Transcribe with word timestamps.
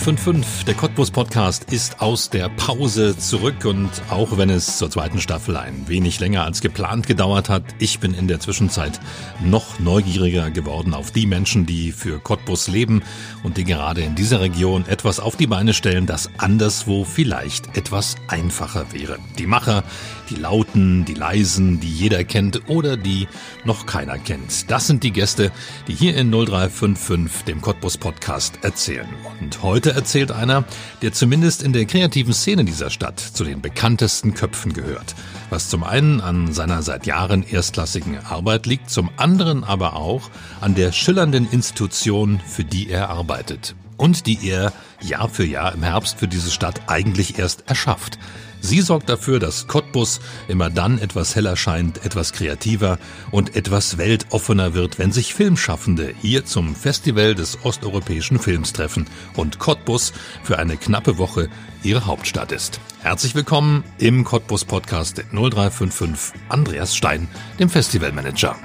0355, 0.00 0.64
der 0.64 0.74
Cottbus 0.76 1.10
Podcast 1.10 1.70
ist 1.72 2.00
aus 2.00 2.30
der 2.30 2.48
Pause 2.48 3.18
zurück 3.18 3.66
und 3.66 3.90
auch 4.08 4.38
wenn 4.38 4.48
es 4.48 4.78
zur 4.78 4.90
zweiten 4.90 5.20
Staffel 5.20 5.58
ein 5.58 5.88
wenig 5.88 6.20
länger 6.20 6.44
als 6.44 6.62
geplant 6.62 7.06
gedauert 7.06 7.50
hat, 7.50 7.64
ich 7.78 8.00
bin 8.00 8.14
in 8.14 8.26
der 8.26 8.40
Zwischenzeit 8.40 8.98
noch 9.44 9.78
neugieriger 9.78 10.50
geworden 10.50 10.94
auf 10.94 11.10
die 11.10 11.26
Menschen, 11.26 11.66
die 11.66 11.92
für 11.92 12.18
Cottbus 12.18 12.66
leben 12.66 13.02
und 13.42 13.58
die 13.58 13.64
gerade 13.64 14.00
in 14.00 14.14
dieser 14.14 14.40
Region 14.40 14.86
etwas 14.86 15.20
auf 15.20 15.36
die 15.36 15.46
Beine 15.46 15.74
stellen, 15.74 16.06
das 16.06 16.30
anderswo 16.38 17.04
vielleicht 17.04 17.76
etwas 17.76 18.16
einfacher 18.26 18.92
wäre. 18.92 19.18
Die 19.38 19.46
Macher, 19.46 19.84
die 20.30 20.36
Lauten, 20.36 21.04
die 21.04 21.14
Leisen, 21.14 21.80
die 21.80 21.92
jeder 21.92 22.24
kennt 22.24 22.68
oder 22.68 22.96
die 22.96 23.28
noch 23.64 23.86
keiner 23.86 24.18
kennt. 24.18 24.70
Das 24.70 24.86
sind 24.86 25.02
die 25.02 25.10
Gäste, 25.10 25.50
die 25.88 25.94
hier 25.94 26.16
in 26.16 26.30
0355, 26.30 27.44
dem 27.44 27.60
Cottbus 27.60 27.98
Podcast, 27.98 28.60
erzählen. 28.62 29.08
Und 29.40 29.62
heute 29.62 29.92
erzählt 29.92 30.30
einer, 30.30 30.64
der 31.02 31.12
zumindest 31.12 31.62
in 31.62 31.72
der 31.72 31.84
kreativen 31.84 32.32
Szene 32.32 32.64
dieser 32.64 32.90
Stadt 32.90 33.18
zu 33.20 33.44
den 33.44 33.60
bekanntesten 33.60 34.34
Köpfen 34.34 34.72
gehört. 34.72 35.14
Was 35.50 35.68
zum 35.68 35.82
einen 35.82 36.20
an 36.20 36.52
seiner 36.52 36.82
seit 36.82 37.06
Jahren 37.06 37.42
erstklassigen 37.42 38.18
Arbeit 38.18 38.66
liegt, 38.66 38.88
zum 38.88 39.10
anderen 39.16 39.64
aber 39.64 39.96
auch 39.96 40.30
an 40.60 40.74
der 40.74 40.92
schillernden 40.92 41.48
Institution, 41.50 42.40
für 42.46 42.64
die 42.64 42.88
er 42.88 43.10
arbeitet. 43.10 43.74
Und 43.96 44.26
die 44.26 44.48
er 44.48 44.72
Jahr 45.02 45.28
für 45.28 45.44
Jahr 45.44 45.74
im 45.74 45.82
Herbst 45.82 46.18
für 46.18 46.28
diese 46.28 46.50
Stadt 46.50 46.82
eigentlich 46.86 47.38
erst 47.38 47.68
erschafft. 47.68 48.18
Sie 48.60 48.82
sorgt 48.82 49.08
dafür, 49.08 49.38
dass 49.38 49.66
Cottbus 49.66 50.20
immer 50.46 50.70
dann 50.70 50.98
etwas 50.98 51.34
heller 51.34 51.56
scheint, 51.56 52.04
etwas 52.04 52.32
kreativer 52.32 52.98
und 53.30 53.56
etwas 53.56 53.98
weltoffener 53.98 54.74
wird, 54.74 54.98
wenn 54.98 55.12
sich 55.12 55.34
Filmschaffende 55.34 56.12
hier 56.20 56.44
zum 56.44 56.76
Festival 56.76 57.34
des 57.34 57.58
osteuropäischen 57.64 58.38
Films 58.38 58.72
treffen 58.72 59.06
und 59.34 59.58
Cottbus 59.58 60.12
für 60.42 60.58
eine 60.58 60.76
knappe 60.76 61.18
Woche 61.18 61.48
ihre 61.82 62.06
Hauptstadt 62.06 62.52
ist. 62.52 62.80
Herzlich 63.00 63.34
willkommen 63.34 63.82
im 63.98 64.24
Cottbus 64.24 64.64
Podcast 64.64 65.24
0355 65.32 66.40
Andreas 66.48 66.94
Stein, 66.94 67.28
dem 67.58 67.70
Festivalmanager. 67.70 68.56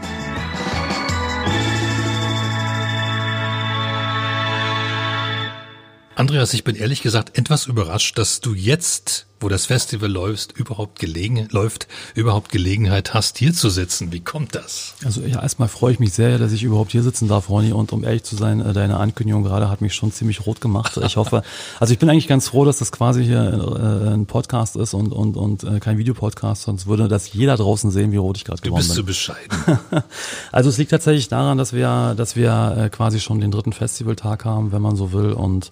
Andreas, 6.15 6.53
ich 6.53 6.63
bin 6.63 6.77
ehrlich 6.77 7.02
gesagt 7.02 7.37
etwas 7.37 7.65
überrascht, 7.65 8.17
dass 8.17 8.39
du 8.39 8.53
jetzt, 8.53 9.27
wo 9.39 9.50
das 9.50 9.66
Festival 9.66 10.09
läuft, 10.09 10.53
überhaupt 10.53 11.00
gelegen, 11.00 11.47
läuft, 11.52 11.88
überhaupt 12.14 12.52
Gelegenheit 12.52 13.14
hast, 13.14 13.38
hier 13.38 13.53
zu 13.53 13.69
sitzen. 13.69 14.11
Wie 14.11 14.22
kommt 14.22 14.55
das? 14.55 14.95
Also 15.03 15.22
ja, 15.22 15.42
erstmal 15.42 15.67
freue 15.67 15.94
ich 15.94 16.00
mich 16.00 16.14
sehr, 16.14 16.38
dass 16.38 16.52
ich 16.52 16.64
überhaupt 16.64 16.92
hier 16.92 17.03
sitzen 17.03 17.27
darf, 17.27 17.50
Ronny. 17.50 17.73
Und 17.73 17.92
um 17.92 18.03
ehrlich 18.03 18.23
zu 18.23 18.36
sein, 18.36 18.61
äh, 18.61 18.73
deine 18.73 18.97
Ankündigung 18.97 19.44
gerade 19.44 19.69
hat 19.69 19.81
mich 19.81 19.94
schon 19.94 20.11
ziemlich 20.11 20.45
rot 20.45 20.61
gemacht. 20.61 20.97
Ich 21.05 21.17
hoffe, 21.17 21.44
also 21.80 21.92
ich 21.92 22.00
bin 22.00 22.09
eigentlich 22.09 22.27
ganz 22.27 22.47
froh, 22.47 22.64
dass 22.66 22.80
das 22.80 22.92
quasi 22.92 23.25
hier 23.25 23.39
äh, 23.42 24.14
ein 24.14 24.25
Podcast 24.25 24.77
ist 24.77 24.94
und, 24.94 25.11
und, 25.11 25.36
und 25.36 25.64
äh, 25.64 25.80
kein 25.80 25.97
Videopodcast, 25.97 26.64
sonst 26.64 26.88
würde 26.88 27.08
das 27.08 27.33
jeder 27.33 27.58
draußen 27.58 27.92
sehen, 27.92 28.11
wie 28.11 28.17
rot 28.17 28.38
ich 28.38 28.45
gerade 28.45 28.61
geworden 28.61 28.88
bin. 28.88 28.95
Du 28.95 29.03
bist 29.03 29.25
so 29.25 29.31
bescheiden. 29.33 29.80
also 30.52 30.70
es 30.70 30.77
liegt 30.77 30.92
tatsächlich 30.92 31.27
daran, 31.27 31.58
dass 31.58 31.73
wir, 31.73 32.16
dass 32.16 32.36
wir 32.36 32.89
quasi 32.92 33.20
schon 33.20 33.42
den 33.42 33.52
dritten 33.52 33.73
Festivaltag 33.73 34.45
haben, 34.45 34.72
wenn 34.72 34.81
man 34.81 34.95
so 34.95 35.11
will. 35.11 35.33
Und 35.33 35.72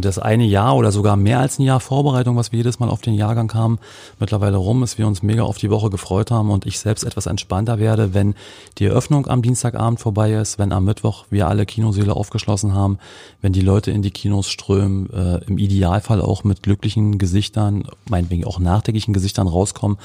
das 0.00 0.20
eine 0.20 0.44
Jahr 0.44 0.76
oder 0.76 0.92
sogar 0.92 1.16
mehr 1.16 1.40
als 1.40 1.58
ein 1.58 1.62
Jahr 1.62 1.80
Vorbereitung, 1.80 2.36
was 2.36 2.52
wir 2.52 2.58
jedes 2.58 2.78
Mal 2.78 2.88
auf 2.88 3.00
den 3.00 3.14
Jahrgang 3.14 3.52
haben, 3.54 3.78
mittlerweile 4.20 4.56
rum 4.56 4.84
ist, 4.84 4.98
wir 4.98 5.06
uns 5.06 5.22
mega 5.22 5.42
auf 5.42 5.58
die 5.58 5.70
Woche 5.70 5.90
gefreut 5.90 6.30
haben 6.30 6.50
und 6.50 6.64
ich 6.64 6.78
selbst 6.78 7.02
etwas 7.02 7.26
entspannter 7.26 7.80
werde, 7.80 8.14
wenn 8.14 8.34
die 8.78 8.84
Eröffnung 8.84 9.26
am 9.26 9.42
Dienstagabend 9.42 9.98
vorbei 9.98 10.32
ist, 10.32 10.60
wenn 10.60 10.70
am 10.70 10.84
Mittwoch 10.84 11.24
wir 11.30 11.48
alle 11.48 11.66
Kinoseele 11.66 12.14
aufgeschlossen 12.14 12.72
haben, 12.72 12.98
wenn 13.42 13.52
die 13.52 13.60
Leute 13.60 13.90
in 13.90 14.02
die 14.02 14.12
Kinos 14.12 14.48
strömen, 14.48 15.10
äh, 15.12 15.44
im 15.46 15.58
Idealfall 15.58 16.20
auch 16.20 16.44
mit 16.44 16.62
glücklichen 16.62 17.18
Gesichtern, 17.18 17.84
meinetwegen 18.08 18.44
auch 18.44 18.60
nachdenklichen 18.60 19.12
Gesichtern 19.12 19.48
rauskommen, 19.48 19.98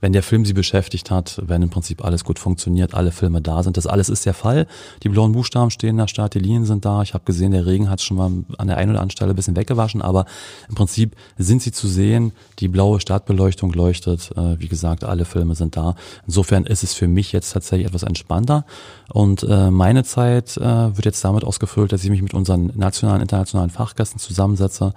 wenn 0.00 0.12
der 0.12 0.22
Film 0.22 0.44
sie 0.44 0.52
beschäftigt 0.52 1.10
hat, 1.10 1.42
wenn 1.44 1.62
im 1.62 1.70
Prinzip 1.70 2.04
alles 2.04 2.22
gut 2.22 2.38
funktioniert, 2.38 2.94
alle 2.94 3.10
Filme 3.10 3.40
da 3.40 3.64
sind. 3.64 3.76
Das 3.76 3.88
alles 3.88 4.08
ist 4.08 4.24
der 4.24 4.34
Fall. 4.34 4.68
Die 5.02 5.08
blauen 5.08 5.32
Buchstaben 5.32 5.70
stehen 5.70 5.96
da, 5.96 6.06
die 6.06 6.38
Linien 6.38 6.64
sind 6.64 6.84
da. 6.84 7.02
Ich 7.02 7.12
habe 7.14 7.24
gesehen, 7.24 7.50
der 7.50 7.66
Regen 7.66 7.90
hat 7.90 8.00
schon 8.00 8.16
mal 8.16 8.30
an 8.58 8.66
der 8.68 8.76
einen 8.76 8.92
oder 8.92 8.99
anderen 9.00 9.10
Stelle 9.10 9.32
ein 9.32 9.36
bisschen 9.36 9.56
weggewaschen, 9.56 10.02
aber 10.02 10.26
im 10.68 10.74
Prinzip 10.74 11.16
sind 11.38 11.62
sie 11.62 11.72
zu 11.72 11.88
sehen. 11.88 12.32
Die 12.58 12.68
blaue 12.68 13.00
Stadtbeleuchtung 13.00 13.72
leuchtet. 13.72 14.30
Äh, 14.36 14.58
wie 14.58 14.68
gesagt, 14.68 15.04
alle 15.04 15.24
Filme 15.24 15.54
sind 15.54 15.76
da. 15.76 15.94
Insofern 16.26 16.64
ist 16.64 16.82
es 16.82 16.94
für 16.94 17.08
mich 17.08 17.32
jetzt 17.32 17.52
tatsächlich 17.52 17.86
etwas 17.86 18.02
entspannter. 18.02 18.64
Und 19.12 19.42
äh, 19.42 19.70
meine 19.70 20.04
Zeit 20.04 20.56
äh, 20.56 20.96
wird 20.96 21.04
jetzt 21.04 21.24
damit 21.24 21.44
ausgefüllt, 21.44 21.92
dass 21.92 22.04
ich 22.04 22.10
mich 22.10 22.22
mit 22.22 22.34
unseren 22.34 22.72
nationalen, 22.74 23.22
internationalen 23.22 23.70
Fachgästen 23.70 24.20
zusammensetze 24.20 24.94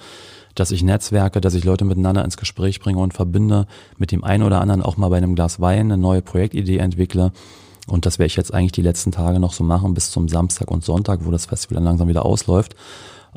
dass 0.55 0.71
ich 0.71 0.83
Netzwerke, 0.83 1.41
dass 1.41 1.55
ich 1.55 1.63
Leute 1.63 1.85
miteinander 1.85 2.23
ins 2.23 2.37
Gespräch 2.37 2.79
bringe 2.79 2.99
und 2.99 3.13
verbinde, 3.13 3.65
mit 3.97 4.11
dem 4.11 4.23
einen 4.23 4.43
oder 4.43 4.61
anderen 4.61 4.83
auch 4.83 4.97
mal 4.97 5.09
bei 5.09 5.17
einem 5.17 5.35
Glas 5.35 5.59
Wein 5.59 5.91
eine 5.91 5.97
neue 5.97 6.21
Projektidee 6.21 6.77
entwickle. 6.77 7.31
Und 7.87 8.05
das 8.05 8.17
werde 8.17 8.27
ich 8.27 8.35
jetzt 8.35 8.53
eigentlich 8.53 8.71
die 8.71 8.81
letzten 8.81 9.11
Tage 9.11 9.39
noch 9.39 9.53
so 9.53 9.63
machen 9.63 9.93
bis 9.93 10.11
zum 10.11 10.29
Samstag 10.29 10.71
und 10.71 10.85
Sonntag, 10.85 11.25
wo 11.25 11.31
das 11.31 11.47
Festival 11.47 11.75
dann 11.75 11.83
langsam 11.83 12.07
wieder 12.07 12.25
ausläuft 12.25 12.75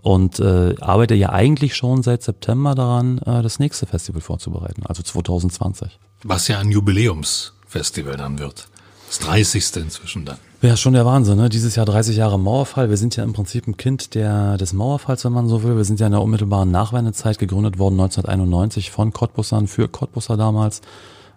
und 0.03 0.41
äh, 0.41 0.75
arbeite 0.81 1.15
ja 1.15 1.31
eigentlich 1.31 1.77
schon 1.77 2.03
seit 2.03 2.23
September 2.23 2.75
daran, 2.75 3.19
äh, 3.19 3.43
das 3.43 3.59
nächste 3.59 3.87
Festival 3.87 4.21
vorzubereiten, 4.21 4.84
also 4.87 5.03
2020. 5.03 5.99
Was 6.23 6.49
ja 6.49 6.59
ein 6.59 6.71
Jubiläumsfestival 6.71 8.17
dann 8.17 8.39
wird. 8.39 8.69
Das 9.09 9.21
30. 9.21 9.77
inzwischen 9.77 10.25
dann. 10.25 10.39
Ja, 10.62 10.77
schon 10.77 10.95
der 10.95 11.05
Wahnsinn, 11.05 11.37
ne? 11.37 11.49
Dieses 11.49 11.77
Jahr 11.77 11.87
30 11.87 12.17
Jahre 12.17 12.39
Mauerfall. 12.39 12.91
Wir 12.91 12.97
sind 12.97 13.15
ja 13.15 13.23
im 13.23 13.34
Prinzip 13.34 13.69
ein 13.69 13.77
Kind 13.77 14.15
der, 14.15 14.57
des 14.57 14.73
Mauerfalls, 14.73 15.25
wenn 15.25 15.33
man 15.33 15.49
so 15.49 15.62
will. 15.62 15.77
Wir 15.77 15.84
sind 15.84 16.01
ja 16.01 16.07
in 16.07 16.13
der 16.13 16.23
unmittelbaren 16.23 16.71
Nachwendezeit 16.71 17.39
gegründet 17.39 17.78
worden, 17.78 18.01
1991 18.01 18.91
von 18.91 19.13
Cottbussern 19.13 19.69
für 19.69 19.89
Cottbusser 19.89 20.37
damals. 20.37 20.81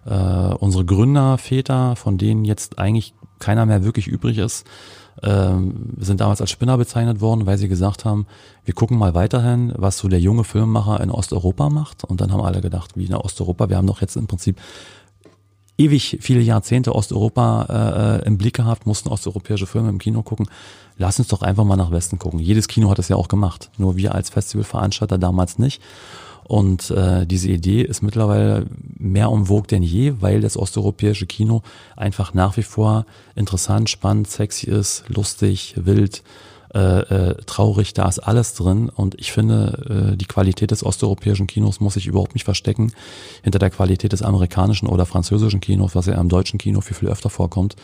Äh, 0.06 0.14
unsere 0.14 0.84
Gründerväter, 0.84 1.94
von 1.96 2.18
denen 2.18 2.44
jetzt 2.44 2.78
eigentlich 2.78 3.14
keiner 3.38 3.66
mehr 3.66 3.84
wirklich 3.84 4.08
übrig 4.08 4.38
ist, 4.38 4.66
ähm, 5.22 5.94
sind 5.98 6.20
damals 6.20 6.40
als 6.40 6.50
Spinner 6.50 6.78
bezeichnet 6.78 7.20
worden, 7.20 7.46
weil 7.46 7.58
sie 7.58 7.68
gesagt 7.68 8.04
haben, 8.04 8.26
wir 8.64 8.74
gucken 8.74 8.98
mal 8.98 9.14
weiterhin, 9.14 9.72
was 9.76 9.98
so 9.98 10.08
der 10.08 10.20
junge 10.20 10.44
Filmemacher 10.44 11.00
in 11.00 11.10
Osteuropa 11.10 11.68
macht. 11.68 12.04
Und 12.04 12.20
dann 12.20 12.32
haben 12.32 12.40
alle 12.40 12.60
gedacht, 12.60 12.96
wie 12.96 13.06
in 13.06 13.14
Osteuropa, 13.14 13.68
wir 13.68 13.76
haben 13.76 13.86
doch 13.86 14.00
jetzt 14.00 14.16
im 14.16 14.26
Prinzip 14.26 14.56
ewig 15.80 16.18
viele 16.20 16.40
Jahrzehnte 16.40 16.94
Osteuropa 16.94 18.20
äh, 18.22 18.26
im 18.26 18.36
Blick 18.36 18.54
gehabt, 18.54 18.86
mussten 18.86 19.08
osteuropäische 19.08 19.66
Filme 19.66 19.88
im 19.88 19.98
Kino 19.98 20.22
gucken. 20.22 20.46
Lass 20.98 21.18
uns 21.18 21.28
doch 21.28 21.42
einfach 21.42 21.64
mal 21.64 21.76
nach 21.76 21.90
Westen 21.90 22.18
gucken. 22.18 22.38
Jedes 22.38 22.68
Kino 22.68 22.90
hat 22.90 22.98
das 22.98 23.08
ja 23.08 23.16
auch 23.16 23.28
gemacht. 23.28 23.70
Nur 23.78 23.96
wir 23.96 24.14
als 24.14 24.28
Festivalveranstalter 24.28 25.16
damals 25.16 25.58
nicht. 25.58 25.80
Und 26.50 26.90
äh, 26.90 27.26
diese 27.26 27.48
Idee 27.48 27.82
ist 27.82 28.02
mittlerweile 28.02 28.66
mehr 28.98 29.30
umwog 29.30 29.68
denn 29.68 29.84
je, 29.84 30.14
weil 30.18 30.40
das 30.40 30.56
osteuropäische 30.56 31.26
Kino 31.26 31.62
einfach 31.96 32.34
nach 32.34 32.56
wie 32.56 32.64
vor 32.64 33.06
interessant, 33.36 33.88
spannend, 33.88 34.28
sexy 34.28 34.68
ist, 34.68 35.04
lustig, 35.06 35.74
wild, 35.76 36.24
äh, 36.74 36.78
äh, 36.78 37.34
traurig, 37.46 37.94
da 37.94 38.08
ist 38.08 38.18
alles 38.18 38.54
drin. 38.54 38.88
Und 38.88 39.14
ich 39.20 39.30
finde, 39.30 40.10
äh, 40.12 40.16
die 40.16 40.24
Qualität 40.24 40.72
des 40.72 40.84
osteuropäischen 40.84 41.46
Kinos 41.46 41.78
muss 41.78 41.94
sich 41.94 42.08
überhaupt 42.08 42.34
nicht 42.34 42.42
verstecken 42.42 42.94
hinter 43.44 43.60
der 43.60 43.70
Qualität 43.70 44.10
des 44.10 44.22
amerikanischen 44.22 44.88
oder 44.88 45.06
französischen 45.06 45.60
Kinos, 45.60 45.94
was 45.94 46.06
ja 46.06 46.20
im 46.20 46.28
deutschen 46.28 46.58
Kino 46.58 46.80
viel, 46.80 46.96
viel 46.96 47.10
öfter 47.10 47.30
vorkommt. 47.30 47.76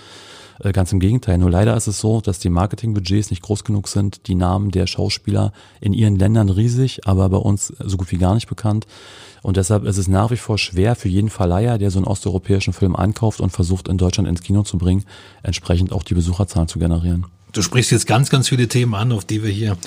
Äh, 0.60 0.72
ganz 0.72 0.92
im 0.92 1.00
Gegenteil. 1.00 1.38
Nur 1.38 1.50
leider 1.50 1.76
ist 1.76 1.86
es 1.86 2.00
so, 2.00 2.20
dass 2.20 2.38
die 2.38 2.50
Marketingbudgets 2.50 3.30
nicht 3.30 3.42
groß 3.42 3.64
genug 3.64 3.88
sind, 3.88 4.26
die 4.26 4.34
Namen 4.34 4.70
der 4.70 4.86
Schauspieler 4.86 5.52
in 5.80 5.92
ihren 5.92 6.16
Ländern 6.16 6.48
riesig, 6.48 7.06
aber 7.06 7.28
bei 7.28 7.36
uns 7.36 7.72
so 7.78 7.96
gut 7.96 8.10
wie 8.12 8.18
gar 8.18 8.34
nicht 8.34 8.48
bekannt. 8.48 8.86
Und 9.42 9.56
deshalb 9.56 9.84
ist 9.84 9.98
es 9.98 10.08
nach 10.08 10.30
wie 10.30 10.36
vor 10.36 10.58
schwer 10.58 10.96
für 10.96 11.08
jeden 11.08 11.30
Verleiher, 11.30 11.78
der 11.78 11.90
so 11.90 11.98
einen 11.98 12.06
osteuropäischen 12.06 12.72
Film 12.72 12.96
ankauft 12.96 13.40
und 13.40 13.50
versucht 13.50 13.88
in 13.88 13.98
Deutschland 13.98 14.28
ins 14.28 14.42
Kino 14.42 14.62
zu 14.62 14.78
bringen, 14.78 15.04
entsprechend 15.42 15.92
auch 15.92 16.02
die 16.02 16.14
Besucherzahlen 16.14 16.68
zu 16.68 16.78
generieren. 16.78 17.26
Du 17.52 17.62
sprichst 17.62 17.90
jetzt 17.90 18.06
ganz, 18.06 18.28
ganz 18.28 18.50
viele 18.50 18.68
Themen 18.68 18.94
an, 18.94 19.12
auf 19.12 19.24
die 19.24 19.42
wir 19.42 19.50
hier 19.50 19.78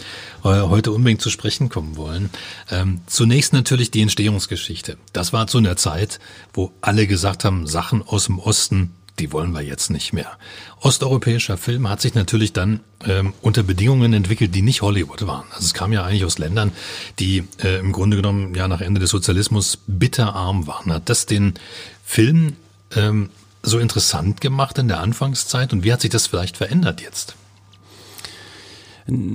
äh, 0.44 0.62
heute 0.62 0.92
unbedingt 0.92 1.22
zu 1.22 1.30
sprechen 1.30 1.70
kommen 1.70 1.98
wollen. 1.98 2.32
Ähm, 2.72 3.02
zunächst 3.06 3.54
natürlich 3.54 3.92
die 3.92 4.02
Entstehungsgeschichte. 4.02 4.98
Das 5.14 5.34
war 5.34 5.46
zu 5.46 5.60
einer 5.60 5.76
Zeit, 5.76 6.20
wo 6.52 6.72
alle 6.82 7.06
gesagt 7.06 7.46
haben, 7.46 7.68
Sachen 7.68 8.02
aus 8.02 8.26
dem 8.26 8.40
Osten, 8.40 8.92
die 9.20 9.32
wollen 9.32 9.52
wir 9.52 9.62
jetzt 9.62 9.90
nicht 9.90 10.14
mehr. 10.14 10.38
Osteuropäischer 10.82 11.58
Film 11.58 11.90
hat 11.90 12.02
sich 12.02 12.16
natürlich 12.16 12.54
dann 12.54 12.80
ähm, 13.06 13.34
unter 13.42 13.64
Bedingungen 13.64 14.14
entwickelt, 14.14 14.56
die 14.56 14.62
nicht 14.62 14.82
Hollywood 14.82 15.28
waren. 15.28 15.46
Also 15.52 15.66
es 15.66 15.74
kam 15.74 15.92
ja 15.94 16.04
eigentlich 16.04 16.26
aus 16.26 16.38
Ländern, 16.38 16.72
die 17.20 17.44
äh, 17.62 17.80
im 17.80 17.92
Grunde 17.92 18.18
genommen 18.18 18.56
ja 18.56 18.68
nach 18.68 18.82
Ende 18.82 19.00
des 19.00 19.10
Sozialismus 19.10 19.78
bitterarm 19.88 20.68
waren. 20.68 20.94
Hat 20.94 21.10
das 21.10 21.26
den 21.26 21.56
Film 22.04 22.56
ähm, 22.96 23.30
so 23.62 23.80
interessant 23.80 24.42
gemacht 24.42 24.78
in 24.78 24.88
der 24.88 25.00
Anfangszeit 25.00 25.74
und 25.74 25.84
wie 25.84 25.92
hat 25.92 26.02
sich 26.02 26.10
das 26.10 26.28
vielleicht 26.28 26.58
verändert 26.58 27.02
jetzt? 27.02 27.36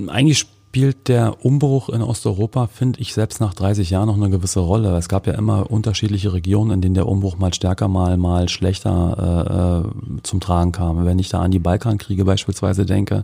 Eigentlich 0.07 0.47
spielt 0.75 1.07
der 1.07 1.45
Umbruch 1.45 1.87
in 1.87 2.01
Osteuropa, 2.01 2.67
finde 2.67 2.99
ich, 2.99 3.13
selbst 3.13 3.39
nach 3.39 3.53
30 3.53 3.91
Jahren 3.91 4.07
noch 4.07 4.17
eine 4.17 4.29
gewisse 4.29 4.59
Rolle. 4.59 4.97
Es 4.97 5.07
gab 5.07 5.25
ja 5.25 5.31
immer 5.31 5.71
unterschiedliche 5.71 6.33
Regionen, 6.33 6.71
in 6.71 6.81
denen 6.81 6.95
der 6.95 7.07
Umbruch 7.07 7.37
mal 7.37 7.53
stärker, 7.53 7.87
mal, 7.87 8.17
mal 8.17 8.49
schlechter 8.49 9.85
äh, 9.85 10.19
zum 10.23 10.41
Tragen 10.41 10.73
kam. 10.73 11.05
Wenn 11.05 11.17
ich 11.17 11.29
da 11.29 11.39
an 11.39 11.51
die 11.51 11.59
Balkankriege 11.59 12.25
beispielsweise 12.25 12.85
denke, 12.85 13.23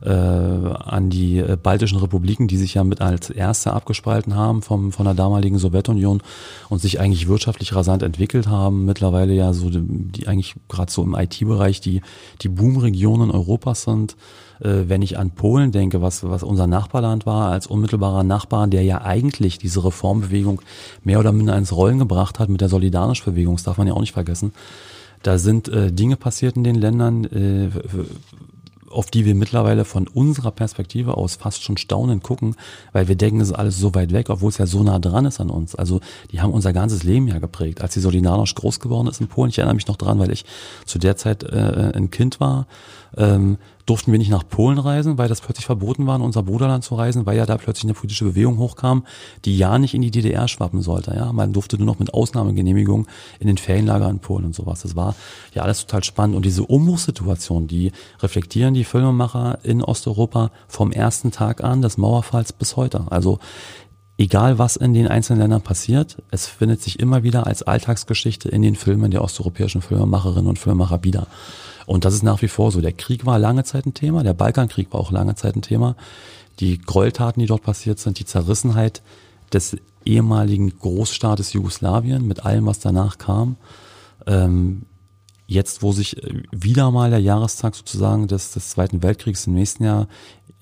äh, 0.00 0.10
an 0.10 1.10
die 1.10 1.36
äh, 1.36 1.58
baltischen 1.62 1.98
Republiken, 1.98 2.48
die 2.48 2.56
sich 2.56 2.72
ja 2.72 2.82
mit 2.82 3.02
als 3.02 3.28
erste 3.28 3.74
abgespalten 3.74 4.34
haben 4.34 4.62
vom, 4.62 4.90
von 4.90 5.04
der 5.04 5.14
damaligen 5.14 5.58
Sowjetunion 5.58 6.22
und 6.70 6.80
sich 6.80 6.98
eigentlich 6.98 7.28
wirtschaftlich 7.28 7.74
rasant 7.74 8.02
entwickelt 8.04 8.46
haben. 8.46 8.86
Mittlerweile 8.86 9.34
ja 9.34 9.52
so, 9.52 9.68
die, 9.68 9.82
die 9.82 10.28
eigentlich 10.28 10.54
gerade 10.70 10.90
so 10.90 11.02
im 11.02 11.14
IT-Bereich 11.14 11.82
die, 11.82 12.00
die 12.40 12.48
Boomregionen 12.48 13.30
Europas 13.30 13.82
sind. 13.82 14.16
Äh, 14.60 14.88
wenn 14.88 15.02
ich 15.02 15.18
an 15.18 15.30
Polen 15.30 15.72
denke, 15.72 16.02
was, 16.02 16.24
was 16.24 16.42
unser 16.42 16.66
Nachbarland 16.66 17.26
war, 17.26 17.50
als 17.50 17.66
unmittelbarer 17.66 18.24
Nachbar, 18.24 18.66
der 18.66 18.82
ja 18.82 19.02
eigentlich 19.02 19.58
diese 19.58 19.84
Reformbewegung 19.84 20.60
mehr 21.04 21.20
oder 21.20 21.32
minder 21.32 21.56
ins 21.56 21.72
Rollen 21.72 21.98
gebracht 21.98 22.38
hat 22.38 22.48
mit 22.48 22.60
der 22.60 22.68
Solidarisch-Bewegung, 22.68 23.56
das 23.56 23.64
darf 23.64 23.78
man 23.78 23.86
ja 23.86 23.94
auch 23.94 24.00
nicht 24.00 24.12
vergessen. 24.12 24.52
Da 25.22 25.38
sind 25.38 25.68
äh, 25.68 25.92
Dinge 25.92 26.16
passiert 26.16 26.56
in 26.56 26.64
den 26.64 26.76
Ländern, 26.76 27.24
äh, 27.24 27.70
auf 28.90 29.10
die 29.10 29.24
wir 29.24 29.34
mittlerweile 29.34 29.84
von 29.84 30.08
unserer 30.08 30.50
Perspektive 30.50 31.16
aus 31.16 31.36
fast 31.36 31.62
schon 31.62 31.76
staunend 31.76 32.22
gucken, 32.22 32.54
weil 32.92 33.08
wir 33.08 33.16
denken, 33.16 33.40
es 33.40 33.48
ist 33.48 33.54
alles 33.54 33.78
so 33.78 33.94
weit 33.94 34.12
weg, 34.12 34.30
obwohl 34.30 34.48
es 34.48 34.58
ja 34.58 34.66
so 34.66 34.82
nah 34.82 34.98
dran 34.98 35.26
ist 35.26 35.40
an 35.40 35.50
uns. 35.50 35.74
Also 35.74 36.00
die 36.32 36.40
haben 36.40 36.52
unser 36.52 36.72
ganzes 36.72 37.02
Leben 37.02 37.28
ja 37.28 37.38
geprägt. 37.38 37.82
Als 37.82 37.94
die 37.94 38.00
Solidarność 38.00 38.54
groß 38.54 38.80
geworden 38.80 39.08
ist 39.08 39.20
in 39.20 39.28
Polen, 39.28 39.50
ich 39.50 39.58
erinnere 39.58 39.74
mich 39.74 39.86
noch 39.86 39.96
dran, 39.96 40.18
weil 40.18 40.30
ich 40.30 40.44
zu 40.86 40.98
der 40.98 41.16
Zeit 41.16 41.42
äh, 41.42 41.92
ein 41.94 42.10
Kind 42.10 42.40
war, 42.40 42.66
ähm, 43.16 43.58
durften 43.86 44.10
wir 44.10 44.18
nicht 44.18 44.30
nach 44.30 44.46
Polen 44.46 44.78
reisen, 44.78 45.16
weil 45.16 45.28
das 45.28 45.40
plötzlich 45.40 45.66
verboten 45.66 46.06
war, 46.06 46.16
in 46.16 46.22
unser 46.22 46.42
Bruderland 46.42 46.82
zu 46.82 46.96
reisen, 46.96 47.24
weil 47.24 47.36
ja 47.36 47.46
da 47.46 47.56
plötzlich 47.56 47.84
eine 47.84 47.94
politische 47.94 48.24
Bewegung 48.24 48.58
hochkam, 48.58 49.06
die 49.44 49.56
ja 49.56 49.78
nicht 49.78 49.94
in 49.94 50.02
die 50.02 50.10
DDR 50.10 50.48
schwappen 50.48 50.82
sollte. 50.82 51.14
Ja, 51.14 51.32
man 51.32 51.52
durfte 51.52 51.76
nur 51.76 51.86
noch 51.86 52.00
mit 52.00 52.12
Ausnahmegenehmigung 52.12 53.06
in 53.38 53.46
den 53.46 53.58
Ferienlager 53.58 54.10
in 54.10 54.18
Polen 54.18 54.44
und 54.44 54.54
sowas. 54.54 54.82
Das 54.82 54.96
war 54.96 55.14
ja 55.54 55.62
alles 55.62 55.86
total 55.86 56.02
spannend 56.02 56.36
und 56.36 56.44
diese 56.44 56.64
Umbruchssituation, 56.64 57.68
die 57.68 57.92
reflektieren 58.20 58.74
die 58.74 58.84
Filmemacher 58.84 59.60
in 59.62 59.82
Osteuropa 59.82 60.50
vom 60.66 60.90
ersten 60.90 61.30
Tag 61.30 61.62
an 61.62 61.80
des 61.80 61.96
Mauerfalls 61.96 62.52
bis 62.52 62.76
heute. 62.76 63.04
Also 63.10 63.38
egal 64.18 64.58
was 64.58 64.76
in 64.76 64.94
den 64.94 65.08
einzelnen 65.08 65.40
Ländern 65.40 65.62
passiert, 65.62 66.16
es 66.30 66.46
findet 66.46 66.82
sich 66.82 66.98
immer 67.00 67.22
wieder 67.22 67.46
als 67.46 67.62
Alltagsgeschichte 67.62 68.48
in 68.48 68.62
den 68.62 68.74
Filmen 68.74 69.10
der 69.10 69.22
osteuropäischen 69.22 69.82
Filmemacherinnen 69.82 70.48
und 70.48 70.58
Filmemacher 70.58 71.04
wieder. 71.04 71.26
Und 71.86 72.04
das 72.04 72.14
ist 72.14 72.22
nach 72.22 72.42
wie 72.42 72.48
vor 72.48 72.72
so. 72.72 72.80
Der 72.80 72.92
Krieg 72.92 73.26
war 73.26 73.38
lange 73.38 73.64
Zeit 73.64 73.86
ein 73.86 73.94
Thema, 73.94 74.22
der 74.22 74.34
Balkankrieg 74.34 74.92
war 74.92 75.00
auch 75.00 75.12
lange 75.12 75.34
Zeit 75.34 75.56
ein 75.56 75.62
Thema. 75.62 75.96
Die 76.60 76.78
Gräueltaten, 76.78 77.40
die 77.40 77.46
dort 77.46 77.62
passiert 77.62 77.98
sind, 77.98 78.18
die 78.18 78.24
Zerrissenheit 78.24 79.02
des 79.52 79.76
ehemaligen 80.04 80.76
Großstaates 80.78 81.52
Jugoslawien 81.52 82.26
mit 82.26 82.44
allem, 82.44 82.66
was 82.66 82.80
danach 82.80 83.18
kam. 83.18 83.56
Ähm, 84.26 84.82
jetzt, 85.46 85.82
wo 85.82 85.92
sich 85.92 86.16
wieder 86.50 86.90
mal 86.90 87.10
der 87.10 87.20
Jahrestag 87.20 87.74
sozusagen 87.74 88.28
des, 88.28 88.52
des 88.52 88.70
Zweiten 88.70 89.02
Weltkriegs 89.02 89.46
im 89.46 89.54
nächsten 89.54 89.84
Jahr 89.84 90.08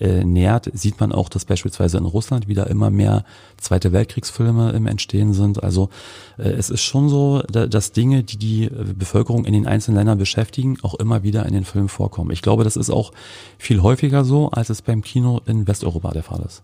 äh, 0.00 0.24
nähert, 0.24 0.70
sieht 0.74 0.98
man 0.98 1.12
auch, 1.12 1.28
dass 1.28 1.44
beispielsweise 1.44 1.98
in 1.98 2.04
Russland 2.04 2.48
wieder 2.48 2.66
immer 2.66 2.90
mehr 2.90 3.24
Zweite 3.56 3.92
Weltkriegsfilme 3.92 4.72
im 4.72 4.86
Entstehen 4.86 5.32
sind. 5.32 5.62
Also 5.62 5.88
äh, 6.36 6.50
es 6.50 6.68
ist 6.68 6.82
schon 6.82 7.08
so, 7.08 7.42
da, 7.48 7.66
dass 7.66 7.92
Dinge, 7.92 8.24
die 8.24 8.36
die 8.36 8.64
äh, 8.64 8.92
Bevölkerung 8.94 9.44
in 9.44 9.52
den 9.52 9.66
einzelnen 9.66 9.98
Ländern 9.98 10.18
beschäftigen, 10.18 10.78
auch 10.82 10.94
immer 10.94 11.22
wieder 11.22 11.46
in 11.46 11.54
den 11.54 11.64
Filmen 11.64 11.88
vorkommen. 11.88 12.32
Ich 12.32 12.42
glaube, 12.42 12.64
das 12.64 12.76
ist 12.76 12.90
auch 12.90 13.12
viel 13.56 13.82
häufiger 13.82 14.24
so, 14.24 14.50
als 14.50 14.68
es 14.68 14.82
beim 14.82 15.02
Kino 15.02 15.40
in 15.46 15.66
Westeuropa 15.68 16.10
der 16.10 16.24
Fall 16.24 16.42
ist. 16.44 16.62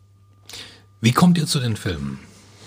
Wie 1.01 1.13
kommt 1.13 1.39
ihr 1.39 1.47
zu 1.47 1.61
den 1.61 1.77
Filmen? 1.77 2.19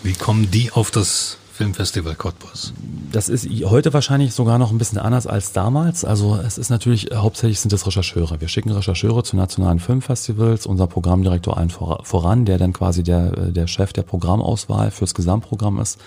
Wie 0.02 0.14
kommen 0.14 0.50
die 0.50 0.72
auf 0.72 0.92
das 0.92 1.38
Filmfestival 1.54 2.16
Cottbus? 2.16 2.74
Das 3.12 3.30
ist 3.30 3.48
heute 3.66 3.94
wahrscheinlich 3.94 4.34
sogar 4.34 4.58
noch 4.58 4.72
ein 4.72 4.80
bisschen 4.80 4.98
anders 4.98 5.28
als 5.28 5.54
damals. 5.54 6.04
Also 6.04 6.36
es 6.36 6.58
ist 6.58 6.72
natürlich, 6.72 7.12
äh, 7.12 7.18
hauptsächlich 7.18 7.60
sind 7.60 7.72
es 7.72 7.86
Rechercheure. 7.86 8.42
Wir 8.42 8.48
schicken 8.48 8.72
Rechercheure 8.72 9.24
zu 9.24 9.38
nationalen 9.38 9.80
Filmfestivals, 9.80 10.66
unser 10.66 10.88
Programmdirektor 10.88 11.56
allen 11.56 11.70
voran, 11.70 12.46
der 12.46 12.58
dann 12.58 12.74
quasi 12.74 13.04
der, 13.04 13.38
äh, 13.38 13.52
der 13.52 13.68
Chef 13.68 13.94
der 13.94 14.02
Programmauswahl 14.02 14.90
fürs 14.90 15.14
Gesamtprogramm 15.14 15.80
ist. 15.80 16.00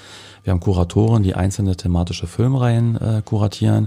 Wir 0.43 0.51
haben 0.51 0.59
Kuratoren, 0.59 1.23
die 1.23 1.37
einzelne 1.37 1.77
thematische 1.77 2.27
Filmreihen 2.27 2.97
äh, 3.01 3.23
kuratieren 3.25 3.87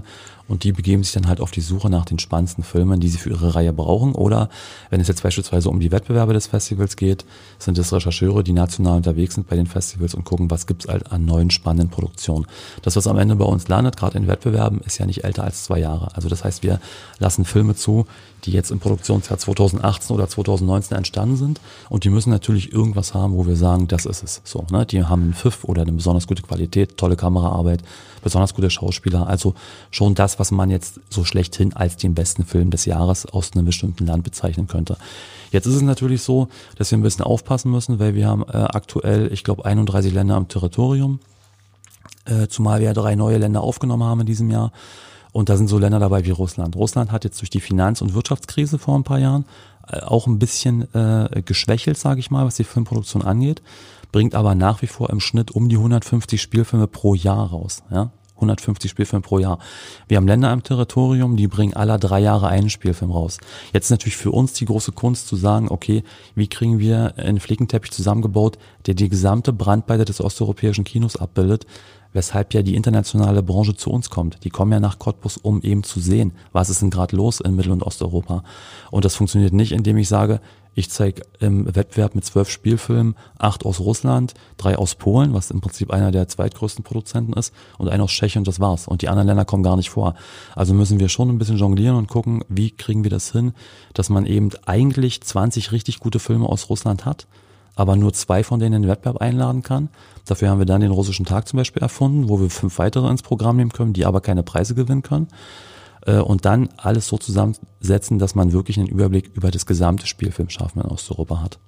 und 0.50 0.64
die 0.64 0.72
begeben 0.72 1.04
sich 1.04 1.12
dann 1.12 1.28
halt 1.28 1.40
auf 1.40 1.52
die 1.52 1.60
Suche 1.60 1.88
nach 1.88 2.04
den 2.04 2.18
spannendsten 2.18 2.64
Filmen, 2.64 2.98
die 2.98 3.08
sie 3.08 3.18
für 3.18 3.30
ihre 3.30 3.54
Reihe 3.54 3.72
brauchen. 3.72 4.16
Oder 4.16 4.48
wenn 4.90 5.00
es 5.00 5.06
jetzt 5.06 5.22
beispielsweise 5.22 5.70
um 5.70 5.78
die 5.78 5.92
Wettbewerbe 5.92 6.32
des 6.32 6.48
Festivals 6.48 6.96
geht, 6.96 7.24
sind 7.60 7.78
es 7.78 7.92
Rechercheure, 7.92 8.42
die 8.42 8.52
national 8.52 8.96
unterwegs 8.96 9.36
sind 9.36 9.48
bei 9.48 9.54
den 9.54 9.68
Festivals 9.68 10.12
und 10.12 10.24
gucken, 10.24 10.50
was 10.50 10.66
gibt's 10.66 10.88
halt 10.88 11.12
an 11.12 11.24
neuen 11.24 11.50
spannenden 11.50 11.88
Produktionen. 11.88 12.48
Das, 12.82 12.96
was 12.96 13.06
am 13.06 13.16
Ende 13.16 13.36
bei 13.36 13.44
uns 13.44 13.68
landet, 13.68 13.96
gerade 13.96 14.18
in 14.18 14.26
Wettbewerben, 14.26 14.80
ist 14.80 14.98
ja 14.98 15.06
nicht 15.06 15.22
älter 15.22 15.44
als 15.44 15.62
zwei 15.62 15.78
Jahre. 15.78 16.16
Also 16.16 16.28
das 16.28 16.42
heißt, 16.42 16.64
wir 16.64 16.80
lassen 17.20 17.44
Filme 17.44 17.76
zu, 17.76 18.06
die 18.44 18.52
jetzt 18.52 18.70
im 18.70 18.78
Produktionsjahr 18.78 19.38
2018 19.38 20.14
oder 20.14 20.28
2019 20.28 20.96
entstanden 20.96 21.36
sind. 21.36 21.60
Und 21.88 22.04
die 22.04 22.10
müssen 22.10 22.30
natürlich 22.30 22.72
irgendwas 22.72 23.14
haben, 23.14 23.34
wo 23.34 23.46
wir 23.46 23.56
sagen, 23.56 23.88
das 23.88 24.06
ist 24.06 24.22
es. 24.22 24.40
So, 24.44 24.66
ne? 24.70 24.86
Die 24.86 25.04
haben 25.04 25.22
einen 25.22 25.34
Pfiff 25.34 25.64
oder 25.64 25.82
eine 25.82 25.92
besonders 25.92 26.26
gute 26.26 26.42
Qualität, 26.42 26.96
tolle 26.96 27.16
Kameraarbeit, 27.16 27.82
besonders 28.22 28.54
gute 28.54 28.70
Schauspieler. 28.70 29.26
Also 29.26 29.54
schon 29.90 30.14
das, 30.14 30.38
was 30.38 30.50
man 30.50 30.70
jetzt 30.70 31.00
so 31.08 31.24
schlechthin 31.24 31.74
als 31.74 31.96
den 31.96 32.14
besten 32.14 32.44
Film 32.44 32.70
des 32.70 32.84
Jahres 32.84 33.26
aus 33.26 33.52
einem 33.52 33.64
bestimmten 33.64 34.06
Land 34.06 34.24
bezeichnen 34.24 34.66
könnte. 34.66 34.96
Jetzt 35.50 35.66
ist 35.66 35.74
es 35.74 35.82
natürlich 35.82 36.22
so, 36.22 36.48
dass 36.76 36.90
wir 36.90 36.98
ein 36.98 37.02
bisschen 37.02 37.24
aufpassen 37.24 37.70
müssen, 37.70 37.98
weil 37.98 38.14
wir 38.14 38.28
haben 38.28 38.42
äh, 38.42 38.56
aktuell, 38.56 39.32
ich 39.32 39.44
glaube, 39.44 39.64
31 39.64 40.12
Länder 40.12 40.36
am 40.36 40.48
Territorium, 40.48 41.18
äh, 42.24 42.46
zumal 42.48 42.80
wir 42.80 42.86
ja 42.86 42.94
drei 42.94 43.14
neue 43.16 43.38
Länder 43.38 43.62
aufgenommen 43.62 44.04
haben 44.04 44.20
in 44.20 44.26
diesem 44.26 44.50
Jahr. 44.50 44.72
Und 45.32 45.48
da 45.48 45.56
sind 45.56 45.68
so 45.68 45.78
Länder 45.78 46.00
dabei 46.00 46.24
wie 46.24 46.30
Russland. 46.30 46.76
Russland 46.76 47.12
hat 47.12 47.24
jetzt 47.24 47.40
durch 47.40 47.50
die 47.50 47.60
Finanz- 47.60 48.02
und 48.02 48.14
Wirtschaftskrise 48.14 48.78
vor 48.78 48.96
ein 48.96 49.04
paar 49.04 49.18
Jahren 49.18 49.44
äh, 49.88 50.00
auch 50.00 50.26
ein 50.26 50.38
bisschen 50.38 50.92
äh, 50.94 51.42
geschwächelt, 51.44 51.98
sage 51.98 52.20
ich 52.20 52.30
mal, 52.30 52.46
was 52.46 52.56
die 52.56 52.64
Filmproduktion 52.64 53.22
angeht, 53.22 53.62
bringt 54.12 54.34
aber 54.34 54.54
nach 54.54 54.82
wie 54.82 54.86
vor 54.86 55.10
im 55.10 55.20
Schnitt 55.20 55.50
um 55.52 55.68
die 55.68 55.76
150 55.76 56.40
Spielfilme 56.40 56.86
pro 56.86 57.14
Jahr 57.14 57.50
raus. 57.50 57.82
Ja? 57.90 58.10
150 58.40 58.90
Spielfilme 58.90 59.22
pro 59.22 59.38
Jahr. 59.38 59.58
Wir 60.08 60.16
haben 60.16 60.26
Länder 60.26 60.52
im 60.52 60.62
Territorium, 60.62 61.36
die 61.36 61.46
bringen 61.46 61.74
aller 61.74 61.98
drei 61.98 62.20
Jahre 62.20 62.48
einen 62.48 62.70
Spielfilm 62.70 63.10
raus. 63.10 63.38
Jetzt 63.72 63.90
natürlich 63.90 64.16
für 64.16 64.30
uns 64.30 64.54
die 64.54 64.64
große 64.64 64.92
Kunst 64.92 65.28
zu 65.28 65.36
sagen, 65.36 65.68
okay, 65.68 66.02
wie 66.34 66.48
kriegen 66.48 66.78
wir 66.78 67.14
einen 67.16 67.40
Flickenteppich 67.40 67.92
zusammengebaut, 67.92 68.58
der 68.86 68.94
die 68.94 69.08
gesamte 69.08 69.52
Brandweite 69.52 70.04
des 70.04 70.20
osteuropäischen 70.20 70.84
Kinos 70.84 71.16
abbildet, 71.16 71.66
weshalb 72.12 72.54
ja 72.54 72.62
die 72.62 72.74
internationale 72.74 73.42
Branche 73.42 73.74
zu 73.74 73.90
uns 73.90 74.10
kommt. 74.10 74.44
Die 74.44 74.50
kommen 74.50 74.72
ja 74.72 74.80
nach 74.80 74.98
Cottbus, 74.98 75.36
um 75.36 75.60
eben 75.62 75.82
zu 75.84 76.00
sehen, 76.00 76.32
was 76.52 76.70
ist 76.70 76.82
denn 76.82 76.90
gerade 76.90 77.16
los 77.16 77.40
in 77.40 77.56
Mittel- 77.56 77.72
und 77.72 77.82
Osteuropa. 77.82 78.42
Und 78.90 79.04
das 79.04 79.16
funktioniert 79.16 79.52
nicht, 79.52 79.72
indem 79.72 79.96
ich 79.96 80.08
sage, 80.08 80.40
ich 80.74 80.88
zeige 80.88 81.22
im 81.40 81.66
Wettbewerb 81.74 82.14
mit 82.14 82.24
zwölf 82.24 82.48
Spielfilmen 82.48 83.16
acht 83.38 83.66
aus 83.66 83.80
Russland, 83.80 84.34
drei 84.56 84.78
aus 84.78 84.94
Polen, 84.94 85.34
was 85.34 85.50
im 85.50 85.60
Prinzip 85.60 85.90
einer 85.90 86.12
der 86.12 86.28
zweitgrößten 86.28 86.84
Produzenten 86.84 87.32
ist, 87.32 87.52
und 87.78 87.88
einen 87.88 88.02
aus 88.02 88.12
Tschechien 88.12 88.40
und 88.40 88.48
das 88.48 88.60
war's. 88.60 88.86
Und 88.86 89.02
die 89.02 89.08
anderen 89.08 89.26
Länder 89.26 89.44
kommen 89.44 89.64
gar 89.64 89.76
nicht 89.76 89.90
vor. 89.90 90.14
Also 90.54 90.72
müssen 90.72 91.00
wir 91.00 91.08
schon 91.08 91.28
ein 91.28 91.38
bisschen 91.38 91.56
jonglieren 91.56 91.96
und 91.96 92.08
gucken, 92.08 92.44
wie 92.48 92.70
kriegen 92.70 93.02
wir 93.02 93.10
das 93.10 93.32
hin, 93.32 93.52
dass 93.94 94.10
man 94.10 94.26
eben 94.26 94.50
eigentlich 94.64 95.20
20 95.20 95.72
richtig 95.72 95.98
gute 95.98 96.20
Filme 96.20 96.48
aus 96.48 96.70
Russland 96.70 97.04
hat, 97.04 97.26
aber 97.80 97.96
nur 97.96 98.12
zwei 98.12 98.44
von 98.44 98.60
denen 98.60 98.74
in 98.74 98.82
den 98.82 98.90
Wettbewerb 98.90 99.22
einladen 99.22 99.62
kann. 99.62 99.88
Dafür 100.26 100.50
haben 100.50 100.58
wir 100.58 100.66
dann 100.66 100.82
den 100.82 100.90
russischen 100.90 101.24
Tag 101.24 101.48
zum 101.48 101.56
Beispiel 101.56 101.80
erfunden, 101.80 102.28
wo 102.28 102.38
wir 102.38 102.50
fünf 102.50 102.78
weitere 102.78 103.08
ins 103.08 103.22
Programm 103.22 103.56
nehmen 103.56 103.72
können, 103.72 103.94
die 103.94 104.04
aber 104.04 104.20
keine 104.20 104.42
Preise 104.42 104.74
gewinnen 104.74 105.00
können. 105.00 105.28
Äh, 106.04 106.18
und 106.18 106.44
dann 106.44 106.68
alles 106.76 107.08
so 107.08 107.16
zusammensetzen, 107.16 108.18
dass 108.18 108.34
man 108.34 108.52
wirklich 108.52 108.78
einen 108.78 108.88
Überblick 108.88 109.30
über 109.34 109.50
das 109.50 109.64
gesamte 109.64 110.06
Spielfilmschaffen 110.06 110.82
in 110.82 110.88
Osteuropa 110.88 111.40
hat. 111.40 111.58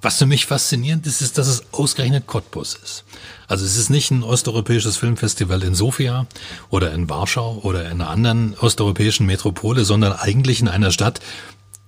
Was 0.00 0.18
für 0.18 0.26
mich 0.26 0.46
faszinierend 0.46 1.08
ist, 1.08 1.22
ist, 1.22 1.38
dass 1.38 1.48
es 1.48 1.64
ausgerechnet 1.72 2.28
Cottbus 2.28 2.78
ist. 2.82 3.04
Also 3.48 3.64
es 3.64 3.76
ist 3.76 3.90
nicht 3.90 4.12
ein 4.12 4.22
osteuropäisches 4.22 4.96
Filmfestival 4.96 5.64
in 5.64 5.74
Sofia 5.74 6.26
oder 6.70 6.92
in 6.92 7.10
Warschau 7.10 7.58
oder 7.64 7.86
in 7.86 8.00
einer 8.00 8.10
anderen 8.10 8.54
osteuropäischen 8.60 9.26
Metropole, 9.26 9.84
sondern 9.84 10.12
eigentlich 10.12 10.60
in 10.60 10.68
einer 10.68 10.92
Stadt, 10.92 11.20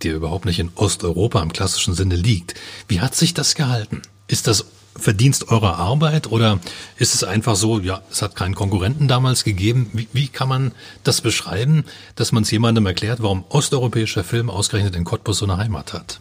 die 0.03 0.09
überhaupt 0.09 0.45
nicht 0.45 0.59
in 0.59 0.71
Osteuropa 0.75 1.43
im 1.43 1.53
klassischen 1.53 1.95
Sinne 1.95 2.17
liegt. 2.17 2.55
Wie 2.89 3.01
hat 3.01 3.15
sich 3.15 3.35
das 3.35 3.55
gehalten? 3.55 4.03
Ist 4.27 4.47
das 4.47 4.67
Verdienst 4.97 5.49
eurer 5.49 5.79
Arbeit 5.79 6.33
oder 6.33 6.59
ist 6.97 7.15
es 7.15 7.23
einfach 7.23 7.55
so, 7.55 7.79
ja, 7.79 8.03
es 8.11 8.23
hat 8.23 8.35
keinen 8.35 8.57
Konkurrenten 8.57 9.07
damals 9.07 9.45
gegeben? 9.45 9.89
Wie, 9.93 10.09
wie 10.13 10.27
kann 10.27 10.49
man 10.49 10.73
das 11.05 11.21
beschreiben, 11.21 11.85
dass 12.17 12.33
man 12.33 12.43
es 12.43 12.51
jemandem 12.51 12.87
erklärt, 12.87 13.23
warum 13.23 13.45
osteuropäischer 13.49 14.25
Film 14.25 14.51
ausgerechnet 14.51 14.97
in 14.97 15.05
Cottbus 15.05 15.39
so 15.39 15.47
eine 15.47 15.59
Heimat 15.59 15.93
hat? 15.93 16.21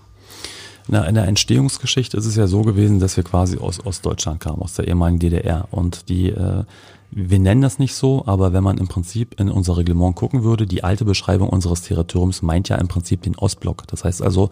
Na, 0.88 1.04
in 1.06 1.16
der 1.16 1.28
Entstehungsgeschichte 1.28 2.18
ist 2.18 2.26
es 2.26 2.36
ja 2.36 2.48
so 2.48 2.62
gewesen, 2.62 3.00
dass 3.00 3.18
wir 3.18 3.24
quasi 3.24 3.58
aus 3.58 3.84
Ostdeutschland 3.86 4.40
kamen, 4.40 4.62
aus 4.62 4.74
der 4.74 4.88
ehemaligen 4.88 5.20
DDR. 5.20 5.68
Und 5.72 6.10
die 6.10 6.30
äh, 6.30 6.64
Wir 7.12 7.40
nennen 7.40 7.62
das 7.62 7.80
nicht 7.80 7.96
so, 7.96 8.24
aber 8.28 8.54
wenn 8.54 8.64
man 8.64 8.78
im 8.78 8.88
Prinzip 8.88 9.40
in 9.40 9.50
unser 9.50 9.78
Reglement 9.78 10.16
gucken 10.16 10.44
würde, 10.44 10.68
die 10.68 10.84
alte 10.84 11.06
Beschreibung 11.06 11.50
unseres 11.50 11.82
Territoriums 11.82 12.44
meint 12.44 12.70
ja 12.70 12.76
im 12.76 12.88
Prinzip 12.88 13.24
den 13.24 13.36
Ostblock. 13.36 13.88
Das 13.88 14.04
heißt 14.04 14.22
also, 14.22 14.52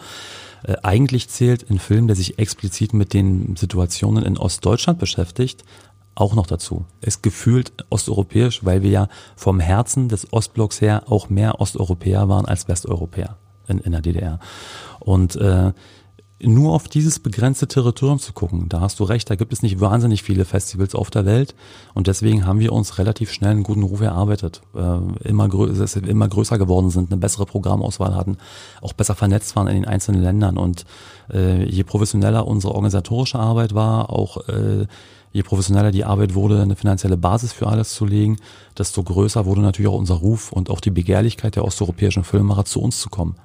äh, 0.64 0.76
eigentlich 0.82 1.30
zählt 1.30 1.70
ein 1.70 1.78
Film, 1.78 2.08
der 2.08 2.16
sich 2.16 2.40
explizit 2.40 2.94
mit 2.94 3.14
den 3.14 3.56
Situationen 3.56 4.24
in 4.24 4.38
Ostdeutschland 4.38 4.98
beschäftigt, 4.98 5.64
auch 6.16 6.34
noch 6.34 6.48
dazu. 6.48 6.86
Ist 7.02 7.22
gefühlt 7.22 7.74
osteuropäisch, 7.92 8.66
weil 8.66 8.82
wir 8.82 8.90
ja 8.90 9.10
vom 9.36 9.60
Herzen 9.60 10.10
des 10.10 10.34
Ostblocks 10.34 10.82
her 10.82 11.04
auch 11.08 11.30
mehr 11.30 11.62
Osteuropäer 11.62 12.28
waren 12.28 12.46
als 12.46 12.68
Westeuropäer 12.68 13.38
in, 13.68 13.78
in 13.80 13.92
der 13.92 14.02
DDR. 14.02 14.40
Und 15.00 15.36
äh, 15.36 15.74
nur 16.40 16.74
auf 16.74 16.88
dieses 16.88 17.20
begrenzte 17.20 17.68
Territorium 17.68 18.20
zu 18.20 18.32
gucken, 18.32 18.70
da 18.70 18.80
hast 18.80 19.00
du 19.00 19.04
recht, 19.04 19.30
da 19.30 19.36
gibt 19.36 19.54
es 19.54 19.64
nicht 19.64 19.80
wahnsinnig 19.80 20.22
viele 20.22 20.46
Festivals 20.46 20.94
auf 20.94 21.10
der 21.10 21.26
Welt. 21.26 21.56
Und 21.96 22.08
deswegen 22.08 22.46
haben 22.46 22.60
wir 22.60 22.74
uns 22.74 23.00
relativ 23.00 23.32
schnell 23.32 23.52
einen 23.52 23.64
guten 23.64 23.84
Ruf 23.84 24.02
erarbeitet, 24.02 24.62
äh, 24.76 25.28
immer, 25.28 25.50
grö 25.50 25.74
immer 26.06 26.28
größer 26.28 26.58
geworden 26.60 26.92
sind, 26.92 27.12
eine 27.12 27.20
bessere 27.20 27.46
Programmauswahl 27.46 28.16
hatten, 28.16 28.38
auch 28.82 28.94
besser 28.94 29.16
vernetzt 29.16 29.56
waren 29.56 29.68
in 29.68 29.76
den 29.76 29.86
einzelnen 29.86 30.22
Ländern. 30.22 30.58
Und 30.58 30.86
äh, 31.34 31.64
je 31.64 31.84
professioneller 31.84 32.46
unsere 32.46 32.76
organisatorische 32.76 33.40
Arbeit 33.40 33.74
war, 33.74 34.12
auch 34.12 34.48
äh, 34.48 34.86
je 35.32 35.44
professioneller 35.44 35.92
die 35.92 36.06
Arbeit 36.06 36.36
wurde, 36.36 36.62
eine 36.62 36.76
finanzielle 36.76 37.18
Basis 37.18 37.52
für 37.54 37.68
alles 37.68 37.94
zu 37.94 38.06
legen, 38.06 38.38
desto 38.78 39.04
größer 39.04 39.46
wurde 39.46 39.62
natürlich 39.62 39.90
auch 39.90 39.98
unser 39.98 40.16
Ruf 40.16 40.52
und 40.52 40.70
auch 40.70 40.80
die 40.80 40.92
Begehrlichkeit 40.92 41.56
der 41.56 41.66
osteuropäischen 41.66 42.24
Filmemacher 42.24 42.66
zu 42.66 42.82
uns 42.82 43.00
zu 43.00 43.10
kommen. 43.10 43.36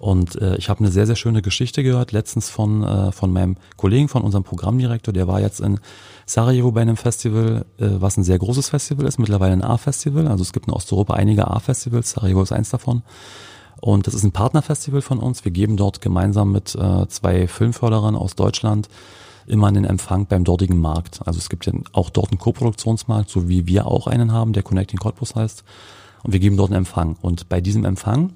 Und 0.00 0.40
äh, 0.40 0.56
ich 0.56 0.70
habe 0.70 0.80
eine 0.80 0.90
sehr, 0.90 1.06
sehr 1.06 1.14
schöne 1.14 1.42
Geschichte 1.42 1.82
gehört, 1.82 2.10
letztens 2.10 2.48
von, 2.48 2.82
äh, 2.82 3.12
von 3.12 3.30
meinem 3.30 3.58
Kollegen, 3.76 4.08
von 4.08 4.22
unserem 4.22 4.44
Programmdirektor, 4.44 5.12
der 5.12 5.28
war 5.28 5.42
jetzt 5.42 5.60
in 5.60 5.78
Sarajevo 6.24 6.72
bei 6.72 6.80
einem 6.80 6.96
Festival, 6.96 7.66
äh, 7.76 7.86
was 7.98 8.16
ein 8.16 8.24
sehr 8.24 8.38
großes 8.38 8.70
Festival 8.70 9.04
ist, 9.04 9.18
mittlerweile 9.18 9.52
ein 9.52 9.62
A-Festival. 9.62 10.26
Also 10.26 10.40
es 10.40 10.54
gibt 10.54 10.68
in 10.68 10.72
Osteuropa 10.72 11.12
einige 11.12 11.48
A-Festivals, 11.48 12.12
Sarajevo 12.12 12.42
ist 12.42 12.50
eins 12.50 12.70
davon. 12.70 13.02
Und 13.82 14.06
das 14.06 14.14
ist 14.14 14.24
ein 14.24 14.32
Partnerfestival 14.32 15.02
von 15.02 15.18
uns. 15.18 15.44
Wir 15.44 15.52
geben 15.52 15.76
dort 15.76 16.00
gemeinsam 16.00 16.50
mit 16.50 16.74
äh, 16.74 17.06
zwei 17.08 17.46
Filmförderern 17.46 18.16
aus 18.16 18.34
Deutschland 18.36 18.88
immer 19.46 19.66
einen 19.66 19.84
Empfang 19.84 20.24
beim 20.24 20.44
dortigen 20.44 20.80
Markt. 20.80 21.20
Also 21.26 21.38
es 21.38 21.50
gibt 21.50 21.66
ja 21.66 21.74
auch 21.92 22.08
dort 22.08 22.30
einen 22.30 22.38
Koproduktionsmarkt, 22.38 23.28
so 23.28 23.50
wie 23.50 23.66
wir 23.66 23.86
auch 23.86 24.06
einen 24.06 24.32
haben, 24.32 24.54
der 24.54 24.62
Connecting 24.62 24.98
Cottbus 24.98 25.34
heißt. 25.34 25.62
Und 26.22 26.32
wir 26.32 26.40
geben 26.40 26.56
dort 26.56 26.70
einen 26.70 26.78
Empfang. 26.78 27.16
Und 27.20 27.50
bei 27.50 27.60
diesem 27.60 27.84
Empfang 27.84 28.32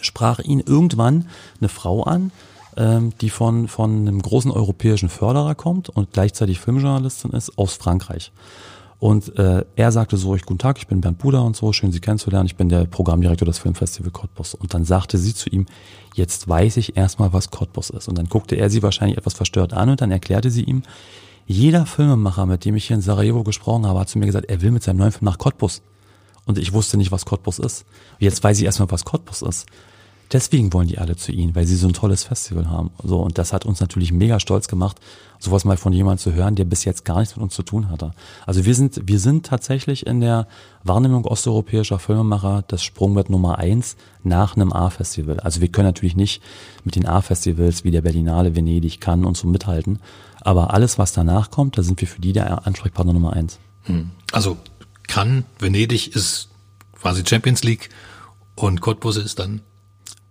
sprach 0.00 0.38
ihn 0.40 0.60
irgendwann 0.60 1.26
eine 1.60 1.68
Frau 1.68 2.02
an, 2.02 2.32
ähm, 2.76 3.12
die 3.20 3.30
von, 3.30 3.68
von 3.68 4.06
einem 4.06 4.22
großen 4.22 4.50
europäischen 4.50 5.08
Förderer 5.08 5.54
kommt 5.54 5.88
und 5.88 6.12
gleichzeitig 6.12 6.60
Filmjournalistin 6.60 7.32
ist 7.32 7.58
aus 7.58 7.74
Frankreich. 7.74 8.32
Und 9.00 9.38
äh, 9.38 9.64
er 9.76 9.92
sagte 9.92 10.18
so, 10.18 10.36
ich 10.36 10.42
guten 10.42 10.58
Tag, 10.58 10.76
ich 10.76 10.86
bin 10.86 11.00
Bernd 11.00 11.18
Buder 11.18 11.42
und 11.42 11.56
so, 11.56 11.72
schön 11.72 11.90
Sie 11.90 12.00
kennenzulernen, 12.00 12.44
ich 12.44 12.56
bin 12.56 12.68
der 12.68 12.84
Programmdirektor 12.84 13.46
des 13.46 13.58
Filmfestival 13.58 14.10
Cottbus. 14.10 14.54
Und 14.54 14.74
dann 14.74 14.84
sagte 14.84 15.16
sie 15.16 15.34
zu 15.34 15.48
ihm, 15.48 15.64
jetzt 16.14 16.46
weiß 16.46 16.76
ich 16.76 16.98
erstmal, 16.98 17.32
was 17.32 17.50
Cottbus 17.50 17.88
ist. 17.88 18.08
Und 18.08 18.18
dann 18.18 18.28
guckte 18.28 18.56
er 18.56 18.68
sie 18.68 18.82
wahrscheinlich 18.82 19.16
etwas 19.16 19.32
verstört 19.32 19.72
an 19.72 19.88
und 19.88 20.02
dann 20.02 20.10
erklärte 20.10 20.50
sie 20.50 20.64
ihm, 20.64 20.82
jeder 21.46 21.86
Filmemacher, 21.86 22.44
mit 22.44 22.66
dem 22.66 22.76
ich 22.76 22.86
hier 22.86 22.96
in 22.96 23.02
Sarajevo 23.02 23.42
gesprochen 23.42 23.86
habe, 23.86 24.00
hat 24.00 24.10
zu 24.10 24.18
mir 24.18 24.26
gesagt, 24.26 24.50
er 24.50 24.60
will 24.60 24.70
mit 24.70 24.82
seinem 24.82 24.98
neuen 24.98 25.12
Film 25.12 25.24
nach 25.24 25.38
Cottbus 25.38 25.80
und 26.50 26.58
ich 26.58 26.72
wusste 26.72 26.96
nicht, 26.96 27.12
was 27.12 27.24
Cottbus 27.24 27.58
ist. 27.58 27.84
Jetzt 28.18 28.44
weiß 28.44 28.58
ich 28.58 28.64
erstmal, 28.64 28.90
was 28.90 29.04
Cottbus 29.04 29.42
ist. 29.42 29.66
Deswegen 30.32 30.72
wollen 30.72 30.86
die 30.86 30.98
alle 30.98 31.16
zu 31.16 31.32
ihnen, 31.32 31.56
weil 31.56 31.66
sie 31.66 31.74
so 31.74 31.88
ein 31.88 31.92
tolles 31.92 32.22
Festival 32.22 32.70
haben. 32.70 32.90
So, 33.02 33.20
und 33.20 33.36
das 33.36 33.52
hat 33.52 33.66
uns 33.66 33.80
natürlich 33.80 34.12
mega 34.12 34.38
stolz 34.38 34.68
gemacht, 34.68 35.00
sowas 35.40 35.64
mal 35.64 35.76
von 35.76 35.92
jemandem 35.92 36.18
zu 36.18 36.32
hören, 36.32 36.54
der 36.54 36.66
bis 36.66 36.84
jetzt 36.84 37.04
gar 37.04 37.18
nichts 37.18 37.34
mit 37.34 37.42
uns 37.42 37.54
zu 37.54 37.64
tun 37.64 37.88
hatte. 37.88 38.12
Also 38.46 38.64
wir 38.64 38.76
sind, 38.76 39.00
wir 39.08 39.18
sind 39.18 39.46
tatsächlich 39.46 40.06
in 40.06 40.20
der 40.20 40.46
Wahrnehmung 40.84 41.24
osteuropäischer 41.24 41.98
Filmemacher 41.98 42.62
das 42.68 42.84
Sprungbrett 42.84 43.28
Nummer 43.28 43.58
eins 43.58 43.96
nach 44.22 44.54
einem 44.54 44.72
A-Festival. 44.72 45.40
Also 45.40 45.60
wir 45.60 45.68
können 45.68 45.88
natürlich 45.88 46.14
nicht 46.14 46.42
mit 46.84 46.94
den 46.94 47.06
A-Festivals 47.06 47.82
wie 47.82 47.90
der 47.90 48.02
Berlinale, 48.02 48.54
Venedig, 48.54 49.00
Cannes 49.00 49.26
und 49.26 49.36
so 49.36 49.48
mithalten. 49.48 49.98
Aber 50.42 50.72
alles, 50.72 50.96
was 50.96 51.12
danach 51.12 51.50
kommt, 51.50 51.76
da 51.76 51.82
sind 51.82 52.00
wir 52.00 52.06
für 52.06 52.20
die 52.20 52.32
der 52.32 52.68
Ansprechpartner 52.68 53.12
Nummer 53.12 53.32
eins. 53.32 53.58
Hm. 53.82 54.10
Also 54.30 54.58
kann, 55.10 55.44
Venedig 55.58 56.14
ist 56.14 56.48
quasi 56.98 57.22
Champions 57.26 57.64
League 57.64 57.90
und 58.54 58.80
Cottbus 58.80 59.16
ist 59.16 59.38
dann 59.38 59.62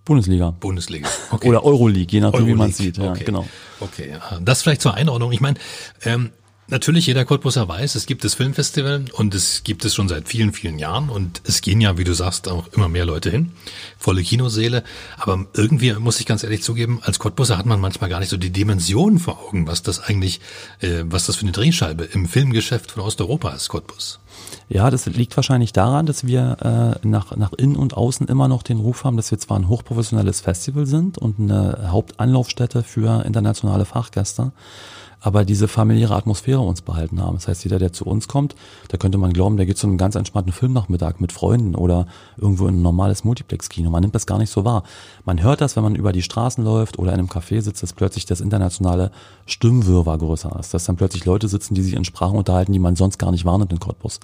Bundesliga. 0.05 0.51
Bundesliga. 0.51 1.07
Okay. 1.29 1.49
Oder 1.49 1.63
Euroleague, 1.63 2.11
je 2.11 2.21
nachdem, 2.21 2.39
Euroleague. 2.39 2.55
wie 2.55 2.57
man 2.57 2.71
sieht. 2.71 2.97
Ja, 2.97 3.11
okay. 3.11 3.25
genau. 3.25 3.47
Okay, 3.79 4.17
das 4.41 4.63
vielleicht 4.63 4.81
zur 4.81 4.95
Einordnung. 4.95 5.31
Ich 5.31 5.41
meine, 5.41 5.59
ähm, 6.03 6.31
Natürlich, 6.71 7.07
jeder 7.07 7.25
Cottbusser 7.25 7.67
weiß, 7.67 7.95
es 7.95 8.05
gibt 8.05 8.23
das 8.23 8.35
Filmfestival 8.35 9.05
und 9.13 9.33
es 9.33 9.63
gibt 9.63 9.85
es 9.85 9.95
schon 9.95 10.07
seit 10.07 10.27
vielen, 10.27 10.53
vielen 10.53 10.77
Jahren 10.77 11.09
und 11.09 11.41
es 11.45 11.61
gehen 11.61 11.81
ja, 11.81 11.97
wie 11.97 12.03
du 12.03 12.13
sagst, 12.13 12.47
auch 12.47 12.67
immer 12.73 12.87
mehr 12.87 13.05
Leute 13.05 13.31
hin. 13.31 13.53
Volle 13.97 14.21
Kinoseele. 14.21 14.83
Aber 15.17 15.47
irgendwie 15.55 15.93
muss 15.93 16.19
ich 16.19 16.27
ganz 16.27 16.43
ehrlich 16.43 16.61
zugeben, 16.61 16.99
als 17.01 17.17
Cottbusser 17.17 17.57
hat 17.57 17.65
man 17.65 17.79
manchmal 17.79 18.11
gar 18.11 18.19
nicht 18.19 18.29
so 18.29 18.37
die 18.37 18.51
Dimension 18.51 19.17
vor 19.17 19.39
Augen, 19.47 19.65
was 19.65 19.81
das 19.81 19.99
eigentlich, 19.99 20.41
äh, 20.81 21.03
was 21.05 21.25
das 21.25 21.37
für 21.37 21.41
eine 21.41 21.53
Drehscheibe 21.53 22.03
im 22.03 22.27
Filmgeschäft 22.27 22.91
von 22.91 23.01
Osteuropa 23.01 23.49
ist, 23.49 23.69
Cottbus. 23.69 24.19
Ja, 24.67 24.91
das 24.91 25.07
liegt 25.07 25.35
wahrscheinlich 25.35 25.73
daran, 25.73 26.05
dass 26.05 26.27
wir 26.27 26.99
äh, 27.01 27.07
nach, 27.07 27.35
nach 27.35 27.53
innen 27.53 27.75
und 27.75 27.95
außen 27.95 28.27
immer 28.27 28.47
noch 28.47 28.61
den 28.61 28.77
Ruf 28.77 29.03
haben, 29.03 29.17
dass 29.17 29.31
wir 29.31 29.39
zwar 29.39 29.57
ein 29.57 29.67
hochprofessionelles 29.67 30.41
Festival 30.41 30.85
sind 30.85 31.17
und 31.17 31.39
eine 31.39 31.91
Hauptanlaufstätte 31.91 32.83
für 32.83 33.25
internationale 33.25 33.85
Fachgäste, 33.85 34.51
aber 35.21 35.45
diese 35.45 35.67
familiäre 35.67 36.15
Atmosphäre 36.15 36.61
uns 36.61 36.81
behalten 36.81 37.21
haben. 37.21 37.35
Das 37.35 37.47
heißt, 37.47 37.63
jeder, 37.63 37.79
der 37.79 37.93
zu 37.93 38.05
uns 38.05 38.27
kommt, 38.27 38.55
da 38.87 38.97
könnte 38.97 39.17
man 39.17 39.33
glauben, 39.33 39.57
der 39.57 39.65
geht 39.65 39.77
zu 39.77 39.87
einem 39.87 39.97
ganz 39.97 40.15
entspannten 40.15 40.53
Filmnachmittag 40.53 41.19
mit 41.19 41.31
Freunden 41.31 41.75
oder 41.75 42.07
irgendwo 42.37 42.67
in 42.67 42.75
ein 42.75 42.81
normales 42.81 43.23
Multiplex-Kino. 43.23 43.89
Man 43.89 44.01
nimmt 44.01 44.15
das 44.15 44.25
gar 44.25 44.37
nicht 44.37 44.49
so 44.49 44.63
wahr. 44.65 44.83
Man 45.25 45.41
hört 45.41 45.61
das, 45.61 45.75
wenn 45.75 45.83
man 45.83 45.95
über 45.95 46.13
die 46.13 46.21
Straßen 46.21 46.63
läuft 46.63 46.99
oder 46.99 47.13
in 47.13 47.19
einem 47.19 47.27
Café 47.27 47.61
sitzt, 47.61 47.83
dass 47.83 47.93
plötzlich 47.93 48.25
das 48.25 48.41
internationale 48.41 49.11
Stimmwirrwarr 49.45 50.17
größer 50.17 50.55
ist. 50.59 50.73
Dass 50.73 50.85
dann 50.85 50.95
plötzlich 50.95 51.25
Leute 51.25 51.47
sitzen, 51.47 51.75
die 51.75 51.81
sich 51.81 51.93
in 51.93 52.05
Sprachen 52.05 52.37
unterhalten, 52.37 52.71
die 52.71 52.79
man 52.79 52.95
sonst 52.95 53.17
gar 53.17 53.31
nicht 53.31 53.45
wahrnimmt 53.45 53.71
in 53.71 53.79
Cottbus. 53.79 54.19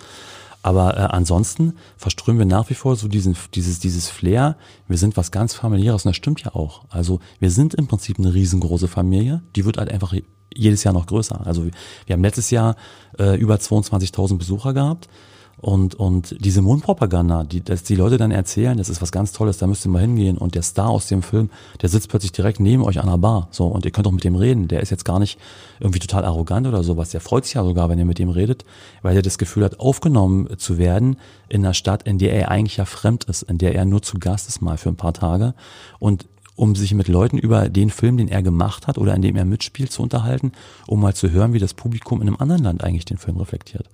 Aber 0.65 0.97
äh, 0.97 1.01
ansonsten 1.01 1.73
verströmen 1.95 2.39
wir 2.39 2.45
nach 2.47 2.71
wie 2.71 2.73
vor 2.73 2.95
so 2.95 3.07
diesen, 3.07 3.35
dieses, 3.53 3.77
dieses 3.77 4.09
Flair. 4.09 4.57
Wir 4.87 4.97
sind 4.97 5.15
was 5.15 5.29
ganz 5.29 5.53
familiäres 5.53 6.05
und 6.05 6.09
das 6.09 6.15
stimmt 6.15 6.41
ja 6.41 6.55
auch. 6.55 6.85
Also 6.89 7.19
wir 7.39 7.51
sind 7.51 7.75
im 7.75 7.85
Prinzip 7.85 8.17
eine 8.17 8.33
riesengroße 8.33 8.87
Familie. 8.87 9.43
Die 9.55 9.65
wird 9.65 9.77
halt 9.77 9.91
einfach 9.91 10.15
jedes 10.53 10.83
Jahr 10.83 10.93
noch 10.93 11.07
größer. 11.07 11.45
Also 11.45 11.65
wir 12.05 12.13
haben 12.13 12.23
letztes 12.23 12.49
Jahr 12.49 12.75
äh, 13.19 13.37
über 13.37 13.55
22.000 13.55 14.37
Besucher 14.37 14.73
gehabt. 14.73 15.09
Und, 15.57 15.95
und 15.95 16.35
diese 16.43 16.61
Mundpropaganda, 16.61 17.43
die, 17.43 17.63
dass 17.63 17.83
die 17.83 17.95
Leute 17.95 18.17
dann 18.17 18.31
erzählen, 18.31 18.77
das 18.77 18.89
ist 18.89 19.01
was 19.01 19.11
ganz 19.11 19.31
Tolles, 19.31 19.57
da 19.57 19.67
müsst 19.67 19.85
ihr 19.85 19.89
mal 19.89 20.01
hingehen. 20.01 20.37
Und 20.37 20.53
der 20.53 20.61
Star 20.61 20.89
aus 20.89 21.07
dem 21.07 21.23
Film, 21.23 21.49
der 21.81 21.89
sitzt 21.89 22.09
plötzlich 22.09 22.33
direkt 22.33 22.59
neben 22.59 22.83
euch 22.83 22.99
an 22.99 23.07
der 23.07 23.17
Bar. 23.17 23.47
So, 23.51 23.67
und 23.67 23.85
ihr 23.85 23.91
könnt 23.91 24.05
auch 24.05 24.11
mit 24.11 24.23
dem 24.23 24.35
reden. 24.35 24.67
Der 24.67 24.81
ist 24.81 24.89
jetzt 24.89 25.05
gar 25.05 25.17
nicht 25.17 25.39
irgendwie 25.79 25.99
total 25.99 26.25
arrogant 26.25 26.67
oder 26.67 26.83
sowas. 26.83 27.09
Der 27.09 27.21
freut 27.21 27.45
sich 27.45 27.53
ja 27.53 27.63
sogar, 27.63 27.89
wenn 27.89 27.97
ihr 27.97 28.05
mit 28.05 28.19
ihm 28.19 28.29
redet, 28.29 28.65
weil 29.01 29.15
er 29.15 29.21
das 29.21 29.37
Gefühl 29.37 29.63
hat, 29.63 29.79
aufgenommen 29.79 30.49
zu 30.57 30.77
werden 30.77 31.17
in 31.47 31.65
einer 31.65 31.73
Stadt, 31.73 32.03
in 32.03 32.17
der 32.17 32.33
er 32.33 32.51
eigentlich 32.51 32.77
ja 32.77 32.85
fremd 32.85 33.23
ist, 33.23 33.43
in 33.43 33.57
der 33.57 33.75
er 33.75 33.85
nur 33.85 34.01
zu 34.01 34.19
Gast 34.19 34.49
ist 34.49 34.61
mal 34.61 34.77
für 34.77 34.89
ein 34.89 34.97
paar 34.97 35.13
Tage. 35.13 35.53
Und 35.99 36.27
um 36.55 36.75
sich 36.75 36.93
mit 36.93 37.07
Leuten 37.07 37.37
über 37.37 37.69
den 37.69 37.89
Film, 37.89 38.17
den 38.17 38.27
er 38.27 38.41
gemacht 38.41 38.87
hat 38.87 38.97
oder 38.97 39.13
in 39.13 39.21
dem 39.21 39.35
er 39.35 39.45
mitspielt, 39.45 39.91
zu 39.91 40.01
unterhalten, 40.01 40.53
um 40.87 41.01
mal 41.01 41.13
zu 41.13 41.31
hören, 41.31 41.53
wie 41.53 41.59
das 41.59 41.73
Publikum 41.73 42.21
in 42.21 42.27
einem 42.27 42.37
anderen 42.37 42.63
Land 42.63 42.83
eigentlich 42.83 43.05
den 43.05 43.17
Film 43.17 43.37
reflektiert. 43.37 43.89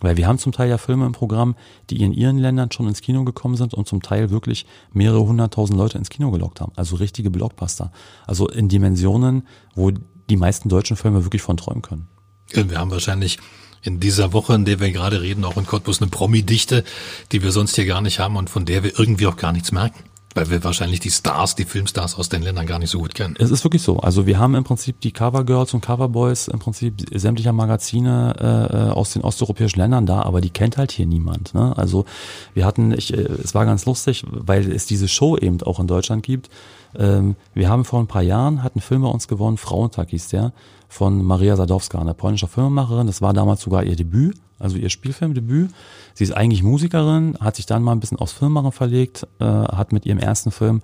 Weil 0.00 0.16
wir 0.16 0.26
haben 0.26 0.38
zum 0.38 0.52
Teil 0.52 0.70
ja 0.70 0.78
Filme 0.78 1.04
im 1.04 1.12
Programm, 1.12 1.56
die 1.90 2.02
in 2.02 2.12
ihren 2.12 2.38
Ländern 2.38 2.72
schon 2.72 2.88
ins 2.88 3.02
Kino 3.02 3.24
gekommen 3.24 3.56
sind 3.56 3.74
und 3.74 3.86
zum 3.86 4.00
Teil 4.00 4.30
wirklich 4.30 4.64
mehrere 4.92 5.20
hunderttausend 5.20 5.78
Leute 5.78 5.98
ins 5.98 6.08
Kino 6.08 6.30
gelockt 6.30 6.60
haben. 6.60 6.72
Also 6.76 6.96
richtige 6.96 7.30
Blockbuster. 7.30 7.92
Also 8.26 8.48
in 8.48 8.68
Dimensionen, 8.68 9.46
wo 9.74 9.90
die 9.90 10.36
meisten 10.36 10.70
deutschen 10.70 10.96
Filme 10.96 11.24
wirklich 11.24 11.42
von 11.42 11.58
träumen 11.58 11.82
können. 11.82 12.08
Wir 12.52 12.78
haben 12.78 12.90
wahrscheinlich 12.90 13.38
in 13.82 14.00
dieser 14.00 14.32
Woche, 14.32 14.54
in 14.54 14.64
der 14.64 14.80
wir 14.80 14.90
gerade 14.90 15.20
reden, 15.20 15.44
auch 15.44 15.56
in 15.56 15.66
Cottbus 15.66 16.00
eine 16.00 16.10
Promi-Dichte, 16.10 16.84
die 17.32 17.42
wir 17.42 17.52
sonst 17.52 17.76
hier 17.76 17.86
gar 17.86 18.00
nicht 18.00 18.18
haben 18.20 18.36
und 18.36 18.50
von 18.50 18.64
der 18.64 18.82
wir 18.82 18.98
irgendwie 18.98 19.26
auch 19.26 19.36
gar 19.36 19.52
nichts 19.52 19.72
merken. 19.72 20.04
Weil 20.34 20.48
wir 20.48 20.62
wahrscheinlich 20.62 21.00
die 21.00 21.10
Stars, 21.10 21.56
die 21.56 21.64
Filmstars 21.64 22.14
aus 22.14 22.28
den 22.28 22.42
Ländern 22.42 22.64
gar 22.64 22.78
nicht 22.78 22.90
so 22.90 23.00
gut 23.00 23.14
kennen. 23.16 23.34
Es 23.38 23.50
ist 23.50 23.64
wirklich 23.64 23.82
so. 23.82 23.98
Also 23.98 24.26
wir 24.26 24.38
haben 24.38 24.54
im 24.54 24.62
Prinzip 24.62 25.00
die 25.00 25.10
Covergirls 25.10 25.74
und 25.74 25.80
Coverboys 25.80 26.46
im 26.46 26.60
Prinzip 26.60 27.04
sämtlicher 27.12 27.52
Magazine 27.52 28.36
äh, 28.38 28.92
aus 28.92 29.12
den 29.12 29.22
osteuropäischen 29.22 29.80
Ländern 29.80 30.06
da, 30.06 30.22
aber 30.22 30.40
die 30.40 30.50
kennt 30.50 30.76
halt 30.76 30.92
hier 30.92 31.06
niemand. 31.06 31.52
Ne? 31.52 31.76
Also 31.76 32.04
wir 32.54 32.64
hatten, 32.64 32.92
ich, 32.92 33.12
äh, 33.12 33.22
es 33.22 33.54
war 33.54 33.66
ganz 33.66 33.86
lustig, 33.86 34.24
weil 34.30 34.70
es 34.70 34.86
diese 34.86 35.08
Show 35.08 35.36
eben 35.36 35.60
auch 35.62 35.80
in 35.80 35.88
Deutschland 35.88 36.22
gibt. 36.22 36.48
Ähm, 36.96 37.36
wir 37.54 37.68
haben 37.68 37.84
vor 37.84 38.00
ein 38.00 38.06
paar 38.06 38.22
Jahren, 38.22 38.62
hatten 38.62 38.80
Film 38.80 39.02
bei 39.02 39.08
uns 39.08 39.28
gewonnen, 39.28 39.56
Frauentag 39.56 40.10
hieß 40.10 40.28
der, 40.28 40.52
von 40.88 41.22
Maria 41.22 41.56
Sadowska, 41.56 41.98
eine 41.98 42.14
polnische 42.14 42.48
Filmemacherin. 42.48 43.06
Das 43.06 43.22
war 43.22 43.32
damals 43.32 43.60
sogar 43.60 43.84
ihr 43.84 43.96
Debüt 43.96 44.36
also 44.60 44.76
ihr 44.76 44.90
Spielfilmdebüt. 44.90 45.70
Sie 46.14 46.24
ist 46.24 46.32
eigentlich 46.32 46.62
Musikerin, 46.62 47.36
hat 47.40 47.56
sich 47.56 47.66
dann 47.66 47.82
mal 47.82 47.92
ein 47.92 48.00
bisschen 48.00 48.18
aufs 48.18 48.32
Filmmachen 48.32 48.72
verlegt, 48.72 49.26
äh, 49.40 49.44
hat 49.44 49.92
mit 49.92 50.06
ihrem 50.06 50.18
ersten 50.18 50.50
Film 50.52 50.82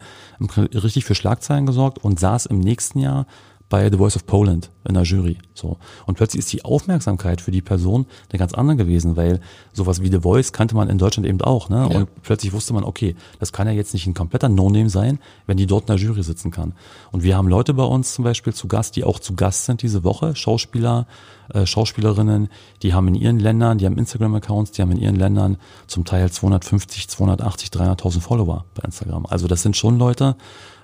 richtig 0.56 1.04
für 1.04 1.14
Schlagzeilen 1.14 1.66
gesorgt 1.66 1.98
und 1.98 2.18
saß 2.18 2.46
im 2.46 2.58
nächsten 2.58 2.98
Jahr 2.98 3.26
bei 3.68 3.90
The 3.90 3.98
Voice 3.98 4.16
of 4.16 4.26
Poland 4.26 4.70
in 4.86 4.94
der 4.94 5.02
Jury. 5.02 5.38
So. 5.54 5.78
Und 6.06 6.16
plötzlich 6.16 6.38
ist 6.40 6.52
die 6.52 6.64
Aufmerksamkeit 6.64 7.40
für 7.40 7.50
die 7.50 7.62
Person 7.62 8.06
eine 8.30 8.38
ganz 8.38 8.54
andere 8.54 8.76
gewesen, 8.76 9.16
weil 9.16 9.40
sowas 9.72 10.02
wie 10.02 10.08
The 10.08 10.20
Voice 10.20 10.52
kannte 10.52 10.76
man 10.76 10.88
in 10.88 10.98
Deutschland 10.98 11.26
eben 11.26 11.40
auch. 11.40 11.68
Ne? 11.68 11.88
Ja. 11.90 11.98
Und 11.98 12.22
plötzlich 12.22 12.52
wusste 12.52 12.74
man, 12.74 12.84
okay, 12.84 13.16
das 13.40 13.52
kann 13.52 13.66
ja 13.66 13.72
jetzt 13.72 13.92
nicht 13.92 14.06
ein 14.06 14.14
kompletter 14.14 14.48
No-Name 14.48 14.88
sein, 14.88 15.18
wenn 15.46 15.56
die 15.56 15.66
dort 15.66 15.88
in 15.88 15.96
der 15.96 15.96
Jury 15.96 16.22
sitzen 16.22 16.52
kann. 16.52 16.74
Und 17.10 17.24
wir 17.24 17.36
haben 17.36 17.48
Leute 17.48 17.74
bei 17.74 17.82
uns 17.82 18.14
zum 18.14 18.24
Beispiel 18.24 18.54
zu 18.54 18.68
Gast, 18.68 18.94
die 18.94 19.02
auch 19.02 19.18
zu 19.18 19.34
Gast 19.34 19.64
sind 19.64 19.82
diese 19.82 20.04
Woche, 20.04 20.36
Schauspieler, 20.36 21.06
äh, 21.52 21.66
Schauspielerinnen, 21.66 22.48
die 22.82 22.94
haben 22.94 23.08
in 23.08 23.16
ihren 23.16 23.40
Ländern, 23.40 23.78
die 23.78 23.86
haben 23.86 23.98
Instagram-Accounts, 23.98 24.72
die 24.72 24.82
haben 24.82 24.92
in 24.92 24.98
ihren 24.98 25.16
Ländern 25.16 25.56
zum 25.88 26.04
Teil 26.04 26.30
250, 26.30 27.08
280, 27.08 27.70
300.000 27.70 28.20
Follower 28.20 28.64
bei 28.74 28.84
Instagram. 28.84 29.26
Also 29.26 29.48
das 29.48 29.62
sind 29.62 29.76
schon 29.76 29.98
Leute, 29.98 30.36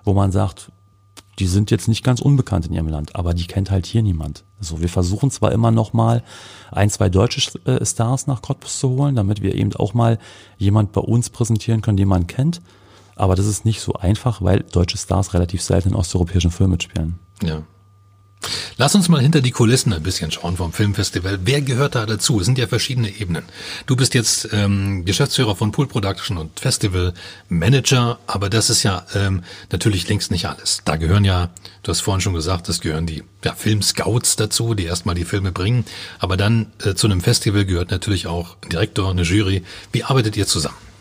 wo 0.05 0.15
man 0.15 0.33
sagt, 0.33 0.73
die 1.39 1.47
sind 1.47 1.71
jetzt 1.71 1.89
nicht 1.89 2.05
ganz 2.05 2.21
unbekannt 2.21 2.67
in 2.67 2.75
ihrem 2.75 2.89
Land, 2.89 3.17
aber 3.17 3.35
die 3.35 3.47
kennt 3.47 3.71
halt 3.71 3.87
hier 3.87 4.03
niemand. 4.03 4.45
So, 4.61 4.81
wir 4.81 4.89
versuchen 4.89 5.31
zwar 5.31 5.53
immer 5.53 5.71
noch 5.71 5.93
mal 5.93 6.23
ein, 6.71 6.91
zwei 6.91 7.09
deutsche 7.09 7.59
äh, 7.65 7.85
Stars 7.85 8.27
nach 8.27 8.43
Cottbus 8.43 8.79
zu 8.79 8.91
holen, 8.91 9.17
damit 9.17 9.43
wir 9.43 9.55
eben 9.55 9.75
auch 9.75 9.95
mal 9.95 10.19
jemand 10.59 10.93
bei 10.93 11.01
uns 11.01 11.31
präsentieren 11.31 11.81
können, 11.81 11.97
den 11.97 12.09
man 12.09 12.27
kennt. 12.27 12.61
Aber 13.17 13.35
das 13.35 13.47
ist 13.47 13.65
nicht 13.65 13.81
so 13.81 13.95
einfach, 13.95 14.43
weil 14.43 14.61
deutsche 14.61 14.99
Stars 14.99 15.35
relativ 15.35 15.62
selten 15.62 15.91
in 15.91 15.95
osteuropäischen 15.95 16.51
Filmen 16.51 16.73
mitspielen. 16.73 17.19
Ja. 17.43 17.62
Lass 18.77 18.95
uns 18.95 19.09
mal 19.09 19.21
hinter 19.21 19.41
die 19.41 19.51
Kulissen 19.51 19.93
ein 19.93 20.03
bisschen 20.03 20.31
schauen 20.31 20.57
vom 20.57 20.73
Filmfestival. 20.73 21.41
Wer 21.45 21.63
gehört 21.63 21.95
da 21.95 22.07
dazu? 22.07 22.41
Es 22.41 22.47
sind 22.47 22.59
ja 22.59 22.67
verschiedene 22.67 23.11
Ebenen. 23.11 23.45
Du 23.87 23.97
bist 23.97 24.15
jetzt 24.15 24.49
ähm, 24.53 25.05
Geschäftsführer 25.05 25.57
von 25.57 25.73
Pool 25.73 25.87
Production 25.87 26.39
und 26.39 26.59
Festival 26.59 27.15
Manager, 27.49 28.19
aber 28.27 28.51
das 28.51 28.71
ist 28.71 28.83
ja 28.83 29.07
ähm, 29.15 29.43
natürlich 29.71 30.09
längst 30.09 30.31
nicht 30.31 30.47
alles. 30.47 30.83
Da 30.85 30.97
gehören 30.97 31.25
ja, 31.25 31.51
du 31.83 31.91
hast 31.91 32.01
vorhin 32.01 32.21
schon 32.21 32.35
gesagt, 32.35 32.69
es 32.69 32.81
gehören 32.81 33.07
die 33.07 33.23
ja, 33.45 33.55
Filmscouts 33.55 34.37
dazu, 34.37 34.75
die 34.75 34.85
erstmal 34.85 35.15
die 35.15 35.25
Filme 35.25 35.53
bringen. 35.53 35.85
Aber 36.19 36.37
dann 36.37 36.73
äh, 36.85 36.95
zu 36.95 37.07
einem 37.07 37.21
Festival 37.21 37.65
gehört 37.65 37.91
natürlich 37.91 38.27
auch 38.27 38.57
ein 38.63 38.71
Direktor, 38.71 39.11
eine 39.11 39.23
Jury. 39.23 39.63
Wie 39.93 40.05
arbeitet 40.05 40.37
ihr 40.37 40.47
zusammen? 40.47 40.92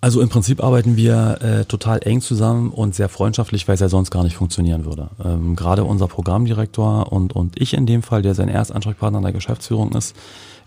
Also 0.00 0.20
im 0.20 0.28
Prinzip 0.28 0.62
arbeiten 0.62 0.96
wir 0.96 1.38
äh, 1.42 1.64
total 1.64 2.00
eng 2.04 2.20
zusammen 2.20 2.70
und 2.70 2.94
sehr 2.94 3.08
freundschaftlich, 3.08 3.66
weil 3.66 3.74
es 3.74 3.80
ja 3.80 3.88
sonst 3.88 4.12
gar 4.12 4.22
nicht 4.22 4.36
funktionieren 4.36 4.84
würde. 4.84 5.10
Ähm, 5.24 5.56
Gerade 5.56 5.82
unser 5.82 6.06
Programmdirektor 6.06 7.12
und, 7.12 7.34
und 7.34 7.60
ich 7.60 7.74
in 7.74 7.84
dem 7.84 8.04
Fall, 8.04 8.22
der 8.22 8.36
sein 8.36 8.48
Erstansprechpartner 8.48 9.18
in 9.18 9.24
der 9.24 9.32
Geschäftsführung 9.32 9.92
ist, 9.92 10.14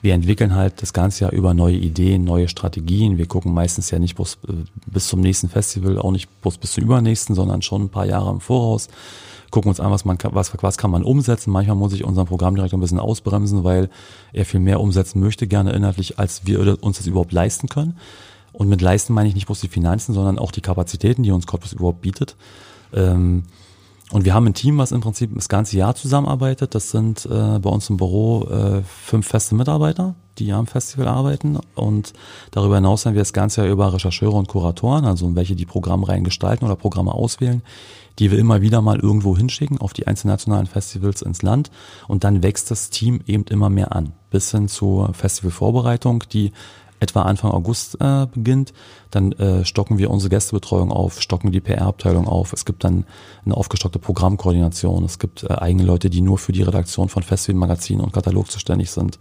wir 0.01 0.15
entwickeln 0.15 0.53
halt 0.55 0.81
das 0.81 0.91
ganze 0.91 1.23
Jahr 1.23 1.31
über 1.31 1.53
neue 1.53 1.75
Ideen, 1.75 2.25
neue 2.25 2.49
Strategien. 2.49 3.17
Wir 3.17 3.27
gucken 3.27 3.53
meistens 3.53 3.89
ja 3.89 3.99
nicht 3.99 4.15
bloß 4.15 4.39
äh, 4.49 4.53
bis 4.87 5.07
zum 5.07 5.21
nächsten 5.21 5.47
Festival, 5.47 5.97
auch 5.97 6.11
nicht 6.11 6.41
bloß 6.41 6.57
bis 6.57 6.73
zum 6.73 6.83
übernächsten, 6.83 7.33
sondern 7.33 7.61
schon 7.61 7.83
ein 7.83 7.89
paar 7.89 8.05
Jahre 8.05 8.31
im 8.31 8.41
Voraus. 8.41 8.89
Gucken 9.49 9.69
uns 9.69 9.79
an, 9.79 9.91
was 9.91 10.03
man 10.03 10.17
was, 10.31 10.51
was 10.61 10.77
kann 10.77 10.91
man 10.91 11.03
umsetzen. 11.03 11.51
Manchmal 11.51 11.77
muss 11.77 11.93
ich 11.93 12.03
unseren 12.03 12.25
Programmdirektor 12.25 12.77
ein 12.77 12.81
bisschen 12.81 12.99
ausbremsen, 12.99 13.63
weil 13.63 13.89
er 14.33 14.45
viel 14.45 14.59
mehr 14.59 14.81
umsetzen 14.81 15.21
möchte, 15.21 15.47
gerne 15.47 15.71
inhaltlich, 15.71 16.19
als 16.19 16.45
wir 16.45 16.83
uns 16.83 16.97
das 16.97 17.07
überhaupt 17.07 17.31
leisten 17.31 17.69
können. 17.69 17.97
Und 18.53 18.67
mit 18.67 18.81
leisten 18.81 19.13
meine 19.13 19.29
ich 19.29 19.35
nicht 19.35 19.45
bloß 19.45 19.61
die 19.61 19.67
Finanzen, 19.67 20.13
sondern 20.13 20.39
auch 20.39 20.51
die 20.51 20.61
Kapazitäten, 20.61 21.23
die 21.23 21.31
uns 21.31 21.47
Cottbus 21.47 21.73
überhaupt 21.73 22.01
bietet. 22.01 22.35
Ähm, 22.93 23.43
und 24.11 24.25
wir 24.25 24.33
haben 24.33 24.45
ein 24.45 24.53
Team, 24.53 24.77
was 24.77 24.91
im 24.91 24.99
Prinzip 24.99 25.31
das 25.33 25.47
ganze 25.47 25.77
Jahr 25.77 25.95
zusammenarbeitet. 25.95 26.75
Das 26.75 26.91
sind 26.91 27.25
äh, 27.25 27.59
bei 27.59 27.69
uns 27.69 27.89
im 27.89 27.95
Büro 27.95 28.43
äh, 28.43 28.81
fünf 28.83 29.27
feste 29.27 29.55
Mitarbeiter, 29.55 30.15
die 30.37 30.51
am 30.51 30.67
Festival 30.67 31.07
arbeiten. 31.07 31.57
Und 31.75 32.11
darüber 32.51 32.75
hinaus 32.75 33.05
haben 33.05 33.13
wir 33.13 33.21
das 33.21 33.31
ganze 33.31 33.61
Jahr 33.61 33.71
über 33.71 33.93
Rechercheure 33.93 34.35
und 34.35 34.49
Kuratoren, 34.49 35.05
also 35.05 35.33
welche 35.35 35.55
die 35.55 35.65
Programmreihen 35.65 36.25
gestalten 36.25 36.65
oder 36.65 36.75
Programme 36.75 37.13
auswählen, 37.13 37.61
die 38.19 38.31
wir 38.31 38.37
immer 38.37 38.61
wieder 38.61 38.81
mal 38.81 38.99
irgendwo 38.99 39.37
hinschicken 39.37 39.77
auf 39.77 39.93
die 39.93 40.07
einzelnen 40.07 40.33
nationalen 40.33 40.67
Festivals 40.67 41.21
ins 41.21 41.41
Land. 41.41 41.71
Und 42.09 42.25
dann 42.25 42.43
wächst 42.43 42.69
das 42.69 42.89
Team 42.89 43.21
eben 43.27 43.45
immer 43.45 43.69
mehr 43.69 43.95
an, 43.95 44.11
bis 44.29 44.51
hin 44.51 44.67
zur 44.67 45.13
Festivalvorbereitung, 45.13 46.25
die 46.33 46.51
etwa 47.01 47.23
Anfang 47.23 47.51
August 47.51 47.97
äh, 47.99 48.27
beginnt. 48.27 48.73
Dann 49.09 49.31
äh, 49.33 49.65
stocken 49.65 49.97
wir 49.97 50.11
unsere 50.11 50.29
Gästebetreuung 50.29 50.91
auf, 50.91 51.19
stocken 51.19 51.51
die 51.51 51.59
PR-Abteilung 51.59 52.27
auf. 52.27 52.53
Es 52.53 52.63
gibt 52.63 52.83
dann 52.83 53.05
eine 53.43 53.57
aufgestockte 53.57 53.99
Programmkoordination. 53.99 55.03
Es 55.03 55.17
gibt 55.17 55.43
äh, 55.43 55.53
eigene 55.53 55.83
Leute, 55.83 56.09
die 56.09 56.21
nur 56.21 56.37
für 56.37 56.51
die 56.51 56.61
Redaktion 56.61 57.09
von 57.09 57.23
Festivalmagazinen 57.23 58.05
und 58.05 58.13
Katalog 58.13 58.51
zuständig 58.51 58.91
sind 58.91 59.17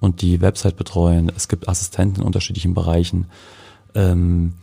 und 0.00 0.20
die 0.20 0.40
Website 0.40 0.76
betreuen. 0.76 1.30
Es 1.34 1.46
gibt 1.46 1.68
Assistenten 1.68 2.20
in 2.20 2.26
unterschiedlichen 2.26 2.74
Bereichen. 2.74 3.26
Ähm, 3.94 4.54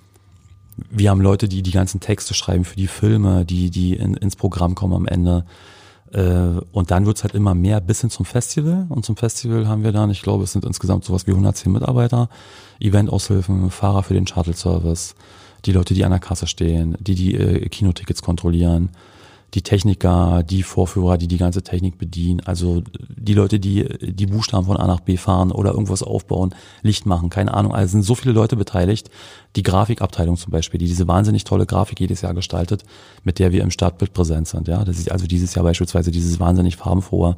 wir 0.90 1.10
haben 1.10 1.22
Leute, 1.22 1.48
die 1.48 1.64
die 1.64 1.72
ganzen 1.72 2.02
Texte 2.02 2.34
schreiben 2.34 2.66
für 2.66 2.76
die 2.76 2.88
Filme, 2.88 3.46
die, 3.46 3.70
die 3.70 3.94
in, 3.94 4.16
ins 4.16 4.36
Programm 4.36 4.76
kommen 4.76 4.94
am 4.94 5.08
Ende. 5.08 5.46
Äh, 6.14 6.60
und 6.72 6.92
dann 6.92 7.06
wird's 7.06 7.24
halt 7.24 7.36
immer 7.36 7.56
mehr 7.56 7.82
bis 7.82 8.02
hin 8.02 8.10
zum 8.10 8.26
Festival. 8.26 8.86
Und 8.90 9.06
zum 9.06 9.16
Festival 9.16 9.68
haben 9.68 9.84
wir 9.84 9.92
dann, 9.92 10.10
ich 10.10 10.22
glaube, 10.22 10.44
es 10.44 10.54
sind 10.54 10.66
insgesamt 10.66 11.06
sowas 11.06 11.28
wie 11.28 11.32
110 11.32 11.72
Mitarbeiter, 11.72 12.30
Eventaushilfen, 12.80 13.70
Fahrer 13.70 14.04
für 14.04 14.14
den 14.14 14.28
Shuttle-Service, 14.28 15.16
die 15.66 15.72
Leute, 15.72 15.94
die 15.94 16.06
an 16.06 16.12
der 16.12 16.20
Kasse 16.20 16.48
stehen, 16.48 16.96
die 17.00 17.16
die 17.16 17.36
äh, 17.36 17.70
Kinotickets 17.70 18.22
kontrollieren, 18.22 18.90
die 19.54 19.64
Techniker, 19.64 20.44
die 20.44 20.64
Vorführer, 20.64 21.18
die 21.18 21.28
die 21.28 21.38
ganze 21.38 21.64
Technik 21.64 21.98
bedienen, 21.98 22.42
also 22.46 22.84
die 23.10 23.34
Leute, 23.34 23.60
die 23.60 23.84
die 24.00 24.28
Buchstaben 24.28 24.66
von 24.66 24.78
A 24.78 24.86
nach 24.86 25.00
B 25.00 25.18
fahren 25.18 25.52
oder 25.52 25.72
irgendwas 25.72 26.04
aufbauen, 26.04 26.54
Licht 26.84 27.06
machen, 27.06 27.30
keine 27.30 27.54
Ahnung. 27.54 27.74
Also 27.74 27.94
sind 27.94 28.04
so 28.04 28.16
viele 28.16 28.34
Leute 28.34 28.56
beteiligt. 28.56 29.10
Die 29.56 29.64
Grafikabteilung 29.64 30.38
zum 30.38 30.52
Beispiel, 30.52 30.78
die 30.78 30.86
diese 30.86 31.08
wahnsinnig 31.08 31.44
tolle 31.44 31.66
Grafik 31.66 32.00
jedes 32.00 32.22
Jahr 32.22 32.36
gestaltet, 32.36 32.84
mit 33.24 33.40
der 33.40 33.52
wir 33.52 33.64
im 33.64 33.72
Startbild 33.72 34.14
präsent 34.14 34.48
sind. 34.48 34.68
Ja, 34.68 34.86
das 34.86 35.00
ist 35.00 35.12
also 35.12 35.26
dieses 35.26 35.56
Jahr 35.56 35.64
beispielsweise 35.64 36.12
dieses 36.12 36.40
wahnsinnig 36.40 36.78
farbenfrohe 36.78 37.36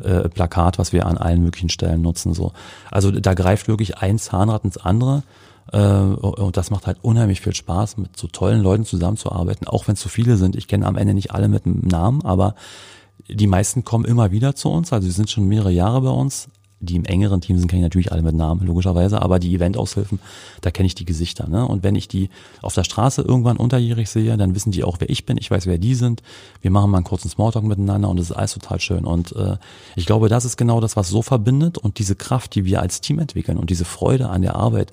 äh, 0.00 0.28
Plakat, 0.28 0.78
was 0.78 0.92
wir 0.92 1.06
an 1.06 1.16
allen 1.16 1.42
möglichen 1.42 1.70
Stellen 1.70 2.02
nutzen. 2.02 2.34
So, 2.34 2.52
also 2.90 3.10
da 3.10 3.32
greift 3.32 3.68
wirklich 3.68 3.98
ein 3.98 4.18
Zahnrad 4.18 4.64
ins 4.64 4.76
andere. 4.76 5.22
Äh, 5.72 5.78
und 5.78 6.56
das 6.56 6.70
macht 6.70 6.86
halt 6.86 6.98
unheimlich 7.02 7.40
viel 7.40 7.54
Spaß, 7.54 7.96
mit 7.96 8.16
so 8.16 8.26
tollen 8.26 8.62
Leuten 8.62 8.84
zusammenzuarbeiten, 8.84 9.66
auch 9.66 9.88
wenn 9.88 9.94
es 9.94 10.00
so 10.00 10.08
viele 10.08 10.36
sind. 10.36 10.56
Ich 10.56 10.68
kenne 10.68 10.86
am 10.86 10.96
Ende 10.96 11.14
nicht 11.14 11.32
alle 11.32 11.48
mit 11.48 11.66
einem 11.66 11.80
Namen, 11.80 12.22
aber 12.22 12.54
die 13.28 13.46
meisten 13.46 13.84
kommen 13.84 14.04
immer 14.04 14.30
wieder 14.30 14.54
zu 14.54 14.70
uns. 14.70 14.92
Also 14.92 15.06
sie 15.06 15.12
sind 15.12 15.30
schon 15.30 15.48
mehrere 15.48 15.70
Jahre 15.70 16.00
bei 16.02 16.10
uns. 16.10 16.48
Die 16.80 16.96
im 16.96 17.06
engeren 17.06 17.40
Team 17.40 17.56
sind, 17.56 17.68
kenne 17.68 17.80
ich 17.80 17.84
natürlich 17.84 18.12
alle 18.12 18.20
mit 18.20 18.34
Namen, 18.34 18.66
logischerweise, 18.66 19.22
aber 19.22 19.38
die 19.38 19.54
Eventaushilfen, 19.54 20.18
da 20.60 20.70
kenne 20.70 20.86
ich 20.86 20.94
die 20.94 21.06
Gesichter. 21.06 21.48
Ne? 21.48 21.66
Und 21.66 21.82
wenn 21.82 21.94
ich 21.94 22.08
die 22.08 22.28
auf 22.60 22.74
der 22.74 22.84
Straße 22.84 23.22
irgendwann 23.22 23.56
unterjährig 23.56 24.10
sehe, 24.10 24.36
dann 24.36 24.54
wissen 24.54 24.70
die 24.70 24.84
auch, 24.84 24.96
wer 24.98 25.08
ich 25.08 25.24
bin, 25.24 25.38
ich 25.38 25.50
weiß, 25.50 25.64
wer 25.64 25.78
die 25.78 25.94
sind. 25.94 26.22
Wir 26.60 26.70
machen 26.70 26.90
mal 26.90 26.98
einen 26.98 27.06
kurzen 27.06 27.30
Smalltalk 27.30 27.64
miteinander 27.64 28.10
und 28.10 28.18
das 28.18 28.28
ist 28.28 28.36
alles 28.36 28.52
total 28.52 28.80
schön. 28.80 29.06
Und 29.06 29.34
äh, 29.34 29.56
ich 29.96 30.04
glaube, 30.04 30.28
das 30.28 30.44
ist 30.44 30.58
genau 30.58 30.80
das, 30.80 30.94
was 30.94 31.08
so 31.08 31.22
verbindet 31.22 31.78
und 31.78 31.98
diese 31.98 32.16
Kraft, 32.16 32.54
die 32.54 32.66
wir 32.66 32.82
als 32.82 33.00
Team 33.00 33.18
entwickeln 33.18 33.56
und 33.56 33.70
diese 33.70 33.86
Freude 33.86 34.28
an 34.28 34.42
der 34.42 34.56
Arbeit, 34.56 34.92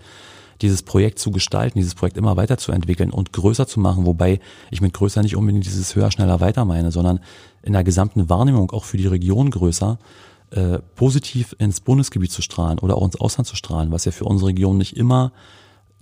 dieses 0.61 0.83
Projekt 0.83 1.19
zu 1.19 1.31
gestalten, 1.31 1.79
dieses 1.79 1.95
Projekt 1.95 2.17
immer 2.17 2.37
weiterzuentwickeln 2.37 3.11
und 3.11 3.33
größer 3.33 3.67
zu 3.67 3.79
machen, 3.79 4.05
wobei 4.05 4.39
ich 4.69 4.81
mit 4.81 4.93
größer 4.93 5.21
nicht 5.21 5.35
unbedingt 5.35 5.65
dieses 5.65 5.95
höher, 5.95 6.11
schneller, 6.11 6.39
weiter 6.39 6.65
meine, 6.65 6.91
sondern 6.91 7.19
in 7.63 7.73
der 7.73 7.83
gesamten 7.83 8.29
Wahrnehmung 8.29 8.71
auch 8.71 8.85
für 8.85 8.97
die 8.97 9.07
Region 9.07 9.51
größer, 9.51 9.97
äh, 10.51 10.79
positiv 10.95 11.55
ins 11.59 11.79
Bundesgebiet 11.79 12.31
zu 12.31 12.41
strahlen 12.41 12.79
oder 12.79 12.97
auch 12.97 13.05
ins 13.05 13.19
Ausland 13.19 13.47
zu 13.47 13.55
strahlen, 13.55 13.91
was 13.91 14.05
ja 14.05 14.11
für 14.11 14.25
unsere 14.25 14.49
Region 14.49 14.77
nicht 14.77 14.97
immer 14.97 15.31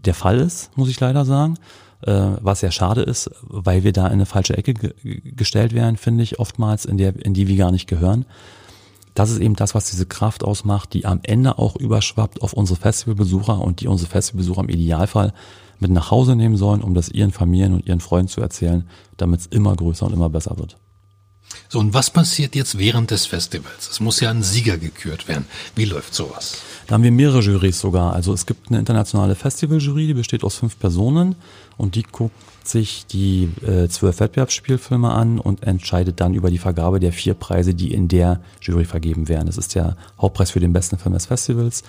der 0.06 0.14
Fall 0.14 0.40
ist, 0.40 0.76
muss 0.78 0.90
ich 0.90 1.00
leider 1.00 1.26
sagen. 1.26 1.56
Äh, 2.02 2.38
was 2.42 2.62
ja 2.62 2.72
schade 2.72 3.02
ist, 3.02 3.30
weil 3.42 3.84
wir 3.84 3.92
da 3.92 4.08
in 4.08 4.14
eine 4.14 4.26
falsche 4.26 4.58
Ecke 4.58 4.74
gestellt 4.74 5.74
werden, 5.74 5.98
finde 5.98 6.24
ich, 6.24 6.40
oftmals, 6.40 6.86
in 6.86 6.98
der, 6.98 7.14
in 7.26 7.34
die 7.34 7.48
wir 7.48 7.58
gar 7.58 7.72
nicht 7.72 7.88
gehören 7.88 8.26
das 9.20 9.32
ist 9.32 9.40
eben 9.40 9.58
das, 9.58 9.76
was 9.76 9.90
diese 9.90 10.06
Kraft 10.06 10.46
ausmacht, 10.46 10.94
die 10.94 11.06
am 11.06 11.20
Ende 11.24 11.58
auch 11.58 11.76
überschwappt 11.76 12.42
auf 12.42 12.54
unsere 12.54 12.80
Festivalbesucher 12.80 13.60
und 13.60 13.82
die 13.82 13.88
unsere 13.88 14.10
Festivalbesucher 14.10 14.62
im 14.62 14.70
Idealfall 14.70 15.34
mit 15.80 15.92
nach 15.92 16.10
Hause 16.10 16.38
nehmen 16.38 16.56
sollen, 16.56 16.82
um 16.82 16.94
das 16.94 17.10
ihren 17.10 17.34
Familien 17.34 17.74
und 17.74 17.86
ihren 17.86 18.00
Freunden 18.00 18.30
zu 18.30 18.40
erzählen, 18.40 18.88
damit 19.18 19.42
es 19.42 19.48
immer 19.48 19.76
größer 19.76 20.06
und 20.06 20.14
immer 20.14 20.30
besser 20.30 20.58
wird. 20.58 20.78
So, 21.68 21.80
und 21.80 21.94
was 21.94 22.12
passiert 22.12 22.56
jetzt 22.56 22.78
während 22.78 23.12
des 23.12 23.26
Festivals? 23.26 23.90
Es 23.92 24.00
muss 24.00 24.22
ja 24.22 24.30
ein 24.30 24.42
Sieger 24.42 24.78
gekürt 24.78 25.28
werden. 25.28 25.48
Wie 25.76 25.84
läuft 25.84 26.16
sowas? 26.16 26.62
Da 26.88 26.94
haben 26.94 27.04
wir 27.04 27.12
mehrere 27.12 27.42
Jurys 27.42 27.78
sogar. 27.78 28.14
Also 28.14 28.32
es 28.34 28.46
gibt 28.46 28.70
eine 28.70 28.80
internationale 28.80 29.36
Festivaljury, 29.36 30.08
die 30.08 30.14
besteht 30.14 30.46
aus 30.46 30.56
fünf 30.56 30.80
Personen 30.80 31.36
und 31.76 31.96
die 31.96 32.04
guckt 32.04 32.34
sich 32.70 33.06
die 33.06 33.50
äh, 33.66 33.88
zwölf 33.88 34.20
Wettbewerbsspielfilme 34.20 35.10
an 35.10 35.40
und 35.40 35.64
entscheidet 35.64 36.20
dann 36.20 36.34
über 36.34 36.50
die 36.50 36.58
Vergabe 36.58 37.00
der 37.00 37.12
vier 37.12 37.34
Preise, 37.34 37.74
die 37.74 37.94
in 37.94 38.08
der 38.08 38.42
Jury 38.62 38.86
vergeben 38.86 39.28
werden. 39.28 39.48
Das 39.48 39.58
ist 39.58 39.76
der 39.76 39.98
Hauptpreis 40.20 40.52
für 40.52 40.60
den 40.60 40.74
besten 40.74 40.98
Film 40.98 41.14
des 41.14 41.26
Festivals, 41.28 41.84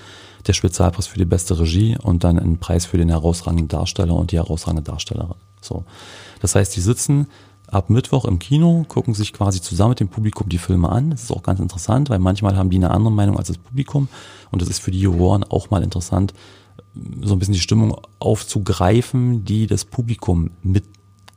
der 0.47 0.53
Spezialpreis 0.53 1.07
für 1.07 1.19
die 1.19 1.25
beste 1.25 1.59
Regie 1.59 1.97
und 2.01 2.25
dann 2.25 2.39
ein 2.39 2.59
Preis 2.59 2.87
für 2.87 2.99
den 2.99 3.09
herausragenden 3.09 3.69
Darsteller 3.69 4.15
und 4.15 4.33
die 4.33 4.37
herausragende 4.37 4.83
Darstellerin. 4.83 5.37
So. 5.61 5.85
Das 6.41 6.55
heißt, 6.55 6.75
die 6.75 6.81
sitzen 6.81 7.27
ab 7.67 7.91
Mittwoch 7.91 8.25
im 8.25 8.39
Kino, 8.39 8.85
gucken 8.89 9.15
sich 9.15 9.33
quasi 9.33 9.61
zusammen 9.61 9.91
mit 9.91 10.01
dem 10.01 10.09
Publikum 10.09 10.49
die 10.49 10.59
Filme 10.59 10.89
an. 10.89 11.11
Das 11.11 11.23
ist 11.23 11.31
auch 11.31 11.43
ganz 11.43 11.61
interessant, 11.61 12.11
weil 12.11 12.19
manchmal 12.19 12.57
haben 12.57 12.71
die 12.71 12.77
eine 12.77 12.91
andere 12.91 13.13
Meinung 13.13 13.39
als 13.39 13.49
das 13.49 13.59
Publikum. 13.59 14.09
Und 14.51 14.63
das 14.63 14.69
ist 14.69 14.81
für 14.81 14.91
die 14.91 15.01
Juroren 15.01 15.45
auch 15.45 15.71
mal 15.71 15.83
interessant, 15.83 16.35
so 17.23 17.35
ein 17.35 17.39
bisschen 17.39 17.55
die 17.55 17.61
Stimmung 17.61 17.97
aufzugreifen, 18.19 19.45
die 19.45 19.67
das 19.67 19.85
Publikum 19.85 20.51
mit 20.63 20.85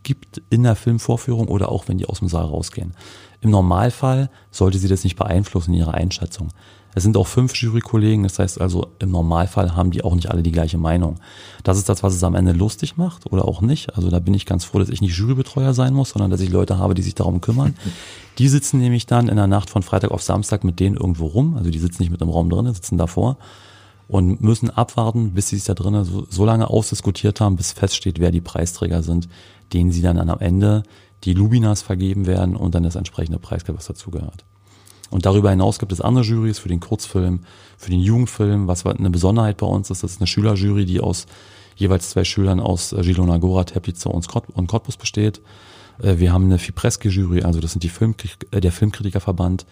gibt 0.03 0.41
in 0.49 0.63
der 0.63 0.75
Filmvorführung 0.75 1.47
oder 1.47 1.69
auch 1.69 1.87
wenn 1.87 1.97
die 1.97 2.05
aus 2.05 2.19
dem 2.19 2.27
Saal 2.27 2.45
rausgehen. 2.45 2.93
Im 3.41 3.49
Normalfall 3.49 4.29
sollte 4.51 4.77
sie 4.77 4.87
das 4.87 5.03
nicht 5.03 5.15
beeinflussen 5.15 5.73
in 5.73 5.79
ihrer 5.79 5.93
Einschätzung. 5.93 6.49
Es 6.95 7.03
sind 7.03 7.17
auch 7.17 7.25
fünf 7.25 7.55
Jurykollegen, 7.55 8.23
das 8.23 8.37
heißt 8.37 8.61
also 8.61 8.91
im 8.99 9.09
Normalfall 9.09 9.75
haben 9.75 9.89
die 9.89 10.03
auch 10.03 10.13
nicht 10.13 10.29
alle 10.29 10.43
die 10.43 10.51
gleiche 10.51 10.77
Meinung. 10.77 11.15
Das 11.63 11.77
ist 11.77 11.89
das, 11.89 12.03
was 12.03 12.13
es 12.13 12.23
am 12.23 12.35
Ende 12.35 12.51
lustig 12.51 12.97
macht 12.97 13.31
oder 13.31 13.45
auch 13.45 13.61
nicht. 13.61 13.95
Also 13.95 14.11
da 14.11 14.19
bin 14.19 14.33
ich 14.33 14.45
ganz 14.45 14.63
froh, 14.63 14.79
dass 14.79 14.89
ich 14.89 15.01
nicht 15.01 15.17
Jurybetreuer 15.17 15.73
sein 15.73 15.93
muss, 15.93 16.09
sondern 16.09 16.29
dass 16.29 16.41
ich 16.41 16.51
Leute 16.51 16.77
habe, 16.77 16.93
die 16.93 17.01
sich 17.01 17.15
darum 17.15 17.41
kümmern. 17.41 17.75
Die 18.39 18.47
sitzen 18.47 18.79
nämlich 18.79 19.05
dann 19.05 19.27
in 19.27 19.35
der 19.35 19.45
Nacht 19.45 19.69
von 19.69 19.83
Freitag 19.83 20.09
auf 20.09 20.23
Samstag 20.23 20.63
mit 20.63 20.79
denen 20.79 20.97
irgendwo 20.97 21.27
rum. 21.27 21.55
Also 21.55 21.69
die 21.69 21.77
sitzen 21.77 22.01
nicht 22.01 22.09
mit 22.11 22.19
im 22.19 22.29
Raum 22.29 22.49
drin, 22.49 22.73
sitzen 22.73 22.97
davor 22.97 23.37
und 24.07 24.41
müssen 24.41 24.69
abwarten, 24.69 25.33
bis 25.33 25.49
sie 25.49 25.57
sich 25.57 25.65
da 25.65 25.73
drinnen 25.73 26.03
so, 26.03 26.25
so 26.29 26.45
lange 26.45 26.69
ausdiskutiert 26.69 27.41
haben, 27.41 27.55
bis 27.55 27.71
feststeht, 27.71 28.19
wer 28.19 28.31
die 28.31 28.41
Preisträger 28.41 29.03
sind, 29.03 29.27
denen 29.71 29.91
sie 29.91 30.01
dann 30.01 30.17
am 30.17 30.39
Ende 30.39 30.83
die 31.23 31.33
Lubinas 31.33 31.81
vergeben 31.81 32.25
werden 32.25 32.55
und 32.55 32.75
dann 32.75 32.83
das 32.83 32.95
entsprechende 32.95 33.39
Preisgeld, 33.39 33.77
was 33.77 33.87
dazugehört. 33.87 34.45
Und 35.09 35.25
darüber 35.25 35.51
hinaus 35.51 35.79
gibt 35.79 35.91
es 35.91 36.01
andere 36.01 36.25
Jurys 36.25 36.59
für 36.59 36.69
den 36.69 36.79
Kurzfilm, 36.79 37.41
für 37.77 37.91
den 37.91 37.99
Jugendfilm. 37.99 38.67
Was 38.67 38.85
eine 38.85 39.11
Besonderheit 39.11 39.57
bei 39.57 39.67
uns 39.67 39.89
ist, 39.89 40.03
das 40.03 40.13
ist 40.13 40.21
eine 40.21 40.27
Schülerjury, 40.27 40.85
die 40.85 40.99
aus 40.99 41.27
jeweils 41.75 42.09
zwei 42.09 42.23
Schülern 42.23 42.59
aus 42.59 42.95
Gilona 42.99 43.37
Gora, 43.37 43.63
Teplice 43.63 44.07
und 44.07 44.27
Cottbus 44.67 44.97
besteht. 44.97 45.41
Äh, 46.01 46.17
wir 46.17 46.33
haben 46.33 46.45
eine 46.45 46.59
Fipreski-Jury, 46.59 47.43
also 47.43 47.59
das 47.59 47.73
sind 47.73 47.83
die 47.83 47.89
Film, 47.89 48.15
äh, 48.51 48.61
der 48.61 48.71
Filmkritikerverband, 48.71 49.65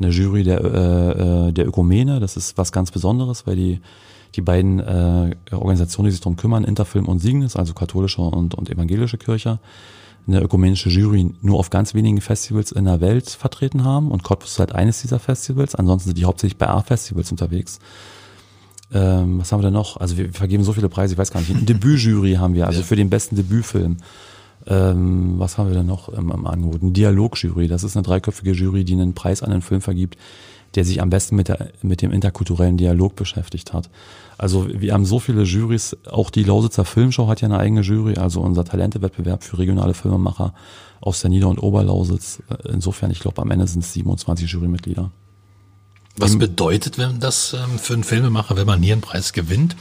eine 0.00 0.10
Jury 0.10 0.42
der, 0.42 0.64
äh, 0.64 1.52
der 1.52 1.66
Ökumene, 1.66 2.20
das 2.20 2.36
ist 2.36 2.56
was 2.58 2.72
ganz 2.72 2.90
Besonderes, 2.90 3.46
weil 3.46 3.56
die, 3.56 3.80
die 4.34 4.42
beiden 4.42 4.80
äh, 4.80 5.34
Organisationen, 5.52 6.06
die 6.06 6.12
sich 6.12 6.20
darum 6.20 6.36
kümmern, 6.36 6.64
Interfilm 6.64 7.06
und 7.06 7.20
Signis, 7.20 7.56
also 7.56 7.74
katholische 7.74 8.22
und, 8.22 8.54
und 8.54 8.70
evangelische 8.70 9.18
Kirche, 9.18 9.58
eine 10.26 10.40
ökumenische 10.40 10.88
Jury 10.88 11.32
nur 11.40 11.58
auf 11.58 11.70
ganz 11.70 11.94
wenigen 11.94 12.20
Festivals 12.20 12.72
in 12.72 12.84
der 12.84 13.00
Welt 13.00 13.30
vertreten 13.30 13.84
haben 13.84 14.10
und 14.10 14.24
Cottbus 14.24 14.52
ist 14.52 14.58
halt 14.58 14.74
eines 14.74 15.00
dieser 15.02 15.20
Festivals. 15.20 15.74
Ansonsten 15.74 16.08
sind 16.08 16.18
die 16.18 16.24
hauptsächlich 16.24 16.58
bei 16.58 16.68
A-Festivals 16.68 17.30
unterwegs. 17.30 17.78
Ähm, 18.92 19.40
was 19.40 19.52
haben 19.52 19.60
wir 19.60 19.64
denn 19.64 19.74
noch? 19.74 19.96
Also 19.98 20.16
wir 20.16 20.32
vergeben 20.32 20.64
so 20.64 20.72
viele 20.72 20.88
Preise, 20.88 21.14
ich 21.14 21.18
weiß 21.18 21.30
gar 21.30 21.40
nicht. 21.40 21.50
Eine 21.50 21.62
Debütjury 21.62 22.34
haben 22.34 22.54
wir, 22.54 22.66
also 22.66 22.82
für 22.82 22.96
den 22.96 23.10
besten 23.10 23.36
Debütfilm. 23.36 23.98
Ähm, 24.68 25.38
was 25.38 25.58
haben 25.58 25.68
wir 25.68 25.76
denn 25.76 25.86
noch 25.86 26.08
im, 26.08 26.30
im 26.30 26.46
Angebot? 26.46 26.82
Eine 26.82 26.92
Dialogjury, 26.92 27.68
das 27.68 27.84
ist 27.84 27.96
eine 27.96 28.02
dreiköpfige 28.02 28.52
Jury, 28.52 28.84
die 28.84 28.94
einen 28.94 29.14
Preis 29.14 29.42
an 29.42 29.50
den 29.50 29.62
Film 29.62 29.80
vergibt, 29.80 30.16
der 30.74 30.84
sich 30.84 31.00
am 31.00 31.10
besten 31.10 31.36
mit, 31.36 31.48
der, 31.48 31.70
mit 31.82 32.02
dem 32.02 32.10
interkulturellen 32.10 32.76
Dialog 32.76 33.14
beschäftigt 33.16 33.72
hat. 33.72 33.88
Also 34.38 34.68
wir 34.68 34.92
haben 34.92 35.06
so 35.06 35.20
viele 35.20 35.42
Jurys, 35.42 35.96
auch 36.10 36.30
die 36.30 36.42
Lausitzer 36.42 36.84
Filmshow 36.84 37.28
hat 37.28 37.40
ja 37.40 37.46
eine 37.46 37.58
eigene 37.58 37.80
Jury, 37.82 38.16
also 38.16 38.40
unser 38.40 38.64
Talentewettbewerb 38.64 39.44
für 39.44 39.58
regionale 39.58 39.94
Filmemacher 39.94 40.52
aus 41.00 41.20
der 41.20 41.30
Nieder- 41.30 41.48
und 41.48 41.62
Oberlausitz. 41.62 42.42
Insofern, 42.64 43.10
ich 43.10 43.20
glaube, 43.20 43.40
am 43.40 43.50
Ende 43.50 43.66
sind 43.66 43.84
es 43.84 43.92
27 43.92 44.50
Jurymitglieder. 44.50 45.10
Was 46.18 46.38
bedeutet 46.38 46.98
wenn 46.98 47.20
das 47.20 47.54
ähm, 47.54 47.78
für 47.78 47.92
einen 47.92 48.04
Filmemacher, 48.04 48.56
wenn 48.56 48.66
man 48.66 48.82
hier 48.82 48.94
einen 48.94 49.02
Preis 49.02 49.32
gewinnt? 49.32 49.76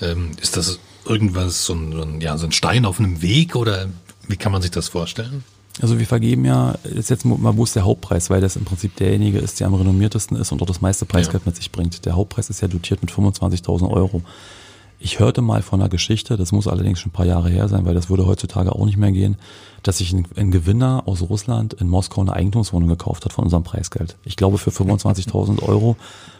Ähm, 0.00 0.32
ist 0.40 0.56
das 0.56 0.78
irgendwas, 1.04 1.64
so 1.64 1.74
ein, 1.74 2.20
ja, 2.20 2.36
so 2.38 2.46
ein 2.46 2.52
Stein 2.52 2.84
auf 2.84 2.98
einem 2.98 3.22
Weg 3.22 3.56
oder 3.56 3.86
wie 4.28 4.36
kann 4.36 4.52
man 4.52 4.62
sich 4.62 4.70
das 4.70 4.88
vorstellen? 4.88 5.44
Also 5.82 5.98
wir 5.98 6.06
vergeben 6.06 6.44
ja, 6.46 6.72
ist 6.84 7.10
jetzt 7.10 7.24
mal 7.24 7.56
wo 7.56 7.64
ist 7.64 7.76
der 7.76 7.84
Hauptpreis, 7.84 8.30
weil 8.30 8.40
das 8.40 8.56
im 8.56 8.64
Prinzip 8.64 8.96
derjenige 8.96 9.38
ist, 9.38 9.60
der 9.60 9.66
am 9.66 9.74
renommiertesten 9.74 10.36
ist 10.36 10.50
und 10.50 10.58
dort 10.58 10.70
das 10.70 10.80
meiste 10.80 11.04
Preisgeld 11.04 11.42
ja. 11.44 11.50
mit 11.50 11.56
sich 11.56 11.70
bringt. 11.70 12.06
Der 12.06 12.16
Hauptpreis 12.16 12.48
ist 12.48 12.62
ja 12.62 12.68
dotiert 12.68 13.02
mit 13.02 13.12
25.000 13.12 13.90
Euro. 13.90 14.22
Ich 14.98 15.18
hörte 15.18 15.42
mal 15.42 15.60
von 15.60 15.80
einer 15.80 15.90
Geschichte, 15.90 16.38
das 16.38 16.52
muss 16.52 16.66
allerdings 16.66 17.00
schon 17.00 17.10
ein 17.10 17.12
paar 17.12 17.26
Jahre 17.26 17.50
her 17.50 17.68
sein, 17.68 17.84
weil 17.84 17.94
das 17.94 18.08
würde 18.08 18.26
heutzutage 18.26 18.72
auch 18.72 18.86
nicht 18.86 18.96
mehr 18.96 19.12
gehen, 19.12 19.36
dass 19.82 19.98
sich 19.98 20.14
ein, 20.14 20.26
ein 20.36 20.50
Gewinner 20.50 21.02
aus 21.04 21.20
Russland 21.20 21.74
in 21.74 21.88
Moskau 21.88 22.22
eine 22.22 22.32
Eigentumswohnung 22.32 22.88
gekauft 22.88 23.26
hat 23.26 23.34
von 23.34 23.44
unserem 23.44 23.62
Preisgeld. 23.62 24.16
Ich 24.24 24.36
glaube, 24.36 24.56
für 24.56 24.70
25.000 24.70 25.62
Euro 25.62 25.96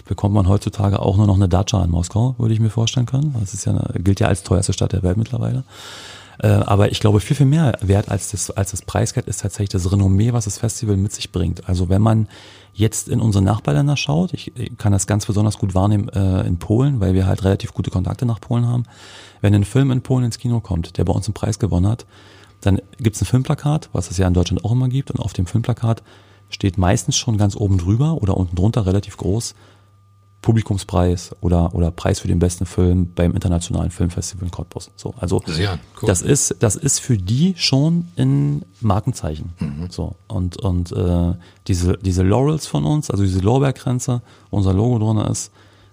bekommt 0.06 0.34
man 0.34 0.48
heutzutage 0.48 1.00
auch 1.00 1.18
nur 1.18 1.26
noch 1.26 1.34
eine 1.34 1.48
Dacia 1.48 1.84
in 1.84 1.90
Moskau, 1.90 2.34
würde 2.38 2.54
ich 2.54 2.60
mir 2.60 2.70
vorstellen 2.70 3.06
können. 3.06 3.34
Das 3.38 3.52
ist 3.52 3.66
ja, 3.66 3.78
gilt 3.98 4.20
ja 4.20 4.28
als 4.28 4.42
teuerste 4.42 4.72
Stadt 4.72 4.92
der 4.92 5.02
Welt 5.02 5.18
mittlerweile. 5.18 5.64
Äh, 6.38 6.48
aber 6.48 6.90
ich 6.90 7.00
glaube, 7.00 7.20
viel, 7.20 7.36
viel 7.36 7.46
mehr 7.46 7.78
wert 7.80 8.10
als 8.10 8.30
das, 8.30 8.50
als 8.50 8.70
das 8.72 8.82
Preisgeld 8.82 9.26
ist 9.26 9.40
tatsächlich 9.40 9.70
das 9.70 9.90
Renommee, 9.90 10.32
was 10.32 10.44
das 10.44 10.58
Festival 10.58 10.96
mit 10.96 11.12
sich 11.12 11.32
bringt. 11.32 11.68
Also 11.68 11.88
wenn 11.88 12.02
man 12.02 12.28
jetzt 12.74 13.08
in 13.08 13.20
unsere 13.20 13.42
Nachbarländer 13.42 13.96
schaut, 13.96 14.34
ich 14.34 14.52
kann 14.76 14.92
das 14.92 15.06
ganz 15.06 15.26
besonders 15.26 15.58
gut 15.58 15.74
wahrnehmen 15.74 16.08
äh, 16.10 16.46
in 16.46 16.58
Polen, 16.58 17.00
weil 17.00 17.14
wir 17.14 17.26
halt 17.26 17.44
relativ 17.44 17.72
gute 17.72 17.90
Kontakte 17.90 18.26
nach 18.26 18.40
Polen 18.40 18.66
haben. 18.66 18.84
Wenn 19.40 19.54
ein 19.54 19.64
Film 19.64 19.90
in 19.90 20.02
Polen 20.02 20.24
ins 20.24 20.38
Kino 20.38 20.60
kommt, 20.60 20.98
der 20.98 21.04
bei 21.04 21.12
uns 21.12 21.26
einen 21.26 21.34
Preis 21.34 21.58
gewonnen 21.58 21.88
hat, 21.88 22.06
dann 22.60 22.80
gibt 22.98 23.16
es 23.16 23.22
ein 23.22 23.26
Filmplakat, 23.26 23.88
was 23.92 24.10
es 24.10 24.18
ja 24.18 24.26
in 24.26 24.34
Deutschland 24.34 24.64
auch 24.64 24.72
immer 24.72 24.88
gibt, 24.88 25.10
und 25.10 25.20
auf 25.20 25.32
dem 25.32 25.46
Filmplakat 25.46 26.02
steht 26.48 26.78
meistens 26.78 27.16
schon 27.16 27.38
ganz 27.38 27.56
oben 27.56 27.78
drüber 27.78 28.22
oder 28.22 28.36
unten 28.36 28.56
drunter 28.56 28.86
relativ 28.86 29.16
groß 29.16 29.54
Publikumspreis 30.46 31.34
oder, 31.40 31.74
oder 31.74 31.90
Preis 31.90 32.20
für 32.20 32.28
den 32.28 32.38
besten 32.38 32.66
Film 32.66 33.10
beim 33.16 33.32
Internationalen 33.32 33.90
Filmfestival 33.90 34.44
in 34.44 34.52
Cottbus. 34.52 34.92
So, 34.94 35.12
also 35.18 35.42
ja, 35.58 35.80
cool. 36.00 36.06
das 36.06 36.22
ist 36.22 36.54
das 36.60 36.76
ist 36.76 37.00
für 37.00 37.18
die 37.18 37.54
schon 37.56 38.06
ein 38.16 38.64
Markenzeichen. 38.80 39.54
Mhm. 39.58 39.88
So 39.90 40.14
und 40.28 40.56
und 40.58 40.92
äh, 40.92 41.32
diese 41.66 41.98
diese 41.98 42.22
Laurels 42.22 42.68
von 42.68 42.84
uns, 42.84 43.10
also 43.10 43.24
diese 43.24 43.40
Lorbeerkränze, 43.40 44.22
wo 44.52 44.58
unser 44.58 44.72
Logo 44.72 45.00
drin 45.00 45.18
ist, 45.26 45.50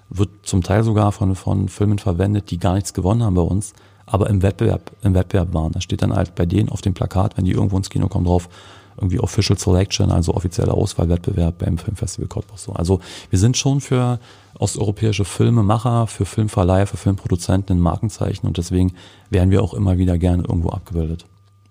wird 0.09 0.29
zum 0.43 0.61
Teil 0.61 0.83
sogar 0.83 1.11
von 1.13 1.33
von 1.33 1.67
Filmen 1.67 1.97
verwendet, 1.97 2.51
die 2.51 2.59
gar 2.59 2.75
nichts 2.75 2.93
gewonnen 2.93 3.23
haben 3.23 3.33
bei 3.33 3.41
uns, 3.41 3.73
aber 4.05 4.29
im 4.29 4.43
Wettbewerb 4.43 4.91
im 5.01 5.15
Wettbewerb 5.15 5.51
waren. 5.55 5.71
Da 5.71 5.81
steht 5.81 6.03
dann 6.03 6.13
halt 6.13 6.35
bei 6.35 6.45
denen 6.45 6.69
auf 6.69 6.83
dem 6.83 6.93
Plakat, 6.93 7.37
wenn 7.37 7.45
die 7.45 7.53
irgendwo 7.53 7.77
ins 7.77 7.89
Kino 7.89 8.07
kommen 8.07 8.25
drauf 8.25 8.49
irgendwie 8.97 9.19
Official 9.19 9.57
Selection, 9.57 10.11
also 10.11 10.33
offizieller 10.33 10.73
Auswahlwettbewerb 10.73 11.59
beim 11.59 11.77
Filmfestival 11.77 12.27
Cottbus. 12.27 12.63
So. 12.63 12.73
Also 12.73 12.99
wir 13.29 13.39
sind 13.39 13.57
schon 13.57 13.81
für 13.81 14.19
osteuropäische 14.59 15.25
Filmemacher, 15.25 16.07
für 16.07 16.25
Filmverleiher, 16.25 16.87
für 16.87 16.97
Filmproduzenten 16.97 17.77
ein 17.77 17.81
Markenzeichen 17.81 18.47
und 18.47 18.57
deswegen 18.57 18.93
werden 19.29 19.49
wir 19.49 19.61
auch 19.61 19.73
immer 19.73 19.97
wieder 19.97 20.17
gerne 20.17 20.43
irgendwo 20.43 20.69
abgebildet. 20.69 21.25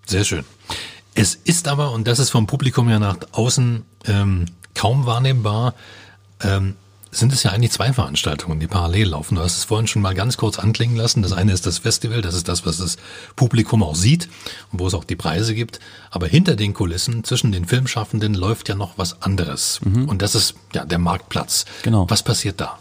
Sehr 0.07 0.25
schön. 0.25 0.45
Es 1.15 1.35
ist 1.35 1.69
aber, 1.69 1.93
und 1.93 2.09
das 2.09 2.19
ist 2.19 2.31
vom 2.31 2.47
Publikum 2.47 2.89
ja 2.89 2.99
nach 2.99 3.19
außen 3.33 3.85
ähm, 4.07 4.47
kaum 4.75 5.07
wahrnehmbar, 5.07 5.75
ähm, 6.43 6.77
sind 7.13 7.33
es 7.33 7.43
ja 7.43 7.53
eigentlich 7.53 7.73
zwei 7.73 7.93
Veranstaltungen, 7.93 8.59
die 8.59 8.67
parallel 8.67 9.09
laufen. 9.09 9.35
Du 9.35 9.43
hast 9.43 9.59
es 9.59 9.65
vorhin 9.65 9.87
schon 9.87 10.01
mal 10.01 10.15
ganz 10.15 10.39
kurz 10.39 10.59
anklingen 10.59 10.97
lassen. 10.97 11.23
Das 11.23 11.33
eine 11.33 11.53
ist 11.53 11.67
das 11.67 11.79
Festival, 11.79 12.23
das 12.23 12.35
ist 12.35 12.49
das, 12.49 12.65
was 12.65 12.79
das 12.79 12.97
Publikum 13.37 13.83
auch 13.83 13.95
sieht 13.95 14.29
und 14.73 14.81
wo 14.81 14.87
es 14.87 14.95
auch 14.95 15.05
die 15.05 15.15
Preise 15.15 15.55
gibt. 15.55 15.79
Aber 16.11 16.27
hinter 16.27 16.57
den 16.57 16.73
Kulissen, 16.73 17.23
zwischen 17.23 17.53
den 17.53 17.67
Filmschaffenden, 17.67 18.35
läuft 18.35 18.71
ja 18.71 18.75
noch 18.75 18.97
was 18.97 19.21
anderes. 19.21 19.81
Mhm. 19.85 20.09
Und 20.09 20.23
das 20.23 20.35
ist 20.35 20.55
ja 20.75 20.87
der 20.87 20.99
Marktplatz. 20.99 21.67
Genau. 21.83 22.09
Was 22.09 22.23
passiert 22.23 22.61
da? 22.61 22.79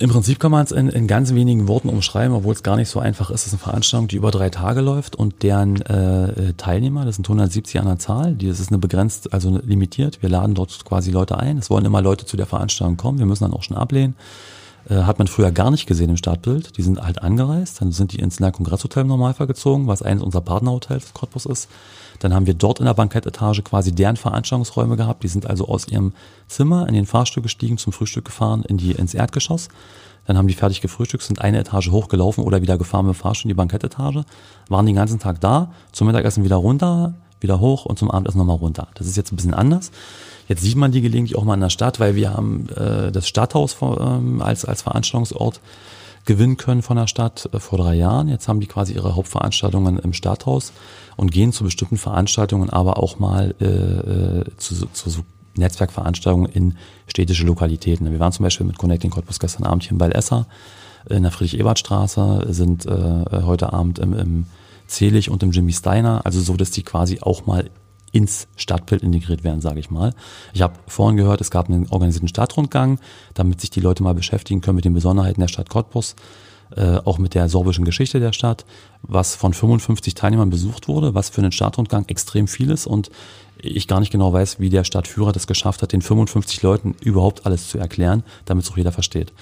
Im 0.00 0.10
Prinzip 0.10 0.38
kann 0.38 0.52
man 0.52 0.64
es 0.64 0.70
in, 0.70 0.88
in 0.88 1.08
ganz 1.08 1.34
wenigen 1.34 1.66
Worten 1.66 1.88
umschreiben, 1.88 2.34
obwohl 2.34 2.52
es 2.52 2.62
gar 2.62 2.76
nicht 2.76 2.88
so 2.88 3.00
einfach 3.00 3.30
ist. 3.30 3.40
Es 3.40 3.46
ist 3.48 3.52
eine 3.54 3.58
Veranstaltung, 3.60 4.06
die 4.06 4.16
über 4.16 4.30
drei 4.30 4.48
Tage 4.48 4.80
läuft 4.80 5.16
und 5.16 5.42
deren 5.42 5.80
äh, 5.82 6.52
Teilnehmer, 6.56 7.04
das 7.04 7.16
sind 7.16 7.26
170 7.26 7.80
an 7.80 7.86
der 7.86 7.98
Zahl, 7.98 8.34
die, 8.34 8.46
das 8.46 8.60
ist 8.60 8.70
eine 8.70 8.78
begrenzt, 8.78 9.32
also 9.32 9.58
limitiert. 9.64 10.22
Wir 10.22 10.28
laden 10.28 10.54
dort 10.54 10.84
quasi 10.84 11.10
Leute 11.10 11.38
ein. 11.38 11.58
Es 11.58 11.68
wollen 11.68 11.84
immer 11.84 12.00
Leute 12.00 12.26
zu 12.26 12.36
der 12.36 12.46
Veranstaltung 12.46 12.96
kommen. 12.96 13.18
Wir 13.18 13.26
müssen 13.26 13.44
dann 13.44 13.52
auch 13.52 13.64
schon 13.64 13.76
ablehnen. 13.76 14.14
Äh, 14.88 15.02
hat 15.02 15.18
man 15.18 15.26
früher 15.26 15.50
gar 15.50 15.70
nicht 15.70 15.86
gesehen 15.86 16.10
im 16.10 16.16
Startbild. 16.16 16.76
Die 16.76 16.82
sind 16.82 17.02
halt 17.02 17.22
angereist, 17.22 17.80
dann 17.80 17.92
sind 17.92 18.12
die 18.12 18.18
ins 18.18 18.38
Kongresshotel 18.38 19.02
im 19.02 19.08
Normalfall 19.08 19.46
gezogen, 19.46 19.86
was 19.86 20.02
eines 20.02 20.22
unserer 20.22 20.42
Partnerhotels 20.42 21.12
Cottbus 21.14 21.46
ist. 21.46 21.68
Dann 22.20 22.34
haben 22.34 22.46
wir 22.46 22.54
dort 22.54 22.80
in 22.80 22.86
der 22.86 22.94
Bankettetage 22.94 23.62
quasi 23.62 23.92
deren 23.92 24.16
Veranstaltungsräume 24.16 24.96
gehabt. 24.96 25.22
Die 25.22 25.28
sind 25.28 25.46
also 25.46 25.68
aus 25.68 25.86
ihrem 25.88 26.12
Zimmer 26.48 26.88
in 26.88 26.94
den 26.94 27.06
Fahrstuhl 27.06 27.42
gestiegen, 27.42 27.78
zum 27.78 27.92
Frühstück 27.92 28.24
gefahren, 28.24 28.64
in 28.66 28.76
die, 28.76 28.92
ins 28.92 29.14
Erdgeschoss. 29.14 29.68
Dann 30.26 30.36
haben 30.36 30.48
die 30.48 30.54
fertig 30.54 30.80
gefrühstückt, 30.80 31.22
sind 31.22 31.40
eine 31.40 31.58
Etage 31.58 31.90
hochgelaufen 31.90 32.44
oder 32.44 32.60
wieder 32.60 32.76
gefahren 32.76 33.06
mit 33.06 33.14
dem 33.14 33.18
Fahrstuhl 33.18 33.48
in 33.50 33.54
die 33.54 33.58
Bankettetage, 33.58 34.24
waren 34.68 34.84
den 34.84 34.96
ganzen 34.96 35.18
Tag 35.18 35.40
da, 35.40 35.72
zum 35.92 36.06
Mittagessen 36.06 36.44
wieder 36.44 36.56
runter, 36.56 37.14
wieder 37.40 37.60
hoch 37.60 37.86
und 37.86 37.98
zum 37.98 38.10
Abendessen 38.10 38.38
nochmal 38.38 38.56
runter. 38.56 38.88
Das 38.94 39.06
ist 39.06 39.16
jetzt 39.16 39.32
ein 39.32 39.36
bisschen 39.36 39.54
anders. 39.54 39.90
Jetzt 40.48 40.62
sieht 40.62 40.76
man 40.76 40.92
die 40.92 41.02
gelegentlich 41.02 41.36
auch 41.36 41.44
mal 41.44 41.54
in 41.54 41.60
der 41.60 41.70
Stadt, 41.70 42.00
weil 42.00 42.14
wir 42.14 42.32
haben 42.32 42.68
äh, 42.70 43.12
das 43.12 43.28
Stadthaus 43.28 43.74
vor, 43.74 44.00
ähm, 44.00 44.40
als, 44.40 44.64
als 44.64 44.82
Veranstaltungsort 44.82 45.60
gewinnen 46.24 46.56
können 46.56 46.82
von 46.82 46.96
der 46.96 47.06
Stadt 47.06 47.48
äh, 47.52 47.60
vor 47.60 47.78
drei 47.78 47.94
Jahren. 47.94 48.28
Jetzt 48.28 48.48
haben 48.48 48.60
die 48.60 48.66
quasi 48.66 48.94
ihre 48.94 49.14
Hauptveranstaltungen 49.14 49.98
im 49.98 50.14
Stadthaus 50.14 50.72
und 51.16 51.30
gehen 51.32 51.52
zu 51.52 51.64
bestimmten 51.64 51.98
Veranstaltungen, 51.98 52.70
aber 52.70 52.98
auch 52.98 53.18
mal 53.18 53.54
äh, 53.60 53.64
äh 53.64 54.44
zu, 54.56 54.86
zu 54.86 55.10
so 55.10 55.22
Netzwerkveranstaltungen 55.56 56.50
in 56.50 56.76
städtische 57.06 57.44
Lokalitäten. 57.44 58.10
Wir 58.10 58.20
waren 58.20 58.32
zum 58.32 58.44
Beispiel 58.44 58.66
mit 58.66 58.78
Connecting 58.78 59.10
Cottbus 59.10 59.38
gestern 59.38 59.64
Abend 59.64 59.82
hier 59.82 59.92
in 59.92 59.98
Ballesser 59.98 60.46
in 61.08 61.22
der 61.22 61.32
Friedrich-Ebert-Straße, 61.32 62.46
sind 62.50 62.86
äh, 62.86 63.42
heute 63.42 63.72
Abend 63.72 63.98
im, 63.98 64.12
im 64.14 64.46
Zelig 64.86 65.30
und 65.30 65.42
im 65.42 65.52
Jimmy 65.52 65.72
Steiner, 65.72 66.22
also 66.24 66.40
so, 66.40 66.56
dass 66.56 66.70
die 66.70 66.82
quasi 66.82 67.18
auch 67.20 67.46
mal 67.46 67.70
ins 68.18 68.48
Stadtbild 68.56 69.04
integriert 69.04 69.44
werden, 69.44 69.60
sage 69.60 69.78
ich 69.78 69.90
mal. 69.90 70.12
Ich 70.52 70.60
habe 70.60 70.74
vorhin 70.88 71.16
gehört, 71.16 71.40
es 71.40 71.52
gab 71.52 71.68
einen 71.68 71.88
organisierten 71.88 72.28
Stadtrundgang, 72.28 72.98
damit 73.34 73.60
sich 73.60 73.70
die 73.70 73.80
Leute 73.80 74.02
mal 74.02 74.14
beschäftigen 74.14 74.60
können 74.60 74.74
mit 74.74 74.84
den 74.84 74.94
Besonderheiten 74.94 75.40
der 75.40 75.48
Stadt 75.48 75.68
Cottbus. 75.70 76.16
äh, 76.76 76.98
auch 77.06 77.16
mit 77.16 77.32
der 77.32 77.48
sorbischen 77.48 77.86
Geschichte 77.86 78.20
der 78.20 78.34
Stadt, 78.34 78.66
was 79.00 79.34
von 79.34 79.54
55 79.54 80.12
Teilnehmern 80.14 80.50
besucht 80.50 80.86
wurde, 80.86 81.14
was 81.14 81.30
für 81.30 81.40
einen 81.40 81.50
Stadtrundgang 81.52 82.04
extrem 82.08 82.46
viel 82.46 82.70
ist 82.70 82.86
und 82.86 83.08
ich 83.56 83.88
gar 83.88 84.00
nicht 84.00 84.12
genau 84.12 84.34
weiß, 84.34 84.60
wie 84.60 84.68
der 84.68 84.84
Stadtführer 84.84 85.32
das 85.32 85.46
geschafft 85.46 85.80
hat, 85.80 85.92
den 85.92 86.02
55 86.02 86.60
Leuten 86.60 86.94
überhaupt 87.00 87.46
alles 87.46 87.68
zu 87.68 87.78
erklären, 87.78 88.22
damit 88.44 88.64
es 88.64 88.70
auch 88.70 88.76
jeder 88.76 88.92
versteht. 88.92 89.32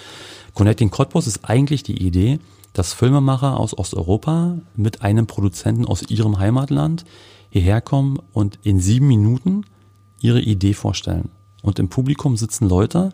Connecting 0.55 0.91
Cottbus 0.91 1.27
ist 1.27 1.41
eigentlich 1.45 1.83
die 1.83 2.01
Idee, 2.01 2.39
dass 2.75 2.93
Filmemacher 2.93 3.59
aus 3.59 3.77
Osteuropa 3.77 4.59
mit 4.77 5.03
einem 5.03 5.27
Produzenten 5.27 5.85
aus 5.85 6.03
ihrem 6.09 6.39
Heimatland 6.39 7.05
hierher 7.57 7.81
kommen 7.81 8.19
und 8.33 8.59
in 8.65 8.81
sieben 8.81 9.09
Minuten 9.09 9.65
ihre 10.21 10.41
Idee 10.41 10.75
vorstellen. 10.75 11.31
Und 11.63 11.79
im 11.79 11.89
Publikum 11.89 12.37
sitzen 12.37 12.69
Leute, 12.69 13.13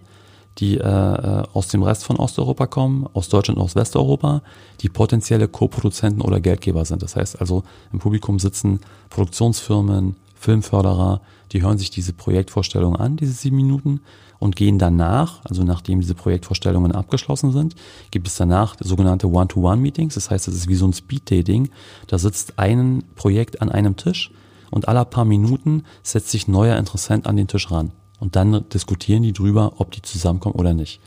die 0.59 0.79
äh, 0.79 0.83
äh, 0.83 1.45
aus 1.53 1.69
dem 1.69 1.85
Rest 1.85 2.05
von 2.05 2.17
Osteuropa 2.17 2.67
kommen, 2.67 3.07
aus 3.15 3.29
Deutschland 3.29 3.59
und 3.59 3.65
aus 3.65 3.77
Westeuropa, 3.77 4.43
die 4.81 4.89
potenzielle 4.89 5.47
Co-Produzenten 5.47 6.21
oder 6.21 6.41
Geldgeber 6.41 6.85
sind. 6.85 7.03
Das 7.03 7.15
heißt 7.15 7.41
also, 7.41 7.63
im 7.93 8.01
Publikum 8.01 8.41
sitzen 8.41 8.81
Produktionsfirmen, 9.11 10.17
Filmförderer, 10.35 11.21
die 11.53 11.63
hören 11.63 11.79
sich 11.79 11.91
diese 11.91 12.13
Projektvorstellung 12.13 12.97
an, 12.97 13.17
diese 13.17 13.33
sieben 13.33 13.57
Minuten, 13.57 14.01
und 14.43 14.57
gehen 14.57 14.77
danach, 14.77 15.41
also 15.45 15.63
nachdem 15.63 16.01
diese 16.01 16.17
Projektvorstellungen 16.17 16.91
abgeschlossen 16.91 17.53
sind, 17.53 17.77
gibt 18.11 18.27
es 18.27 18.35
danach 18.35 18.75
sogenannte 18.81 19.29
One-to-One-Meetings. 19.29 20.15
Das 20.15 20.31
heißt, 20.31 20.49
es 20.49 20.55
ist 20.57 20.69
wie 20.69 20.75
so 20.75 20.85
ein 20.85 20.93
Speed-Dating. 20.93 21.71
Da 22.09 22.19
sitzt 22.19 22.59
ein 22.59 23.05
Projekt 23.15 23.63
an 23.63 23.71
einem 23.71 23.95
Tisch 23.97 24.33
und 24.73 24.89
alle 24.89 25.05
paar 25.05 25.25
Minuten 25.25 25.85
setzt 26.03 26.31
sich 26.31 26.49
neuer 26.49 26.77
Interessent 26.77 27.29
an 27.29 27.37
den 27.37 27.47
Tisch 27.47 27.71
ran. 27.71 27.93
Und 28.19 28.35
dann 28.35 28.69
diskutieren 28.71 29.23
die 29.23 29.33
drüber, 29.33 29.75
ob 29.77 29.93
die 29.93 30.03
zusammenkommen 30.03 30.57
oder 30.57 30.75
nicht. 30.75 31.01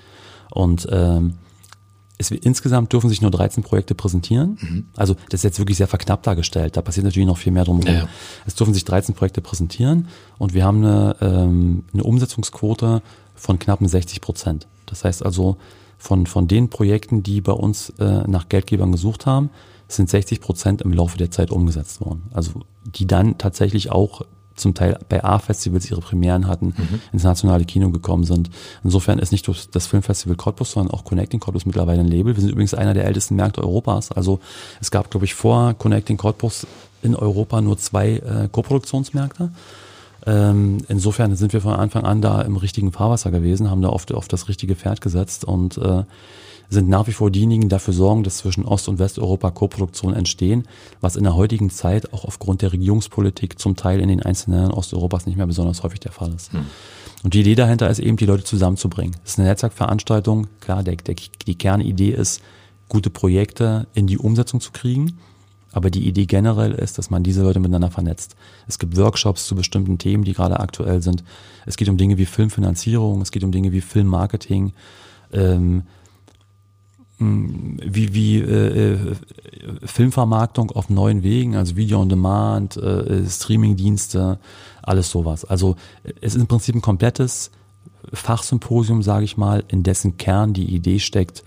Und 0.51 0.87
ähm, 0.89 1.33
es, 2.17 2.31
insgesamt 2.31 2.93
dürfen 2.93 3.09
sich 3.09 3.21
nur 3.21 3.31
13 3.31 3.63
Projekte 3.63 3.95
präsentieren. 3.95 4.57
Mhm. 4.61 4.85
Also 4.95 5.15
das 5.29 5.41
ist 5.41 5.43
jetzt 5.43 5.59
wirklich 5.59 5.77
sehr 5.77 5.87
verknappt 5.87 6.25
dargestellt. 6.25 6.77
Da 6.77 6.81
passiert 6.81 7.03
natürlich 7.03 7.27
noch 7.27 7.37
viel 7.37 7.51
mehr 7.51 7.65
drumherum. 7.65 7.93
Ja, 7.93 8.01
ja. 8.01 8.09
Es 8.45 8.55
dürfen 8.55 8.73
sich 8.73 8.85
13 8.85 9.15
Projekte 9.15 9.41
präsentieren 9.41 10.07
und 10.37 10.53
wir 10.53 10.63
haben 10.63 10.77
eine, 10.77 11.15
ähm, 11.21 11.83
eine 11.93 12.03
Umsetzungsquote 12.03 13.01
von 13.35 13.59
knappen 13.59 13.87
60 13.87 14.21
Prozent. 14.21 14.67
Das 14.85 15.03
heißt 15.03 15.25
also, 15.25 15.57
von, 15.97 16.25
von 16.25 16.47
den 16.47 16.69
Projekten, 16.69 17.23
die 17.23 17.41
bei 17.41 17.53
uns 17.53 17.89
äh, 17.99 18.23
nach 18.27 18.49
Geldgebern 18.49 18.91
gesucht 18.91 19.25
haben, 19.25 19.49
sind 19.87 20.09
60 20.09 20.41
Prozent 20.41 20.81
im 20.81 20.93
Laufe 20.93 21.17
der 21.17 21.31
Zeit 21.31 21.51
umgesetzt 21.51 22.01
worden. 22.01 22.23
Also 22.33 22.61
die 22.83 23.07
dann 23.07 23.37
tatsächlich 23.37 23.91
auch 23.91 24.21
zum 24.55 24.73
Teil 24.73 24.97
bei 25.09 25.23
A-Festivals 25.23 25.89
ihre 25.91 26.01
Premieren 26.01 26.47
hatten, 26.47 26.67
mhm. 26.77 27.01
ins 27.11 27.23
nationale 27.23 27.65
Kino 27.65 27.91
gekommen 27.91 28.23
sind. 28.23 28.49
Insofern 28.83 29.19
ist 29.19 29.31
nicht 29.31 29.47
nur 29.47 29.55
das 29.71 29.87
Filmfestival 29.87 30.37
Cottbus, 30.37 30.71
sondern 30.71 30.93
auch 30.93 31.03
Connecting 31.03 31.39
Cottbus 31.39 31.65
mittlerweile 31.65 31.99
ein 31.99 32.07
Label. 32.07 32.35
Wir 32.35 32.41
sind 32.41 32.51
übrigens 32.51 32.73
einer 32.73 32.93
der 32.93 33.05
ältesten 33.05 33.35
Märkte 33.35 33.61
Europas. 33.61 34.11
Also 34.11 34.39
es 34.79 34.91
gab, 34.91 35.11
glaube 35.11 35.25
ich, 35.25 35.33
vor 35.33 35.73
Connecting 35.73 36.17
Cottbus 36.17 36.65
in 37.01 37.15
Europa 37.15 37.61
nur 37.61 37.77
zwei 37.77 38.13
äh, 38.17 38.47
Koproduktionsmärkte. 38.51 39.51
Ähm, 40.25 40.79
insofern 40.87 41.35
sind 41.35 41.53
wir 41.53 41.61
von 41.61 41.73
Anfang 41.73 42.03
an 42.03 42.21
da 42.21 42.41
im 42.41 42.57
richtigen 42.57 42.91
Fahrwasser 42.91 43.31
gewesen, 43.31 43.69
haben 43.69 43.81
da 43.81 43.89
oft 43.89 44.13
auf 44.13 44.27
das 44.27 44.47
richtige 44.47 44.75
Pferd 44.75 45.01
gesetzt 45.01 45.45
und 45.45 45.77
äh, 45.77 46.03
sind 46.69 46.89
nach 46.89 47.07
wie 47.07 47.11
vor 47.11 47.29
diejenigen, 47.29 47.63
die 47.63 47.67
dafür 47.67 47.93
sorgen, 47.93 48.23
dass 48.23 48.37
zwischen 48.37 48.65
Ost- 48.65 48.89
und 48.89 48.99
Westeuropa 48.99 49.51
Koproduktionen 49.51 50.17
entstehen, 50.17 50.67
was 50.99 51.15
in 51.15 51.23
der 51.23 51.35
heutigen 51.35 51.69
Zeit 51.69 52.11
auch 52.13 52.25
aufgrund 52.25 52.61
der 52.61 52.73
Regierungspolitik 52.73 53.59
zum 53.59 53.75
Teil 53.75 53.99
in 53.99 54.09
den 54.09 54.21
einzelnen 54.21 54.59
Ländern 54.59 54.77
Osteuropas 54.77 55.27
nicht 55.27 55.37
mehr 55.37 55.47
besonders 55.47 55.83
häufig 55.83 55.99
der 55.99 56.11
Fall 56.11 56.33
ist. 56.33 56.53
Hm. 56.53 56.65
Und 57.23 57.33
die 57.33 57.41
Idee 57.41 57.55
dahinter 57.55 57.89
ist 57.89 57.99
eben, 57.99 58.17
die 58.17 58.25
Leute 58.25 58.43
zusammenzubringen. 58.43 59.15
Es 59.23 59.31
ist 59.31 59.39
eine 59.39 59.47
Netzwerkveranstaltung. 59.47 60.47
Klar, 60.59 60.83
der, 60.83 60.95
der, 60.95 61.15
die 61.47 61.55
Kernidee 61.55 62.11
ist, 62.11 62.41
gute 62.89 63.09
Projekte 63.09 63.87
in 63.93 64.05
die 64.07 64.17
Umsetzung 64.17 64.59
zu 64.59 64.71
kriegen. 64.71 65.17
Aber 65.75 65.91
die 65.91 66.07
Idee 66.07 66.25
generell 66.25 66.71
ist, 66.71 66.97
dass 66.97 67.09
man 67.09 67.21
diese 67.21 67.43
Leute 67.43 67.59
miteinander 67.59 67.91
vernetzt. 67.91 68.37
Es 68.65 68.79
gibt 68.79 68.95
Workshops 68.95 69.45
zu 69.45 69.55
bestimmten 69.55 69.97
Themen, 69.97 70.23
die 70.23 70.31
gerade 70.31 70.61
aktuell 70.61 71.01
sind. 71.01 71.21
Es 71.65 71.75
geht 71.75 71.89
um 71.89 71.97
Dinge 71.97 72.17
wie 72.17 72.25
Filmfinanzierung, 72.25 73.21
es 73.21 73.29
geht 73.29 73.43
um 73.43 73.51
Dinge 73.51 73.73
wie 73.73 73.81
Filmmarketing, 73.81 74.71
ähm, 75.33 75.83
wie, 77.19 78.13
wie 78.13 78.39
äh, 78.39 78.93
äh, 78.93 79.15
Filmvermarktung 79.83 80.71
auf 80.71 80.89
neuen 80.89 81.23
Wegen, 81.23 81.57
also 81.57 81.75
Video 81.75 81.99
on 81.99 82.07
Demand, 82.07 82.77
äh, 82.77 83.27
Streamingdienste, 83.27 84.39
alles 84.81 85.09
sowas. 85.09 85.43
Also 85.43 85.75
es 86.21 86.35
ist 86.35 86.41
im 86.41 86.47
Prinzip 86.47 86.75
ein 86.75 86.81
komplettes 86.81 87.51
Fachsymposium, 88.13 89.03
sage 89.03 89.25
ich 89.25 89.35
mal, 89.35 89.65
in 89.67 89.83
dessen 89.83 90.15
Kern 90.15 90.53
die 90.53 90.73
Idee 90.73 90.99
steckt, 90.99 91.43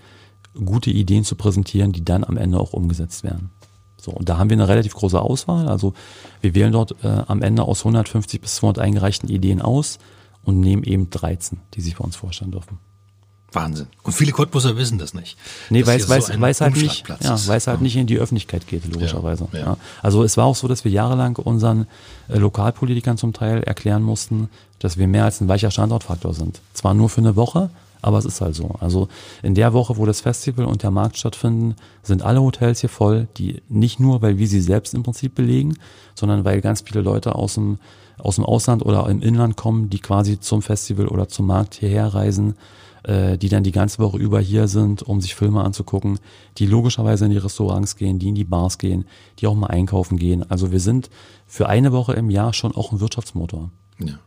gute 0.53 0.91
Ideen 0.91 1.23
zu 1.23 1.35
präsentieren, 1.35 1.93
die 1.93 2.05
dann 2.05 2.23
am 2.23 2.37
Ende 2.37 2.59
auch 2.59 2.73
umgesetzt 2.73 3.23
werden. 3.23 3.49
So, 4.09 4.15
und 4.15 4.27
da 4.27 4.37
haben 4.37 4.49
wir 4.49 4.57
eine 4.57 4.67
relativ 4.67 4.95
große 4.95 5.19
Auswahl. 5.19 5.67
Also 5.67 5.93
wir 6.41 6.55
wählen 6.55 6.71
dort 6.71 6.95
äh, 7.03 7.07
am 7.27 7.41
Ende 7.41 7.63
aus 7.63 7.81
150 7.81 8.41
bis 8.41 8.55
200 8.55 8.83
eingereichten 8.83 9.29
Ideen 9.29 9.61
aus 9.61 9.99
und 10.43 10.59
nehmen 10.59 10.83
eben 10.83 11.09
13, 11.09 11.59
die 11.75 11.81
sich 11.81 11.97
bei 11.97 12.03
uns 12.03 12.15
vorstellen 12.15 12.51
dürfen. 12.51 12.79
Wahnsinn. 13.51 13.87
Und 14.03 14.13
viele 14.13 14.31
Cottbusser 14.31 14.77
wissen 14.77 14.99
das 14.99 15.13
nicht. 15.13 15.37
Nee, 15.69 15.85
weil 15.85 15.99
es 15.99 16.05
so 16.05 16.09
weiß 16.09 16.61
halt 16.61 16.75
nicht, 16.75 17.07
ja, 17.07 17.37
weil 17.47 17.57
es 17.57 17.67
halt 17.67 17.81
nicht 17.81 17.95
in 17.95 18.05
die 18.05 18.19
Öffentlichkeit 18.19 18.67
geht, 18.67 18.85
logischerweise. 18.91 19.47
Ja, 19.51 19.59
ja. 19.59 19.65
Ja. 19.65 19.77
Also 20.03 20.23
es 20.23 20.37
war 20.37 20.45
auch 20.45 20.55
so, 20.55 20.67
dass 20.67 20.85
wir 20.85 20.91
jahrelang 20.91 21.35
unseren 21.37 21.87
äh, 22.27 22.37
Lokalpolitikern 22.37 23.17
zum 23.17 23.33
Teil 23.33 23.63
erklären 23.63 24.03
mussten, 24.03 24.49
dass 24.77 24.97
wir 24.97 25.07
mehr 25.07 25.25
als 25.25 25.41
ein 25.41 25.47
weicher 25.47 25.71
Standortfaktor 25.71 26.33
sind. 26.33 26.61
Zwar 26.73 26.93
nur 26.93 27.09
für 27.09 27.21
eine 27.21 27.35
Woche, 27.35 27.71
aber 28.01 28.17
es 28.17 28.25
ist 28.25 28.41
halt 28.41 28.55
so. 28.55 28.75
Also 28.79 29.07
in 29.43 29.55
der 29.55 29.73
Woche, 29.73 29.97
wo 29.97 30.05
das 30.05 30.21
Festival 30.21 30.65
und 30.65 30.83
der 30.83 30.91
Markt 30.91 31.17
stattfinden, 31.17 31.75
sind 32.01 32.21
alle 32.21 32.41
Hotels 32.41 32.81
hier 32.81 32.89
voll, 32.89 33.27
die 33.37 33.61
nicht 33.67 33.99
nur, 33.99 34.21
weil 34.21 34.37
wir 34.37 34.47
sie 34.47 34.61
selbst 34.61 34.93
im 34.93 35.03
Prinzip 35.03 35.35
belegen, 35.35 35.77
sondern 36.15 36.45
weil 36.45 36.61
ganz 36.61 36.81
viele 36.81 37.01
Leute 37.01 37.35
aus 37.35 37.55
dem, 37.55 37.77
aus 38.17 38.35
dem 38.35 38.45
Ausland 38.45 38.85
oder 38.85 39.07
im 39.09 39.21
Inland 39.21 39.57
kommen, 39.57 39.89
die 39.89 39.99
quasi 39.99 40.39
zum 40.39 40.61
Festival 40.61 41.07
oder 41.07 41.27
zum 41.27 41.47
Markt 41.47 41.75
hierher 41.75 42.07
reisen, 42.07 42.55
äh, 43.03 43.37
die 43.37 43.49
dann 43.49 43.63
die 43.63 43.71
ganze 43.71 43.99
Woche 43.99 44.17
über 44.17 44.39
hier 44.39 44.67
sind, 44.67 45.03
um 45.03 45.21
sich 45.21 45.35
Filme 45.35 45.63
anzugucken, 45.63 46.19
die 46.57 46.65
logischerweise 46.65 47.25
in 47.25 47.31
die 47.31 47.37
Restaurants 47.37 47.95
gehen, 47.95 48.19
die 48.19 48.29
in 48.29 48.35
die 48.35 48.43
Bars 48.43 48.77
gehen, 48.77 49.05
die 49.39 49.47
auch 49.47 49.55
mal 49.55 49.67
einkaufen 49.67 50.17
gehen. 50.17 50.49
Also 50.49 50.71
wir 50.71 50.79
sind 50.79 51.09
für 51.47 51.67
eine 51.67 51.91
Woche 51.91 52.13
im 52.13 52.29
Jahr 52.29 52.53
schon 52.53 52.75
auch 52.75 52.91
ein 52.91 52.99
Wirtschaftsmotor. 52.99 53.71
Ja. 53.99 54.19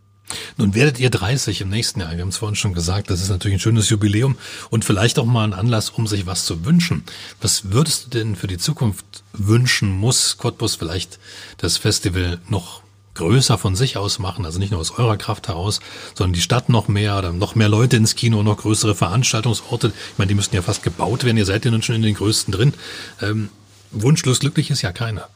Nun 0.57 0.75
werdet 0.75 0.99
ihr 0.99 1.11
30 1.11 1.61
im 1.61 1.69
nächsten 1.69 2.01
Jahr. 2.01 2.13
Wir 2.13 2.21
haben 2.21 2.29
es 2.29 2.39
vorhin 2.39 2.57
schon 2.57 2.75
gesagt, 2.75 3.11
das 3.11 3.21
ist 3.21 3.29
natürlich 3.29 3.57
ein 3.57 3.61
schönes 3.61 3.91
Jubiläum 3.91 4.37
und 4.71 4.85
vielleicht 4.85 5.19
auch 5.19 5.27
mal 5.27 5.45
ein 5.45 5.53
Anlass, 5.53 5.91
um 5.91 6.07
sich 6.07 6.27
was 6.27 6.47
zu 6.47 6.65
wünschen. 6.65 7.05
Was 7.41 7.73
würdest 7.73 8.07
du 8.07 8.11
denn 8.11 8.37
für 8.37 8.47
die 8.47 8.59
Zukunft 8.59 9.05
wünschen? 9.33 9.91
Muss 9.91 10.39
Cottbus 10.39 10.77
vielleicht 10.77 11.19
das 11.59 11.77
Festival 11.77 12.39
noch 12.49 12.83
größer 13.15 13.59
von 13.59 13.77
sich 13.77 13.97
aus 13.97 14.19
machen, 14.19 14.47
also 14.47 14.59
nicht 14.59 14.71
nur 14.71 14.81
aus 14.81 14.93
eurer 14.93 15.17
Kraft 15.17 15.49
heraus, 15.49 15.81
sondern 16.15 16.33
die 16.33 16.41
Stadt 16.41 16.69
noch 16.69 16.89
mehr 16.89 17.19
oder 17.19 17.33
noch 17.33 17.55
mehr 17.55 17.69
Leute 17.69 17.97
ins 17.97 18.15
Kino, 18.15 18.43
noch 18.43 18.57
größere 18.59 18.95
Veranstaltungsorte. 18.95 19.89
Ich 19.89 20.19
meine, 20.19 20.29
die 20.29 20.35
müssten 20.35 20.57
ja 20.57 20.63
fast 20.63 20.83
gebaut 20.83 21.25
werden. 21.25 21.37
Ihr 21.37 21.45
seid 21.45 21.65
ja 21.65 21.71
nun 21.71 21.83
schon 21.83 21.97
in 21.97 22.03
den 22.03 22.15
größten 22.15 22.53
drin. 22.53 22.73
Ähm, 23.21 23.51
wunschlos 23.91 24.41
glücklich 24.41 24.71
ist 24.71 24.83
ja 24.83 24.93
keiner. 24.93 25.29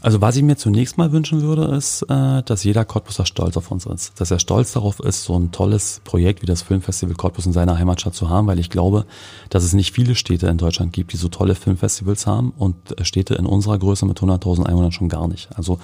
Also 0.00 0.20
was 0.20 0.36
ich 0.36 0.44
mir 0.44 0.56
zunächst 0.56 0.96
mal 0.96 1.10
wünschen 1.10 1.42
würde, 1.42 1.64
ist, 1.76 2.02
äh, 2.02 2.42
dass 2.44 2.62
jeder 2.62 2.84
Cottbuser 2.84 3.26
stolz 3.26 3.56
auf 3.56 3.72
uns 3.72 3.84
ist. 3.84 4.20
Dass 4.20 4.30
er 4.30 4.38
stolz 4.38 4.72
darauf 4.72 5.00
ist, 5.00 5.24
so 5.24 5.36
ein 5.36 5.50
tolles 5.50 6.00
Projekt 6.04 6.40
wie 6.40 6.46
das 6.46 6.62
Filmfestival 6.62 7.16
Cottbus 7.16 7.46
in 7.46 7.52
seiner 7.52 7.78
Heimatstadt 7.78 8.14
zu 8.14 8.28
haben, 8.28 8.46
weil 8.46 8.60
ich 8.60 8.70
glaube, 8.70 9.06
dass 9.50 9.64
es 9.64 9.72
nicht 9.72 9.92
viele 9.92 10.14
Städte 10.14 10.46
in 10.46 10.56
Deutschland 10.56 10.92
gibt, 10.92 11.12
die 11.12 11.16
so 11.16 11.28
tolle 11.28 11.56
Filmfestivals 11.56 12.28
haben 12.28 12.52
und 12.56 12.76
Städte 13.02 13.34
in 13.34 13.44
unserer 13.44 13.76
Größe 13.76 14.06
mit 14.06 14.20
100.000 14.20 14.66
Einwohnern 14.66 14.92
schon 14.92 15.08
gar 15.08 15.26
nicht. 15.26 15.48
Also 15.56 15.80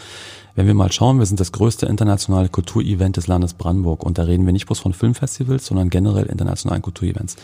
wenn 0.55 0.68
wir 0.68 0.74
mal 0.74 0.92
schauen, 0.92 1.18
wir 1.18 1.27
sind 1.27 1.40
das 1.40 1.50
größte 1.50 1.87
internationale 1.87 2.48
Kulturevent 2.48 3.16
des 3.16 3.27
Landes 3.27 3.55
Brandenburg 3.55 4.05
und 4.05 4.18
da 4.18 4.22
reden 4.22 4.46
wir 4.46 4.53
nicht 4.53 4.66
bloß 4.66 4.79
von 4.79 4.92
Filmfestivals, 4.92 5.66
sondern 5.66 5.90
generell 5.90 6.27
internationalen 6.27 6.83
Kulturevents. 6.83 7.35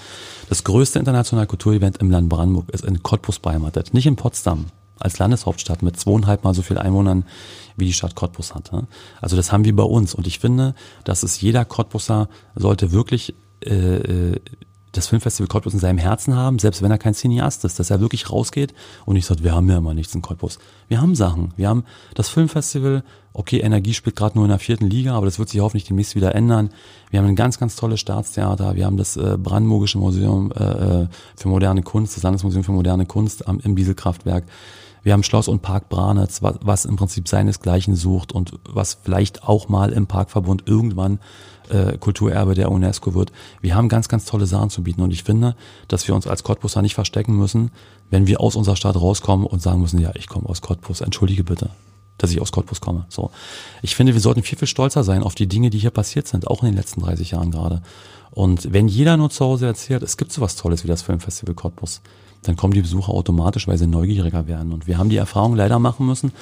Das 0.48 0.62
größte 0.62 1.00
internationale 1.00 1.48
Kulturevent 1.48 1.96
im 1.96 2.12
Land 2.12 2.28
Brandenburg 2.28 2.70
ist 2.70 2.84
in 2.84 3.02
Cottbus 3.02 3.40
beheimatet, 3.40 3.92
nicht 3.92 4.06
in 4.06 4.14
Potsdam, 4.14 4.66
als 5.00 5.18
Landeshauptstadt 5.18 5.82
mit 5.82 5.98
zweieinhalb 5.98 6.44
Mal 6.44 6.54
so 6.54 6.62
viel 6.62 6.78
Einwohnern 6.78 7.24
wie 7.76 7.86
die 7.86 7.92
Stadt 7.92 8.14
Cottbus 8.14 8.54
hat. 8.54 8.70
Also 9.20 9.36
das 9.36 9.52
haben 9.52 9.64
wir 9.64 9.74
bei 9.74 9.82
uns 9.82 10.14
und 10.14 10.26
ich 10.26 10.38
finde, 10.38 10.74
dass 11.04 11.22
es 11.22 11.40
jeder 11.40 11.64
Cottbuser 11.64 12.28
sollte 12.54 12.92
wirklich 12.92 13.34
äh, 13.64 13.74
äh 13.74 14.40
das 14.92 15.06
Filmfestival 15.06 15.48
Cottbus 15.48 15.74
in 15.74 15.80
seinem 15.80 15.98
Herzen 15.98 16.34
haben, 16.34 16.58
selbst 16.58 16.82
wenn 16.82 16.90
er 16.90 16.98
kein 16.98 17.14
Cineast 17.14 17.64
ist, 17.64 17.78
dass 17.78 17.90
er 17.90 18.00
wirklich 18.00 18.30
rausgeht 18.30 18.74
und 19.04 19.14
nicht 19.14 19.26
sagt, 19.26 19.44
wir 19.44 19.54
haben 19.54 19.68
ja 19.68 19.78
immer 19.78 19.94
nichts 19.94 20.14
in 20.14 20.22
Cottbus. 20.22 20.58
Wir 20.88 21.00
haben 21.00 21.14
Sachen. 21.14 21.52
Wir 21.56 21.68
haben 21.68 21.84
das 22.14 22.28
Filmfestival, 22.28 23.04
okay, 23.32 23.60
Energie 23.60 23.94
spielt 23.94 24.16
gerade 24.16 24.36
nur 24.36 24.44
in 24.44 24.50
der 24.50 24.58
vierten 24.58 24.86
Liga, 24.86 25.14
aber 25.14 25.26
das 25.26 25.38
wird 25.38 25.48
sich 25.48 25.60
hoffentlich 25.60 25.84
demnächst 25.84 26.16
wieder 26.16 26.34
ändern. 26.34 26.70
Wir 27.10 27.20
haben 27.20 27.26
ein 27.26 27.36
ganz, 27.36 27.58
ganz 27.58 27.76
tolles 27.76 28.00
Staatstheater, 28.00 28.74
wir 28.74 28.84
haben 28.84 28.96
das 28.96 29.16
äh, 29.16 29.36
Brandenburgische 29.38 29.98
Museum 29.98 30.52
äh, 30.52 30.64
äh 30.64 31.08
für 31.36 31.48
moderne 31.48 31.82
Kunst, 31.82 32.16
das 32.16 32.22
Landesmuseum 32.24 32.64
für 32.64 32.72
moderne 32.72 33.06
Kunst 33.06 33.46
am, 33.46 33.60
im 33.60 33.76
Dieselkraftwerk. 33.76 34.44
Wir 35.02 35.12
haben 35.12 35.22
Schloss 35.22 35.48
und 35.48 35.62
Park 35.62 35.88
Branitz, 35.88 36.42
was, 36.42 36.56
was 36.62 36.84
im 36.84 36.96
Prinzip 36.96 37.28
seinesgleichen 37.28 37.96
sucht 37.96 38.32
und 38.32 38.58
was 38.68 38.98
vielleicht 39.02 39.44
auch 39.44 39.68
mal 39.68 39.92
im 39.92 40.06
Parkverbund 40.06 40.64
irgendwann 40.66 41.20
äh, 41.68 41.96
Kulturerbe 41.98 42.54
der 42.54 42.70
UNESCO 42.70 43.14
wird. 43.14 43.32
Wir 43.60 43.74
haben 43.74 43.88
ganz, 43.88 44.08
ganz 44.08 44.24
tolle 44.24 44.46
Sachen 44.46 44.70
zu 44.70 44.82
bieten 44.82 45.02
und 45.02 45.12
ich 45.12 45.24
finde, 45.24 45.56
dass 45.88 46.06
wir 46.06 46.14
uns 46.14 46.26
als 46.26 46.42
Cottbusser 46.42 46.82
nicht 46.82 46.94
verstecken 46.94 47.36
müssen, 47.36 47.70
wenn 48.10 48.26
wir 48.26 48.40
aus 48.40 48.56
unserer 48.56 48.76
Stadt 48.76 48.96
rauskommen 48.96 49.46
und 49.46 49.62
sagen 49.62 49.80
müssen, 49.80 50.00
ja, 50.00 50.10
ich 50.14 50.26
komme 50.26 50.48
aus 50.48 50.60
Cottbus, 50.60 51.00
entschuldige 51.00 51.44
bitte 51.44 51.70
dass 52.18 52.30
ich 52.30 52.40
aus 52.40 52.52
Cottbus 52.52 52.82
komme. 52.82 53.06
So. 53.08 53.30
Ich 53.82 53.96
finde, 53.96 54.12
wir 54.12 54.20
sollten 54.20 54.42
viel, 54.42 54.58
viel 54.58 54.68
stolzer 54.68 55.04
sein 55.04 55.22
auf 55.22 55.34
die 55.34 55.46
Dinge, 55.46 55.70
die 55.70 55.78
hier 55.78 55.90
passiert 55.90 56.28
sind, 56.28 56.46
auch 56.46 56.62
in 56.62 56.66
den 56.66 56.76
letzten 56.76 57.00
30 57.00 57.30
Jahren 57.30 57.50
gerade. 57.50 57.82
Und 58.30 58.72
wenn 58.72 58.88
jeder 58.88 59.16
nur 59.16 59.30
zu 59.30 59.44
Hause 59.44 59.66
erzählt, 59.66 60.02
es 60.02 60.16
gibt 60.16 60.32
sowas 60.32 60.56
Tolles 60.56 60.84
wie 60.84 60.88
das 60.88 61.02
Filmfestival 61.02 61.54
Cottbus, 61.54 62.02
dann 62.42 62.56
kommen 62.56 62.72
die 62.72 62.82
Besucher 62.82 63.12
automatisch, 63.12 63.68
weil 63.68 63.78
sie 63.78 63.86
neugieriger 63.86 64.46
werden. 64.46 64.72
Und 64.72 64.86
wir 64.86 64.98
haben 64.98 65.10
die 65.10 65.16
Erfahrung 65.16 65.54
leider 65.54 65.78
machen 65.78 66.06
müssen. 66.06 66.32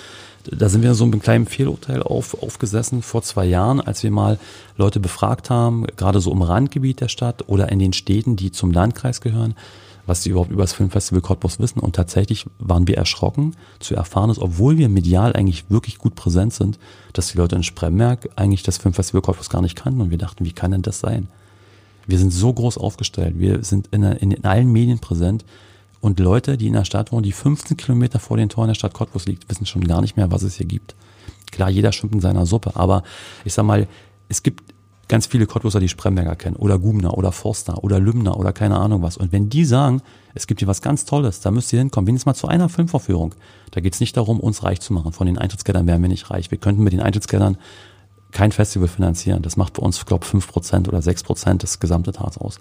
Da 0.51 0.69
sind 0.69 0.83
wir 0.83 0.95
so 0.95 1.05
einem 1.05 1.21
kleinen 1.21 1.47
Fehlurteil 1.47 2.03
auf, 2.03 2.41
aufgesessen 2.43 3.03
vor 3.03 3.23
zwei 3.23 3.45
Jahren, 3.45 3.81
als 3.81 4.03
wir 4.03 4.11
mal 4.11 4.39
Leute 4.77 5.01
befragt 5.01 5.51
haben, 5.51 5.85
gerade 5.97 6.21
so 6.21 6.33
im 6.33 6.43
Randgebiet 6.43 7.01
der 7.01 7.09
Stadt 7.09 7.49
oder 7.49 7.71
in 7.71 7.79
den 7.79 7.93
Städten, 7.93 8.37
die 8.37 8.53
zum 8.53 8.71
Landkreis 8.71 9.21
gehören 9.21 9.55
was 10.09 10.23
sie 10.23 10.31
überhaupt 10.31 10.51
über 10.51 10.63
das 10.63 10.73
Filmfestival 10.73 11.21
Cottbus 11.21 11.61
wissen. 11.61 11.81
Und 11.81 11.95
tatsächlich 11.95 12.47
waren 12.59 12.89
wir 12.89 12.97
erschrocken 12.97 13.55
zu 13.79 13.95
erfahren, 13.95 14.29
dass 14.29 14.41
obwohl 14.41 14.79
wir 14.79 14.89
medial 14.89 15.35
eigentlich 15.35 15.71
wirklich 15.71 15.99
gut 15.99 16.15
präsent 16.15 16.55
sind, 16.55 16.79
dass 17.13 17.31
die 17.31 17.37
Leute 17.37 17.57
in 17.57 17.63
Spremberg 17.63 18.31
eigentlich 18.35 18.63
das 18.63 18.79
Filmfestival 18.79 19.21
Cottbus 19.21 19.51
gar 19.51 19.61
nicht 19.61 19.77
kannten. 19.77 20.01
Und 20.01 20.11
wir 20.11 20.19
dachten, 20.19 20.47
wie 20.47 20.53
kann 20.53 20.71
denn 20.71 20.83
das 20.83 21.01
sein? 21.01 21.29
Wir 22.07 22.19
sind 22.19 22.33
so 22.33 22.53
groß 22.53 22.79
aufgestellt. 22.79 23.39
Wir 23.39 23.63
sind 23.63 23.89
in, 23.89 24.03
in, 24.03 24.31
in 24.31 24.45
allen 24.45 24.73
Medien 24.73 24.99
präsent. 24.99 25.45
Und 26.01 26.21
Leute, 26.21 26.57
die 26.57 26.69
in 26.69 26.75
der 26.75 26.85
Stadt 26.85 27.13
wohnen, 27.13 27.25
die 27.25 27.33
15 27.33 27.77
Kilometer 27.77 28.19
vor 28.19 28.37
den 28.37 28.49
Toren 28.49 28.69
der 28.69 28.75
Stadt 28.75 28.95
Cottbus 28.95 29.27
liegt, 29.27 29.49
wissen 29.51 29.67
schon 29.67 29.85
gar 29.85 30.01
nicht 30.01 30.17
mehr, 30.17 30.31
was 30.31 30.43
es 30.43 30.57
hier 30.57 30.67
gibt. 30.67 30.95
Klar, 31.51 31.71
jeder 31.71 31.93
schwimmt 31.93 32.15
in 32.15 32.21
seiner 32.21 32.47
Suppe, 32.47 32.77
aber 32.77 33.03
ich 33.45 33.55
sag 33.55 33.65
mal, 33.65 33.89
es 34.29 34.43
gibt 34.43 34.63
ganz 35.09 35.27
viele 35.27 35.47
Cottbuser, 35.47 35.81
die 35.81 35.89
Spremberger 35.89 36.37
kennen 36.37 36.57
oder 36.57 36.79
Gubner 36.79 37.17
oder 37.17 37.33
Forster 37.33 37.83
oder 37.83 37.99
Lümner 37.99 38.39
oder 38.39 38.53
keine 38.53 38.77
Ahnung 38.77 39.03
was. 39.03 39.17
Und 39.17 39.33
wenn 39.33 39.49
die 39.49 39.65
sagen, 39.65 40.03
es 40.35 40.47
gibt 40.47 40.61
hier 40.61 40.69
was 40.69 40.83
ganz 40.83 41.05
Tolles, 41.07 41.41
da 41.41 41.51
müsst 41.51 41.73
ihr 41.73 41.79
hinkommen, 41.79 42.07
wenigstens 42.07 42.27
mal 42.27 42.35
zu 42.35 42.47
einer 42.47 42.69
Filmvorführung. 42.69 43.35
Da 43.71 43.81
geht 43.81 43.95
es 43.95 44.01
nicht 44.01 44.17
darum, 44.17 44.39
uns 44.39 44.63
reich 44.63 44.81
zu 44.81 44.93
machen. 44.93 45.13
Von 45.13 45.27
den 45.27 45.39
Eintrittsgeldern 45.39 45.87
wären 45.87 46.03
wir 46.03 46.09
nicht 46.09 46.31
reich. 46.31 46.51
Wir 46.51 46.59
könnten 46.59 46.85
mit 46.85 46.93
den 46.93 47.01
Eintrittsgeldern 47.01 47.57
kein 48.31 48.53
Festival 48.53 48.89
finanzieren. 48.89 49.43
Das 49.43 49.57
macht 49.57 49.73
bei 49.75 49.83
uns, 49.83 50.05
glaube 50.05 50.27
ich, 50.27 50.31
5% 50.31 50.89
oder 50.89 50.99
6% 50.99 51.57
des 51.57 51.81
Gesamtetats 51.81 52.37
aus. 52.37 52.61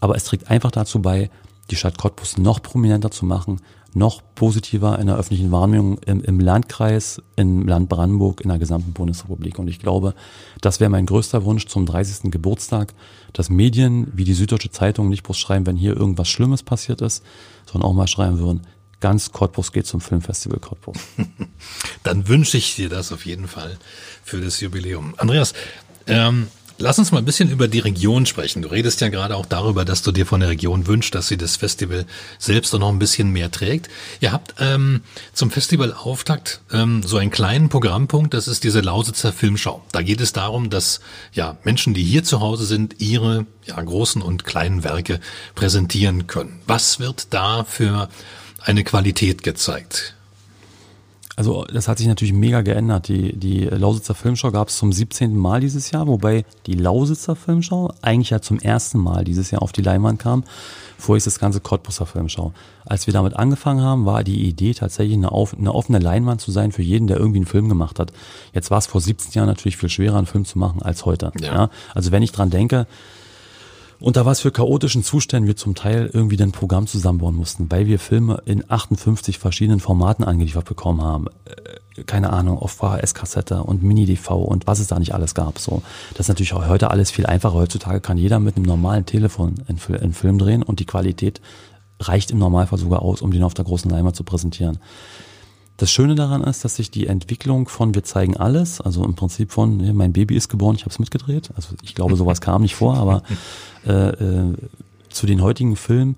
Aber 0.00 0.16
es 0.16 0.24
trägt 0.24 0.50
einfach 0.50 0.70
dazu 0.70 1.02
bei, 1.02 1.30
die 1.70 1.76
Stadt 1.76 1.98
Cottbus 1.98 2.38
noch 2.38 2.62
prominenter 2.62 3.10
zu 3.10 3.24
machen, 3.24 3.60
noch 3.94 4.22
positiver 4.34 4.98
in 4.98 5.06
der 5.06 5.16
öffentlichen 5.16 5.52
Wahrnehmung 5.52 5.98
im, 5.98 6.20
im 6.22 6.40
Landkreis, 6.40 7.22
im 7.36 7.66
Land 7.66 7.88
Brandenburg, 7.88 8.40
in 8.40 8.48
der 8.48 8.58
gesamten 8.58 8.92
Bundesrepublik. 8.92 9.58
Und 9.58 9.68
ich 9.68 9.78
glaube, 9.78 10.14
das 10.60 10.80
wäre 10.80 10.90
mein 10.90 11.06
größter 11.06 11.44
Wunsch 11.44 11.66
zum 11.66 11.86
30. 11.86 12.30
Geburtstag, 12.30 12.92
dass 13.32 13.50
Medien 13.50 14.08
wie 14.12 14.24
die 14.24 14.34
Süddeutsche 14.34 14.70
Zeitung 14.70 15.08
nicht 15.08 15.22
bloß 15.22 15.38
schreiben, 15.38 15.66
wenn 15.66 15.76
hier 15.76 15.96
irgendwas 15.96 16.28
Schlimmes 16.28 16.62
passiert 16.62 17.00
ist, 17.00 17.22
sondern 17.70 17.88
auch 17.88 17.94
mal 17.94 18.08
schreiben 18.08 18.38
würden, 18.38 18.62
ganz 19.00 19.32
Cottbus 19.32 19.70
geht 19.72 19.86
zum 19.86 20.00
Filmfestival 20.00 20.58
Cottbus. 20.58 20.96
Dann 22.02 22.26
wünsche 22.26 22.56
ich 22.56 22.74
dir 22.74 22.88
das 22.88 23.12
auf 23.12 23.26
jeden 23.26 23.48
Fall 23.48 23.78
für 24.24 24.40
das 24.40 24.60
Jubiläum. 24.60 25.14
Andreas, 25.18 25.52
ähm, 26.06 26.48
Lass 26.78 26.98
uns 26.98 27.12
mal 27.12 27.18
ein 27.18 27.24
bisschen 27.24 27.50
über 27.50 27.68
die 27.68 27.78
Region 27.78 28.26
sprechen. 28.26 28.62
Du 28.62 28.68
redest 28.68 29.00
ja 29.00 29.08
gerade 29.08 29.36
auch 29.36 29.46
darüber, 29.46 29.84
dass 29.84 30.02
du 30.02 30.10
dir 30.10 30.26
von 30.26 30.40
der 30.40 30.48
Region 30.48 30.88
wünschst, 30.88 31.14
dass 31.14 31.28
sie 31.28 31.36
das 31.36 31.56
Festival 31.56 32.04
selbst 32.38 32.74
auch 32.74 32.80
noch 32.80 32.88
ein 32.88 32.98
bisschen 32.98 33.30
mehr 33.30 33.52
trägt. 33.52 33.88
Ihr 34.20 34.32
habt 34.32 34.56
ähm, 34.58 35.02
zum 35.32 35.52
Festivalauftakt 35.52 36.62
ähm, 36.72 37.04
so 37.04 37.18
einen 37.18 37.30
kleinen 37.30 37.68
Programmpunkt, 37.68 38.34
das 38.34 38.48
ist 38.48 38.64
diese 38.64 38.80
Lausitzer 38.80 39.32
Filmschau. 39.32 39.84
Da 39.92 40.02
geht 40.02 40.20
es 40.20 40.32
darum, 40.32 40.68
dass 40.68 40.98
ja 41.32 41.58
Menschen, 41.62 41.94
die 41.94 42.02
hier 42.02 42.24
zu 42.24 42.40
Hause 42.40 42.66
sind, 42.66 42.96
ihre 43.00 43.46
ja, 43.66 43.80
großen 43.80 44.20
und 44.20 44.44
kleinen 44.44 44.82
Werke 44.82 45.20
präsentieren 45.54 46.26
können. 46.26 46.60
Was 46.66 46.98
wird 46.98 47.28
da 47.32 47.62
für 47.62 48.08
eine 48.60 48.82
Qualität 48.82 49.44
gezeigt? 49.44 50.16
Also 51.36 51.64
das 51.64 51.88
hat 51.88 51.98
sich 51.98 52.06
natürlich 52.06 52.32
mega 52.32 52.60
geändert. 52.62 53.08
Die, 53.08 53.36
die 53.36 53.64
Lausitzer 53.64 54.14
Filmschau 54.14 54.52
gab 54.52 54.68
es 54.68 54.76
zum 54.76 54.92
17. 54.92 55.36
Mal 55.36 55.60
dieses 55.60 55.90
Jahr, 55.90 56.06
wobei 56.06 56.44
die 56.66 56.74
Lausitzer 56.74 57.34
Filmschau 57.34 57.92
eigentlich 58.02 58.30
ja 58.30 58.40
zum 58.40 58.60
ersten 58.60 58.98
Mal 58.98 59.24
dieses 59.24 59.50
Jahr 59.50 59.62
auf 59.62 59.72
die 59.72 59.82
Leinwand 59.82 60.20
kam. 60.20 60.44
Vorher 60.96 61.16
ist 61.16 61.26
das 61.26 61.40
ganze 61.40 61.60
Cottbusser 61.60 62.06
Filmschau. 62.06 62.52
Als 62.86 63.06
wir 63.06 63.14
damit 63.14 63.34
angefangen 63.34 63.82
haben, 63.82 64.06
war 64.06 64.22
die 64.22 64.46
Idee 64.46 64.74
tatsächlich 64.74 65.16
eine, 65.16 65.32
auf, 65.32 65.56
eine 65.58 65.74
offene 65.74 65.98
Leinwand 65.98 66.40
zu 66.40 66.52
sein 66.52 66.70
für 66.70 66.82
jeden, 66.82 67.08
der 67.08 67.16
irgendwie 67.16 67.38
einen 67.38 67.46
Film 67.46 67.68
gemacht 67.68 67.98
hat. 67.98 68.12
Jetzt 68.52 68.70
war 68.70 68.78
es 68.78 68.86
vor 68.86 69.00
17 69.00 69.32
Jahren 69.32 69.48
natürlich 69.48 69.76
viel 69.76 69.88
schwerer, 69.88 70.18
einen 70.18 70.26
Film 70.26 70.44
zu 70.44 70.58
machen 70.58 70.82
als 70.82 71.04
heute. 71.04 71.32
Ja. 71.40 71.54
ja? 71.54 71.70
Also 71.94 72.12
wenn 72.12 72.22
ich 72.22 72.30
dran 72.30 72.50
denke, 72.50 72.86
unter 74.00 74.26
was 74.26 74.40
für 74.40 74.50
chaotischen 74.50 75.02
Zuständen 75.02 75.46
wir 75.46 75.56
zum 75.56 75.74
Teil 75.74 76.10
irgendwie 76.12 76.40
ein 76.42 76.52
Programm 76.52 76.86
zusammenbauen 76.86 77.34
mussten, 77.34 77.70
weil 77.70 77.86
wir 77.86 77.98
Filme 77.98 78.42
in 78.44 78.68
58 78.68 79.38
verschiedenen 79.38 79.80
Formaten 79.80 80.24
angeliefert 80.24 80.64
bekommen 80.64 81.02
haben. 81.02 81.26
Äh, 81.44 82.02
keine 82.04 82.32
Ahnung, 82.32 82.58
auf 82.58 82.72
VHS-Kassette 82.72 83.62
und 83.62 83.84
Mini-DV 83.84 84.30
und 84.30 84.66
was 84.66 84.80
es 84.80 84.88
da 84.88 84.98
nicht 84.98 85.14
alles 85.14 85.34
gab. 85.34 85.58
So, 85.60 85.82
das 86.10 86.26
ist 86.26 86.28
natürlich 86.28 86.52
auch 86.52 86.66
heute 86.66 86.90
alles 86.90 87.12
viel 87.12 87.26
einfacher. 87.26 87.54
Heutzutage 87.54 88.00
kann 88.00 88.18
jeder 88.18 88.40
mit 88.40 88.56
einem 88.56 88.66
normalen 88.66 89.06
Telefon 89.06 89.54
einen 89.68 90.12
Film 90.12 90.38
drehen 90.38 90.64
und 90.64 90.80
die 90.80 90.86
Qualität 90.86 91.40
reicht 92.00 92.32
im 92.32 92.38
Normalfall 92.38 92.78
sogar 92.78 93.02
aus, 93.02 93.22
um 93.22 93.30
den 93.30 93.44
auf 93.44 93.54
der 93.54 93.64
großen 93.64 93.90
Leinwand 93.90 94.16
zu 94.16 94.24
präsentieren. 94.24 94.78
Das 95.76 95.90
Schöne 95.90 96.14
daran 96.14 96.42
ist, 96.44 96.64
dass 96.64 96.76
sich 96.76 96.90
die 96.90 97.08
Entwicklung 97.08 97.68
von 97.68 97.94
wir 97.94 98.04
zeigen 98.04 98.36
alles, 98.36 98.80
also 98.80 99.04
im 99.04 99.14
Prinzip 99.14 99.50
von 99.50 99.80
ja, 99.80 99.92
mein 99.92 100.12
Baby 100.12 100.36
ist 100.36 100.48
geboren, 100.48 100.76
ich 100.76 100.82
habe 100.82 100.90
es 100.90 101.00
mitgedreht. 101.00 101.50
Also 101.56 101.74
ich 101.82 101.94
glaube, 101.96 102.14
sowas 102.14 102.40
kam 102.40 102.62
nicht 102.62 102.76
vor, 102.76 102.96
aber 102.96 103.22
äh, 103.86 104.10
äh, 104.10 104.54
zu 105.08 105.26
den 105.26 105.42
heutigen 105.42 105.74
Filmen 105.74 106.16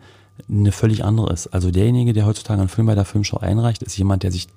eine 0.51 0.73
völlig 0.73 1.05
andere 1.05 1.33
ist. 1.33 1.49
Also 1.49 1.71
derjenige, 1.71 2.13
der 2.13 2.27
heutzutage 2.27 2.61
einen 2.61 2.69
Film 2.69 2.87
bei 2.87 2.95
der 2.95 3.07
Filmschau 3.07 3.39
einreicht, 3.39 3.83
ist 3.83 3.97
jemand, 3.97 4.23
der 4.23 4.33
sich 4.33 4.49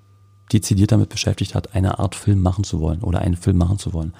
dezidiert 0.51 0.91
damit 0.91 1.09
beschäftigt 1.09 1.55
hat, 1.55 1.75
eine 1.75 1.99
Art 1.99 2.15
Film 2.15 2.41
machen 2.41 2.63
zu 2.65 2.81
wollen 2.81 3.01
oder 3.01 3.19
einen 3.19 3.37
Film 3.37 3.57
machen 3.57 3.79
zu 3.79 3.93
wollen. 3.93 4.13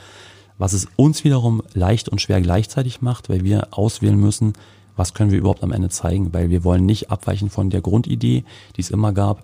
Was 0.58 0.74
es 0.74 0.88
uns 0.96 1.24
wiederum 1.24 1.62
leicht 1.74 2.08
und 2.08 2.22
schwer 2.22 2.42
gleichzeitig 2.42 3.02
macht, 3.02 3.30
weil 3.30 3.44
wir 3.44 3.70
auswählen 3.72 4.18
müssen, 4.18 4.54
was 4.96 5.14
können 5.14 5.32
wir 5.32 5.40
überhaupt 5.40 5.64
am 5.64 5.72
Ende 5.72 5.90
zeigen, 5.90 6.34
weil 6.34 6.50
wir 6.50 6.64
wollen 6.64 6.86
nicht 6.86 7.10
abweichen 7.10 7.50
von 7.50 7.70
der 7.70 7.82
Grundidee, 7.82 8.44
die 8.76 8.82
es 8.82 8.90
immer 8.92 9.14
gab, 9.14 9.44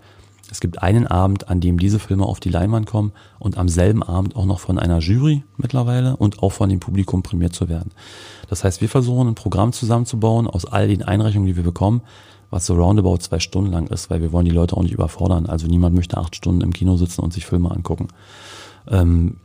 es 0.52 0.60
gibt 0.60 0.82
einen 0.82 1.08
Abend, 1.08 1.50
an 1.50 1.60
dem 1.60 1.80
diese 1.80 2.00
Filme 2.00 2.26
auf 2.26 2.40
die 2.40 2.50
Leinwand 2.50 2.86
kommen 2.86 3.12
und 3.40 3.58
am 3.58 3.68
selben 3.68 4.04
Abend 4.04 4.36
auch 4.36 4.46
noch 4.46 4.60
von 4.60 4.78
einer 4.78 5.00
Jury 5.00 5.44
mittlerweile 5.58 6.16
und 6.18 6.44
auch 6.44 6.52
von 6.52 6.70
dem 6.70 6.80
Publikum 6.80 7.24
prämiert 7.24 7.54
zu 7.54 7.68
werden. 7.68 7.92
Das 8.48 8.64
heißt, 8.64 8.82
wir 8.82 8.90
versuchen 8.90 9.28
ein 9.28 9.36
Programm 9.36 9.74
zusammenzubauen 9.74 10.48
aus 10.48 10.66
all 10.66 10.88
den 10.88 11.04
Einreichungen, 11.04 11.48
die 11.48 11.56
wir 11.56 11.64
bekommen, 11.64 12.02
was 12.52 12.66
so 12.66 12.76
roundabout 12.76 13.18
zwei 13.18 13.40
Stunden 13.40 13.72
lang 13.72 13.88
ist, 13.88 14.10
weil 14.10 14.22
wir 14.22 14.32
wollen 14.32 14.46
die 14.46 14.52
Leute 14.52 14.78
auch 14.78 14.84
nicht 14.84 14.94
überfordern. 14.94 15.48
Also 15.48 15.68
niemand 15.68 15.96
möchte 15.96 16.18
acht 16.18 16.36
Stunden 16.36 16.62
im 16.62 16.74
Kino 16.74 16.96
sitzen 16.96 17.22
und 17.22 17.34
sich 17.34 17.46
Filme 17.46 17.72
angucken. 17.72 18.08
Ähm, 18.88 19.38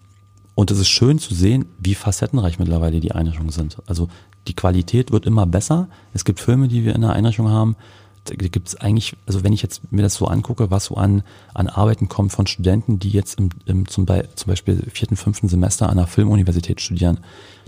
und 0.55 0.71
es 0.71 0.79
ist 0.79 0.89
schön 0.89 1.19
zu 1.19 1.35
sehen, 1.35 1.67
wie 1.79 1.95
facettenreich 1.95 2.59
mittlerweile 2.59 3.01
die 3.01 3.13
Einrichtungen 3.13 3.51
sind. 3.51 3.79
Also 3.87 4.09
die 4.47 4.55
Qualität 4.55 5.11
wird 5.11 5.25
immer 5.25 5.47
besser. 5.47 5.89
Es 6.13 6.25
gibt 6.25 6.41
Filme, 6.41 6.69
die 6.69 6.85
wir 6.85 6.95
in 6.95 7.01
der 7.01 7.13
Einrichtung 7.13 7.49
haben, 7.49 7.77
gibt 8.25 8.69
es 8.69 8.77
eigentlich, 8.77 9.17
also 9.27 9.45
wenn 9.45 9.53
ich 9.53 9.63
jetzt 9.63 9.93
mir 9.93 10.03
das 10.03 10.15
so 10.15 10.27
angucke, 10.27 10.71
was 10.71 10.87
so 10.87 10.97
an, 10.97 11.23
an 11.55 11.69
Arbeiten 11.69 12.09
kommt 12.09 12.33
von 12.33 12.47
Studenten, 12.47 12.99
die 12.99 13.11
jetzt 13.11 13.39
im, 13.39 13.51
im 13.67 13.89
zum, 13.89 14.07
Be 14.07 14.29
zum 14.35 14.51
Beispiel 14.51 14.87
vierten, 14.93 15.17
fünften 15.17 15.49
Semester 15.49 15.89
an 15.89 15.99
einer 15.99 16.07
Filmuniversität 16.07 16.81
studieren, 16.81 17.21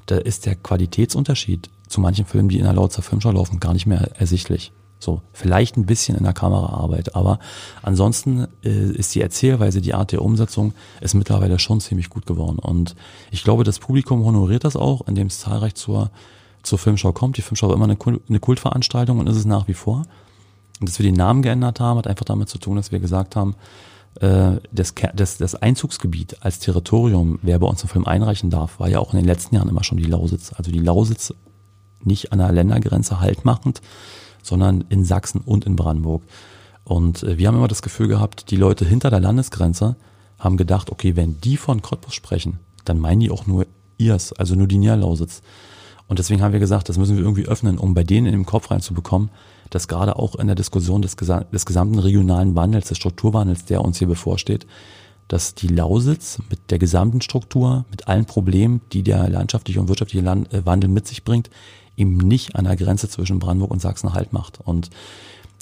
da 0.06 0.16
ist 0.16 0.46
der 0.46 0.56
Qualitätsunterschied 0.56 1.70
zu 1.88 2.00
manchen 2.00 2.26
Filmen, 2.26 2.48
die 2.48 2.58
in 2.58 2.64
der 2.64 2.72
Lautzer 2.72 3.02
Filmschau 3.02 3.32
laufen, 3.32 3.60
gar 3.60 3.72
nicht 3.72 3.86
mehr 3.86 4.10
ersichtlich. 4.18 4.72
So, 4.98 5.20
vielleicht 5.32 5.76
ein 5.76 5.86
bisschen 5.86 6.16
in 6.16 6.22
der 6.22 6.32
Kameraarbeit, 6.32 7.16
aber 7.16 7.40
ansonsten 7.82 8.46
äh, 8.64 8.92
ist 8.92 9.12
die 9.16 9.20
Erzählweise, 9.20 9.80
die 9.80 9.94
Art 9.94 10.12
der 10.12 10.22
Umsetzung 10.22 10.74
ist 11.00 11.14
mittlerweile 11.14 11.58
schon 11.58 11.80
ziemlich 11.80 12.08
gut 12.08 12.24
geworden. 12.24 12.60
Und 12.60 12.94
ich 13.32 13.42
glaube, 13.42 13.64
das 13.64 13.80
Publikum 13.80 14.24
honoriert 14.24 14.62
das 14.62 14.76
auch, 14.76 15.08
indem 15.08 15.26
es 15.26 15.40
zahlreich 15.40 15.74
zur, 15.74 16.12
zur 16.62 16.78
Filmschau 16.78 17.12
kommt. 17.12 17.36
Die 17.36 17.42
Filmschau 17.42 17.68
war 17.68 17.74
immer 17.74 17.86
eine, 17.86 17.98
eine 18.28 18.38
Kultveranstaltung 18.38 19.18
und 19.18 19.26
ist 19.26 19.36
es 19.36 19.44
nach 19.44 19.66
wie 19.66 19.74
vor. 19.74 20.04
Und 20.82 20.88
dass 20.88 20.98
wir 20.98 21.06
den 21.06 21.14
Namen 21.14 21.42
geändert 21.42 21.78
haben, 21.78 21.98
hat 21.98 22.08
einfach 22.08 22.24
damit 22.24 22.48
zu 22.48 22.58
tun, 22.58 22.74
dass 22.74 22.90
wir 22.90 22.98
gesagt 22.98 23.36
haben, 23.36 23.54
äh, 24.20 24.56
das, 24.72 24.94
das, 25.14 25.38
das 25.38 25.54
Einzugsgebiet 25.54 26.38
als 26.40 26.58
Territorium, 26.58 27.38
wer 27.40 27.60
bei 27.60 27.68
uns 27.68 27.82
einen 27.82 27.88
Film 27.88 28.04
einreichen 28.04 28.50
darf, 28.50 28.80
war 28.80 28.88
ja 28.88 28.98
auch 28.98 29.12
in 29.12 29.20
den 29.20 29.26
letzten 29.26 29.54
Jahren 29.54 29.68
immer 29.68 29.84
schon 29.84 29.98
die 29.98 30.06
Lausitz. 30.06 30.52
Also 30.52 30.72
die 30.72 30.80
Lausitz 30.80 31.32
nicht 32.02 32.32
an 32.32 32.40
der 32.40 32.50
Ländergrenze 32.50 33.20
haltmachend, 33.20 33.80
sondern 34.42 34.84
in 34.88 35.04
Sachsen 35.04 35.40
und 35.40 35.66
in 35.66 35.76
Brandenburg. 35.76 36.24
Und 36.82 37.22
äh, 37.22 37.38
wir 37.38 37.46
haben 37.46 37.54
immer 37.54 37.68
das 37.68 37.82
Gefühl 37.82 38.08
gehabt, 38.08 38.50
die 38.50 38.56
Leute 38.56 38.84
hinter 38.84 39.08
der 39.08 39.20
Landesgrenze 39.20 39.94
haben 40.40 40.56
gedacht, 40.56 40.90
okay, 40.90 41.14
wenn 41.14 41.40
die 41.40 41.58
von 41.58 41.80
Cottbus 41.80 42.14
sprechen, 42.14 42.58
dann 42.84 42.98
meinen 42.98 43.20
die 43.20 43.30
auch 43.30 43.46
nur 43.46 43.68
ihrs, 43.98 44.32
also 44.32 44.56
nur 44.56 44.66
die 44.66 44.78
Niederlausitz. 44.78 45.42
Und 46.12 46.18
deswegen 46.18 46.42
haben 46.42 46.52
wir 46.52 46.60
gesagt, 46.60 46.90
das 46.90 46.98
müssen 46.98 47.16
wir 47.16 47.22
irgendwie 47.22 47.46
öffnen, 47.46 47.78
um 47.78 47.94
bei 47.94 48.04
denen 48.04 48.26
in 48.26 48.32
den 48.32 48.44
Kopf 48.44 48.70
reinzubekommen, 48.70 49.30
dass 49.70 49.88
gerade 49.88 50.16
auch 50.16 50.34
in 50.34 50.46
der 50.46 50.54
Diskussion 50.54 51.00
des, 51.00 51.16
des 51.16 51.64
gesamten 51.64 51.98
regionalen 51.98 52.54
Wandels, 52.54 52.88
des 52.88 52.98
Strukturwandels, 52.98 53.64
der 53.64 53.80
uns 53.80 53.96
hier 53.96 54.08
bevorsteht, 54.08 54.66
dass 55.28 55.54
die 55.54 55.68
Lausitz 55.68 56.38
mit 56.50 56.70
der 56.70 56.78
gesamten 56.78 57.22
Struktur, 57.22 57.86
mit 57.90 58.08
allen 58.08 58.26
Problemen, 58.26 58.82
die 58.92 59.02
der 59.02 59.26
landschaftliche 59.30 59.80
und 59.80 59.88
wirtschaftliche 59.88 60.22
Land 60.22 60.52
äh, 60.52 60.66
Wandel 60.66 60.90
mit 60.90 61.08
sich 61.08 61.24
bringt, 61.24 61.48
eben 61.96 62.18
nicht 62.18 62.56
an 62.56 62.66
der 62.66 62.76
Grenze 62.76 63.08
zwischen 63.08 63.38
Brandenburg 63.38 63.70
und 63.70 63.80
Sachsen 63.80 64.12
Halt 64.12 64.34
macht. 64.34 64.60
Und 64.60 64.90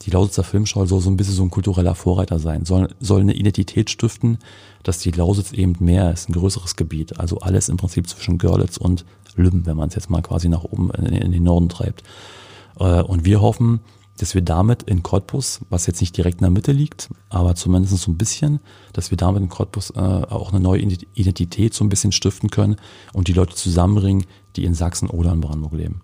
die 0.04 0.10
Lausitzer 0.10 0.42
Filmschau 0.42 0.84
soll 0.84 1.00
so 1.00 1.10
ein 1.10 1.16
bisschen 1.16 1.34
so 1.34 1.44
ein 1.44 1.50
kultureller 1.50 1.94
Vorreiter 1.94 2.40
sein, 2.40 2.64
soll, 2.64 2.88
soll 2.98 3.20
eine 3.20 3.34
Identität 3.34 3.88
stiften, 3.88 4.38
dass 4.82 4.98
die 4.98 5.12
Lausitz 5.12 5.52
eben 5.52 5.76
mehr 5.78 6.10
ist, 6.12 6.28
ein 6.28 6.32
größeres 6.32 6.74
Gebiet. 6.74 7.20
Also 7.20 7.38
alles 7.38 7.68
im 7.68 7.76
Prinzip 7.76 8.08
zwischen 8.08 8.38
Görlitz 8.38 8.78
und 8.78 9.04
Lübben, 9.36 9.66
wenn 9.66 9.76
man 9.76 9.88
es 9.88 9.94
jetzt 9.94 10.10
mal 10.10 10.22
quasi 10.22 10.48
nach 10.48 10.64
oben 10.64 10.90
in, 10.90 11.32
den 11.32 11.42
Norden 11.42 11.68
treibt. 11.68 12.02
Äh, 12.78 13.02
und 13.02 13.24
wir 13.24 13.40
hoffen, 13.40 13.80
dass 14.18 14.34
wir 14.34 14.42
damit 14.42 14.82
in 14.82 15.02
Cottbus, 15.02 15.60
was 15.70 15.86
jetzt 15.86 16.00
nicht 16.00 16.16
direkt 16.16 16.40
in 16.40 16.44
der 16.44 16.50
Mitte 16.50 16.72
liegt, 16.72 17.08
aber 17.30 17.54
zumindest 17.54 17.96
so 17.96 18.10
ein 18.10 18.18
bisschen, 18.18 18.60
dass 18.92 19.10
wir 19.10 19.16
damit 19.16 19.42
in 19.42 19.48
Cottbus 19.48 19.90
äh, 19.90 19.98
auch 19.98 20.52
eine 20.52 20.60
neue 20.60 20.80
Identität 20.80 21.72
so 21.72 21.84
ein 21.84 21.88
bisschen 21.88 22.12
stiften 22.12 22.50
können 22.50 22.76
und 23.12 23.28
die 23.28 23.32
Leute 23.32 23.54
zusammenbringen, 23.54 24.26
die 24.56 24.64
in 24.64 24.74
Sachsen 24.74 25.08
oder 25.08 25.32
in 25.32 25.40
Brandenburg 25.40 25.72
leben. 25.72 26.02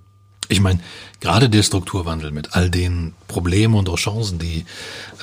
Ich 0.48 0.60
meine, 0.60 0.80
gerade 1.20 1.50
der 1.50 1.62
Strukturwandel 1.62 2.30
mit 2.30 2.54
all 2.54 2.70
den 2.70 3.14
Problemen 3.26 3.74
und 3.74 3.88
auch 3.88 3.96
Chancen, 3.96 4.38
die 4.38 4.64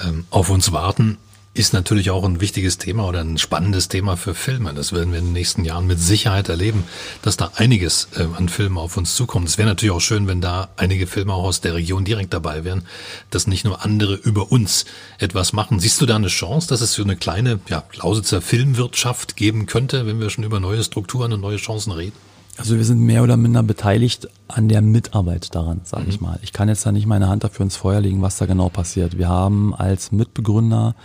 ähm, 0.05 0.25
auf 0.29 0.49
uns 0.49 0.71
warten, 0.71 1.17
ist 1.55 1.73
natürlich 1.73 2.09
auch 2.09 2.23
ein 2.23 2.41
wichtiges 2.41 2.79
Thema 2.79 3.07
oder 3.07 3.21
ein 3.21 3.37
spannendes 3.37 3.87
Thema 3.87 4.17
für 4.17 4.33
Filme. 4.33 4.73
Das 4.73 4.91
werden 4.91 5.11
wir 5.11 5.19
in 5.19 5.25
den 5.25 5.33
nächsten 5.33 5.63
Jahren 5.63 5.85
mit 5.85 5.99
Sicherheit 5.99 6.49
erleben, 6.49 6.83
dass 7.21 7.37
da 7.37 7.51
einiges 7.55 8.07
äh, 8.15 8.25
an 8.35 8.49
Filmen 8.49 8.79
auf 8.79 8.97
uns 8.97 9.15
zukommt. 9.15 9.47
Es 9.47 9.59
wäre 9.59 9.69
natürlich 9.69 9.93
auch 9.93 10.01
schön, 10.01 10.27
wenn 10.27 10.41
da 10.41 10.69
einige 10.77 11.05
Filme 11.05 11.33
auch 11.33 11.43
aus 11.43 11.61
der 11.61 11.75
Region 11.75 12.05
direkt 12.05 12.33
dabei 12.33 12.63
wären, 12.63 12.85
dass 13.29 13.45
nicht 13.45 13.65
nur 13.65 13.83
andere 13.83 14.15
über 14.15 14.51
uns 14.51 14.85
etwas 15.19 15.53
machen. 15.53 15.79
Siehst 15.79 16.01
du 16.01 16.07
da 16.07 16.15
eine 16.15 16.27
Chance, 16.27 16.67
dass 16.67 16.81
es 16.81 16.93
so 16.93 17.03
eine 17.03 17.15
kleine 17.15 17.59
ja, 17.69 17.83
Lausitzer 17.95 18.41
Filmwirtschaft 18.41 19.35
geben 19.35 19.67
könnte, 19.67 20.07
wenn 20.07 20.19
wir 20.19 20.31
schon 20.31 20.43
über 20.43 20.59
neue 20.59 20.83
Strukturen 20.83 21.33
und 21.33 21.41
neue 21.41 21.57
Chancen 21.57 21.91
reden? 21.91 22.17
Also 22.57 22.77
wir 22.77 22.85
sind 22.85 22.99
mehr 22.99 23.23
oder 23.23 23.37
minder 23.37 23.63
beteiligt 23.63 24.27
an 24.47 24.69
der 24.69 24.81
Mitarbeit 24.81 25.53
daran, 25.53 25.81
sage 25.83 26.03
mhm. 26.03 26.09
ich 26.09 26.21
mal. 26.21 26.39
Ich 26.41 26.53
kann 26.53 26.67
jetzt 26.69 26.85
da 26.85 26.91
nicht 26.91 27.05
meine 27.05 27.27
Hand 27.27 27.43
dafür 27.43 27.63
ins 27.63 27.75
Feuer 27.75 28.01
legen, 28.01 28.21
was 28.21 28.37
da 28.37 28.45
genau 28.47 28.69
passiert. 28.69 29.17
Wir 29.17 29.27
haben 29.27 29.73
als 29.75 30.11
Mitbegründer, 30.11 30.95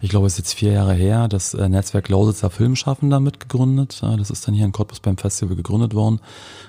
ich 0.00 0.10
glaube 0.10 0.26
es 0.26 0.34
ist 0.34 0.38
jetzt 0.38 0.54
vier 0.54 0.72
Jahre 0.72 0.94
her, 0.94 1.28
das 1.28 1.54
äh, 1.54 1.68
Netzwerk 1.68 2.08
Lausitzer 2.08 2.50
Filmschaffender 2.50 3.20
mitgegründet. 3.20 4.02
Das 4.02 4.30
ist 4.30 4.46
dann 4.46 4.54
hier 4.54 4.64
in 4.64 4.72
Cottbus 4.72 5.00
beim 5.00 5.18
Festival 5.18 5.56
gegründet 5.56 5.94
worden, 5.94 6.20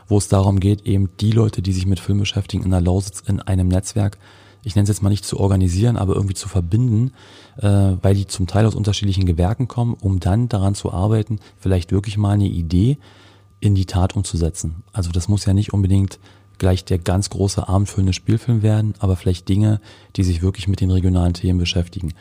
wo 0.08 0.18
es 0.18 0.28
darum 0.28 0.60
geht, 0.60 0.86
eben 0.86 1.10
die 1.20 1.32
Leute, 1.32 1.62
die 1.62 1.74
sich 1.74 1.86
mit 1.86 2.00
Film 2.00 2.20
beschäftigen, 2.20 2.64
in 2.64 2.72
der 2.72 2.82
Lausitz 2.82 3.22
in 3.22 3.40
einem 3.40 3.68
Netzwerk 3.68 4.18
ich 4.64 4.76
nenne 4.76 4.84
es 4.84 4.90
jetzt 4.90 5.02
mal 5.02 5.10
nicht 5.10 5.26
zu 5.26 5.40
organisieren, 5.40 5.98
aber 5.98 6.16
irgendwie 6.16 6.36
zu 6.36 6.48
verbinden, 6.48 7.14
äh, 7.58 7.68
weil 7.68 8.16
die 8.16 8.28
zum 8.28 8.48
Teil 8.48 8.66
aus 8.66 8.76
unterschiedlichen 8.76 9.26
Gewerken 9.26 9.68
kommen, 9.68 9.96
um 10.00 10.20
dann 10.20 10.50
daran 10.50 10.76
zu 10.76 10.92
arbeiten, 10.92 11.40
vielleicht 11.58 11.92
wirklich 11.92 12.18
mal 12.18 12.32
eine 12.32 12.48
Idee 12.48 12.98
in 13.60 13.76
die 13.76 13.86
Tat 13.86 14.16
umzusetzen. 14.16 14.84
Also 14.94 15.12
das 15.12 15.28
muss 15.28 15.46
ja 15.46 15.54
nicht 15.54 15.74
unbedingt 15.74 16.20
gleich 16.58 16.86
der 16.86 17.00
ganz 17.00 17.30
große 17.32 17.68
abendfüllende 17.68 18.14
Spielfilm 18.14 18.62
werden, 18.62 18.94
aber 19.00 19.16
vielleicht 19.16 19.50
Dinge, 19.50 19.82
die 20.16 20.24
sich 20.24 20.44
wirklich 20.44 20.68
mit 20.68 20.80
den 20.80 20.92
regionalen 20.92 21.34
Themen 21.34 21.58
beschäftigen. 21.58 22.14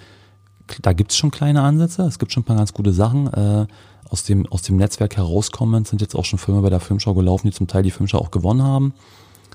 Da 0.82 0.92
gibt's 0.92 1.16
schon 1.16 1.30
kleine 1.30 1.62
Ansätze, 1.62 2.02
es 2.02 2.18
gibt 2.18 2.32
schon 2.32 2.42
ein 2.42 2.46
paar 2.46 2.56
ganz 2.56 2.72
gute 2.72 2.92
Sachen. 2.92 3.26
Äh, 3.32 3.66
aus, 4.08 4.24
dem, 4.24 4.46
aus 4.50 4.62
dem 4.62 4.76
Netzwerk 4.76 5.16
herauskommend 5.16 5.86
sind 5.86 6.00
jetzt 6.00 6.14
auch 6.16 6.24
schon 6.24 6.38
Filme 6.38 6.62
bei 6.62 6.70
der 6.70 6.80
Filmschau 6.80 7.14
gelaufen, 7.14 7.48
die 7.48 7.54
zum 7.54 7.68
Teil 7.68 7.82
die 7.82 7.90
Filmschau 7.90 8.18
auch 8.18 8.30
gewonnen 8.30 8.62
haben. 8.62 8.94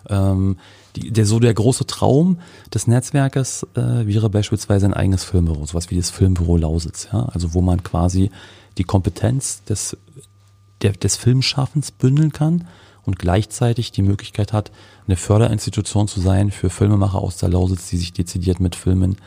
Ähm, 0.08 0.58
die, 0.96 1.12
der, 1.12 1.26
so 1.26 1.40
der 1.40 1.54
große 1.54 1.88
Traum 1.88 2.40
des 2.74 2.88
Netzwerkes 2.88 3.68
äh, 3.76 4.08
wäre 4.08 4.30
beispielsweise 4.30 4.86
ein 4.86 4.94
eigenes 4.94 5.24
Filmbüro, 5.24 5.66
sowas 5.66 5.90
wie 5.90 5.98
das 5.98 6.10
Filmbüro 6.10 6.58
Lausitz, 6.58 7.10
ja, 7.12 7.26
also 7.26 7.54
wo 7.54 7.62
man 7.62 7.84
quasi 7.84 8.32
die 8.78 8.84
Kompetenz 8.84 9.64
des 9.64 9.98
der, 10.82 10.92
des 10.92 11.16
Filmschaffens 11.16 11.92
bündeln 11.92 12.32
kann 12.32 12.68
und 13.04 13.20
gleichzeitig 13.20 13.92
die 13.92 14.02
Möglichkeit 14.02 14.54
hat, 14.54 14.72
eine 15.08 15.16
Förderinstitution 15.16 16.08
zu 16.08 16.20
sein 16.20 16.52
für 16.52 16.70
Filmemacher 16.70 17.20
aus 17.20 17.38
der 17.38 17.50
Lausitz, 17.50 17.90
die 17.90 17.98
sich 17.98 18.14
dezidiert 18.14 18.60
mit 18.60 18.76
Filmen 18.76 19.18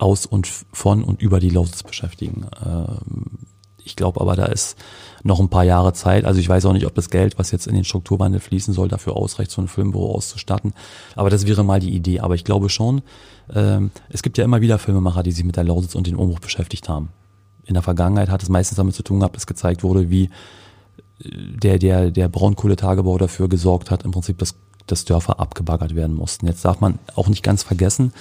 aus 0.00 0.26
und 0.26 0.46
von 0.46 1.02
und 1.04 1.20
über 1.22 1.40
die 1.40 1.50
Lausitz 1.50 1.82
beschäftigen. 1.82 2.46
Ähm, 2.64 3.38
ich 3.82 3.96
glaube 3.96 4.20
aber, 4.20 4.36
da 4.36 4.46
ist 4.46 4.76
noch 5.22 5.40
ein 5.40 5.48
paar 5.48 5.64
Jahre 5.64 5.92
Zeit. 5.92 6.24
Also 6.24 6.38
ich 6.38 6.48
weiß 6.48 6.64
auch 6.66 6.72
nicht, 6.72 6.86
ob 6.86 6.94
das 6.94 7.10
Geld, 7.10 7.38
was 7.38 7.50
jetzt 7.50 7.66
in 7.66 7.74
den 7.74 7.84
Strukturwandel 7.84 8.40
fließen 8.40 8.72
soll, 8.74 8.88
dafür 8.88 9.16
ausreicht, 9.16 9.50
so 9.50 9.60
ein 9.60 9.68
Filmbüro 9.68 10.14
auszustatten. 10.14 10.74
Aber 11.16 11.30
das 11.30 11.46
wäre 11.46 11.64
mal 11.64 11.80
die 11.80 11.94
Idee. 11.94 12.20
Aber 12.20 12.34
ich 12.34 12.44
glaube 12.44 12.68
schon, 12.68 13.02
ähm, 13.52 13.90
es 14.08 14.22
gibt 14.22 14.38
ja 14.38 14.44
immer 14.44 14.60
wieder 14.60 14.78
Filmemacher, 14.78 15.22
die 15.22 15.32
sich 15.32 15.44
mit 15.44 15.56
der 15.56 15.64
Lausitz 15.64 15.94
und 15.94 16.06
dem 16.06 16.18
Umbruch 16.18 16.40
beschäftigt 16.40 16.88
haben. 16.88 17.08
In 17.64 17.74
der 17.74 17.82
Vergangenheit 17.82 18.28
hat 18.28 18.42
es 18.42 18.48
meistens 18.48 18.76
damit 18.76 18.94
zu 18.94 19.02
tun 19.02 19.20
gehabt, 19.20 19.36
dass 19.36 19.46
gezeigt 19.46 19.82
wurde, 19.82 20.10
wie 20.10 20.30
der, 21.22 21.78
der, 21.78 22.10
der 22.10 22.28
Braunkohletagebau 22.28 23.18
dafür 23.18 23.48
gesorgt 23.48 23.90
hat, 23.90 24.04
im 24.04 24.10
Prinzip, 24.10 24.38
dass, 24.38 24.54
dass 24.86 25.04
Dörfer 25.04 25.40
abgebaggert 25.40 25.94
werden 25.94 26.16
mussten. 26.16 26.46
Jetzt 26.46 26.64
darf 26.64 26.80
man 26.80 26.98
auch 27.14 27.28
nicht 27.28 27.42
ganz 27.42 27.62
vergessen, 27.62 28.12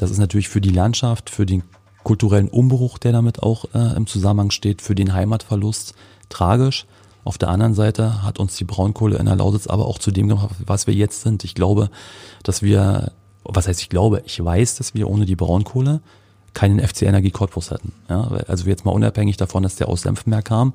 das 0.00 0.10
ist 0.10 0.18
natürlich 0.18 0.48
für 0.48 0.62
die 0.62 0.70
Landschaft, 0.70 1.28
für 1.28 1.44
den 1.44 1.62
kulturellen 2.04 2.48
Umbruch, 2.48 2.96
der 2.96 3.12
damit 3.12 3.42
auch 3.42 3.66
äh, 3.74 3.94
im 3.96 4.06
Zusammenhang 4.06 4.50
steht, 4.50 4.80
für 4.80 4.94
den 4.94 5.12
Heimatverlust 5.12 5.94
tragisch. 6.30 6.86
Auf 7.22 7.36
der 7.36 7.50
anderen 7.50 7.74
Seite 7.74 8.22
hat 8.22 8.38
uns 8.38 8.56
die 8.56 8.64
Braunkohle 8.64 9.18
in 9.18 9.26
der 9.26 9.36
Lausitz 9.36 9.66
aber 9.66 9.86
auch 9.86 9.98
zu 9.98 10.10
dem 10.10 10.28
gemacht, 10.28 10.54
was 10.64 10.86
wir 10.86 10.94
jetzt 10.94 11.20
sind. 11.20 11.44
Ich 11.44 11.54
glaube, 11.54 11.90
dass 12.42 12.62
wir, 12.62 13.12
was 13.44 13.68
heißt 13.68 13.82
ich 13.82 13.90
glaube, 13.90 14.22
ich 14.24 14.42
weiß, 14.42 14.76
dass 14.76 14.94
wir 14.94 15.08
ohne 15.10 15.26
die 15.26 15.36
Braunkohle 15.36 16.00
keinen 16.54 16.80
FC 16.80 17.02
Energie 17.02 17.30
Cottbus 17.30 17.70
hätten. 17.70 17.92
Ja, 18.08 18.22
also 18.48 18.66
jetzt 18.66 18.86
mal 18.86 18.92
unabhängig 18.92 19.36
davon, 19.36 19.62
dass 19.62 19.76
der 19.76 19.88
aus 19.88 20.00
Senfmeer 20.00 20.40
kam, 20.40 20.72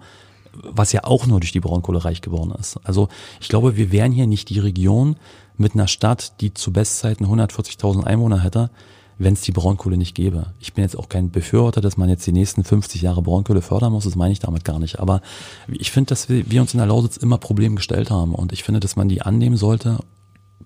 was 0.54 0.92
ja 0.92 1.04
auch 1.04 1.26
nur 1.26 1.40
durch 1.40 1.52
die 1.52 1.60
Braunkohle 1.60 2.06
reich 2.06 2.22
geworden 2.22 2.54
ist. 2.60 2.80
Also 2.84 3.10
ich 3.42 3.50
glaube, 3.50 3.76
wir 3.76 3.92
wären 3.92 4.12
hier 4.12 4.28
nicht 4.28 4.50
die 4.50 4.60
Region 4.60 5.16
mit 5.58 5.74
einer 5.74 5.88
Stadt, 5.88 6.40
die 6.42 6.54
zu 6.54 6.72
Bestzeiten 6.72 7.26
140.000 7.26 8.04
Einwohner 8.04 8.44
hätte, 8.44 8.70
wenn 9.18 9.34
es 9.34 9.42
die 9.42 9.52
Braunkohle 9.52 9.98
nicht 9.98 10.16
gäbe. 10.16 10.54
Ich 10.60 10.74
bin 10.74 10.84
jetzt 10.84 10.98
auch 10.98 11.10
kein 11.10 11.32
Befürworter, 11.32 11.82
dass 11.82 11.98
man 11.98 12.10
jetzt 12.10 12.28
die 12.28 12.32
nächsten 12.32 12.64
50 12.64 13.02
Jahre 13.02 13.22
Braunkohle 13.22 13.62
fördern 13.62 13.94
muss, 13.94 14.04
das 14.04 14.16
meine 14.16 14.34
ich 14.34 14.40
damit 14.40 14.66
gar 14.66 14.80
nicht. 14.80 15.00
Aber 15.00 15.22
ich 15.68 15.92
finde, 15.92 16.10
dass 16.10 16.30
wir, 16.30 16.50
wir 16.50 16.62
uns 16.62 16.74
in 16.74 16.80
der 16.80 16.88
Lausitz 16.88 17.18
immer 17.18 17.38
Probleme 17.38 17.76
gestellt 17.76 18.12
haben 18.12 18.36
und 18.36 18.52
ich 18.52 18.64
finde, 18.64 18.80
dass 18.80 18.96
man 18.96 19.08
die 19.08 19.22
annehmen 19.22 19.58
sollte, 19.58 20.00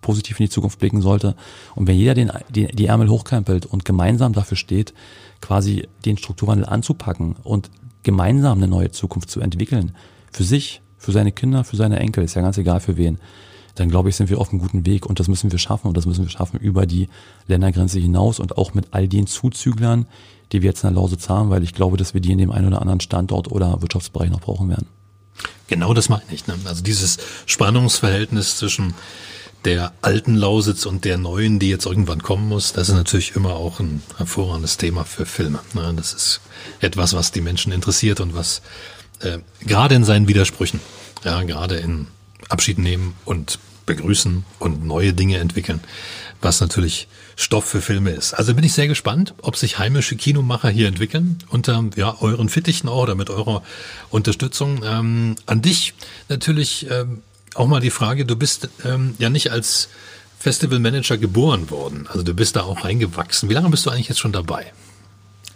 positiv 0.01 0.39
in 0.39 0.45
die 0.45 0.51
Zukunft 0.51 0.79
blicken 0.79 1.01
sollte. 1.01 1.35
Und 1.75 1.87
wenn 1.87 1.97
jeder 1.97 2.13
den, 2.13 2.31
die, 2.49 2.67
die 2.67 2.85
Ärmel 2.85 3.09
hochkrempelt 3.09 3.65
und 3.65 3.85
gemeinsam 3.85 4.33
dafür 4.33 4.57
steht, 4.57 4.93
quasi 5.41 5.87
den 6.05 6.17
Strukturwandel 6.17 6.65
anzupacken 6.65 7.35
und 7.43 7.69
gemeinsam 8.03 8.57
eine 8.57 8.67
neue 8.67 8.91
Zukunft 8.91 9.29
zu 9.29 9.41
entwickeln, 9.41 9.95
für 10.31 10.43
sich, 10.43 10.81
für 10.97 11.11
seine 11.11 11.31
Kinder, 11.31 11.63
für 11.63 11.75
seine 11.75 11.99
Enkel, 11.99 12.23
ist 12.23 12.35
ja 12.35 12.41
ganz 12.41 12.57
egal 12.57 12.79
für 12.79 12.97
wen, 12.97 13.19
dann 13.79 13.89
glaube 13.89 14.09
ich, 14.09 14.15
sind 14.15 14.29
wir 14.29 14.39
auf 14.39 14.49
einem 14.49 14.59
guten 14.59 14.85
Weg 14.85 15.05
und 15.05 15.19
das 15.19 15.27
müssen 15.27 15.51
wir 15.51 15.59
schaffen 15.59 15.87
und 15.87 15.95
das 15.95 16.05
müssen 16.05 16.25
wir 16.25 16.29
schaffen 16.29 16.59
über 16.59 16.85
die 16.85 17.07
Ländergrenze 17.47 17.99
hinaus 17.99 18.39
und 18.39 18.57
auch 18.57 18.73
mit 18.73 18.87
all 18.91 19.07
den 19.07 19.25
Zuzüglern, 19.25 20.05
die 20.51 20.61
wir 20.61 20.69
jetzt 20.69 20.83
in 20.83 20.89
der 20.93 21.01
Lausitz 21.01 21.29
haben, 21.29 21.49
weil 21.49 21.63
ich 21.63 21.73
glaube, 21.73 21.95
dass 21.95 22.13
wir 22.13 22.19
die 22.19 22.31
in 22.31 22.39
dem 22.39 22.51
einen 22.51 22.67
oder 22.67 22.81
anderen 22.81 22.99
Standort 22.99 23.49
oder 23.49 23.81
Wirtschaftsbereich 23.81 24.29
noch 24.29 24.41
brauchen 24.41 24.67
werden. 24.69 24.87
Genau 25.67 25.93
das 25.93 26.09
meine 26.09 26.23
ich. 26.31 26.45
Ne? 26.47 26.55
Also 26.65 26.83
dieses 26.83 27.19
Spannungsverhältnis 27.45 28.57
zwischen 28.57 28.95
der 29.63 29.93
alten 30.01 30.35
Lausitz 30.35 30.85
und 30.85 31.05
der 31.05 31.17
neuen, 31.17 31.59
die 31.59 31.69
jetzt 31.69 31.85
irgendwann 31.85 32.21
kommen 32.21 32.49
muss, 32.49 32.73
das 32.73 32.89
ist 32.89 32.95
natürlich 32.95 33.35
immer 33.35 33.55
auch 33.55 33.79
ein 33.79 34.01
hervorragendes 34.17 34.77
Thema 34.77 35.05
für 35.05 35.25
Filme. 35.25 35.59
Ne? 35.73 35.93
Das 35.95 36.13
ist 36.13 36.41
etwas, 36.81 37.13
was 37.13 37.31
die 37.31 37.41
Menschen 37.41 37.71
interessiert 37.71 38.19
und 38.19 38.35
was 38.35 38.61
äh, 39.21 39.39
gerade 39.61 39.95
in 39.95 40.03
seinen 40.03 40.27
Widersprüchen, 40.27 40.81
ja, 41.23 41.41
gerade 41.43 41.77
in 41.77 42.07
Abschied 42.49 42.79
nehmen 42.79 43.15
und 43.25 43.59
begrüßen 43.89 44.45
und 44.59 44.85
neue 44.85 45.13
Dinge 45.13 45.37
entwickeln, 45.37 45.81
was 46.41 46.61
natürlich 46.61 47.07
Stoff 47.35 47.65
für 47.65 47.81
Filme 47.81 48.11
ist. 48.11 48.33
Also 48.33 48.53
bin 48.53 48.63
ich 48.63 48.73
sehr 48.73 48.87
gespannt, 48.87 49.33
ob 49.41 49.55
sich 49.57 49.79
heimische 49.79 50.15
Kinomacher 50.15 50.69
hier 50.69 50.87
entwickeln 50.87 51.39
unter 51.49 51.83
ja, 51.95 52.15
euren 52.21 52.49
Fittichen 52.49 52.87
auch 52.87 53.03
oder 53.03 53.15
mit 53.15 53.29
eurer 53.29 53.63
Unterstützung. 54.09 54.81
Ähm, 54.85 55.35
an 55.45 55.61
dich 55.61 55.93
natürlich 56.29 56.87
ähm, 56.89 57.21
auch 57.55 57.67
mal 57.67 57.81
die 57.81 57.89
Frage, 57.89 58.25
du 58.25 58.35
bist 58.35 58.69
ähm, 58.85 59.15
ja 59.17 59.29
nicht 59.29 59.51
als 59.51 59.89
Festivalmanager 60.37 61.17
geboren 61.17 61.69
worden. 61.69 62.07
Also 62.09 62.23
du 62.23 62.33
bist 62.33 62.55
da 62.55 62.63
auch 62.63 62.83
reingewachsen. 62.83 63.49
Wie 63.49 63.53
lange 63.53 63.69
bist 63.69 63.85
du 63.85 63.89
eigentlich 63.89 64.09
jetzt 64.09 64.19
schon 64.19 64.31
dabei? 64.31 64.71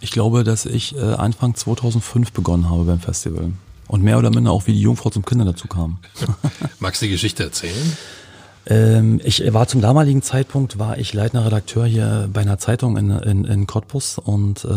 Ich 0.00 0.10
glaube, 0.10 0.44
dass 0.44 0.66
ich 0.66 0.96
äh, 0.96 1.00
Anfang 1.00 1.54
2005 1.54 2.32
begonnen 2.32 2.68
habe 2.68 2.84
beim 2.84 3.00
Festival. 3.00 3.52
Und 3.86 4.02
mehr 4.02 4.18
oder 4.18 4.30
minder 4.30 4.50
auch 4.50 4.66
wie 4.66 4.72
die 4.72 4.80
Jungfrau 4.80 5.10
zum 5.10 5.24
Kinder 5.24 5.44
dazu 5.44 5.68
kam. 5.68 5.98
Magst 6.78 7.00
du 7.02 7.06
die 7.06 7.12
Geschichte 7.12 7.42
erzählen? 7.44 7.96
Ähm, 8.66 9.20
ich 9.22 9.52
war 9.52 9.68
zum 9.68 9.82
damaligen 9.82 10.22
Zeitpunkt 10.22 10.78
war 10.78 10.96
ich 10.96 11.12
leitender 11.12 11.44
Redakteur 11.46 11.84
hier 11.84 12.28
bei 12.32 12.40
einer 12.40 12.58
Zeitung 12.58 12.96
in, 12.96 13.10
in, 13.10 13.44
in 13.44 13.66
Cottbus 13.66 14.18
und 14.18 14.64
äh, 14.64 14.68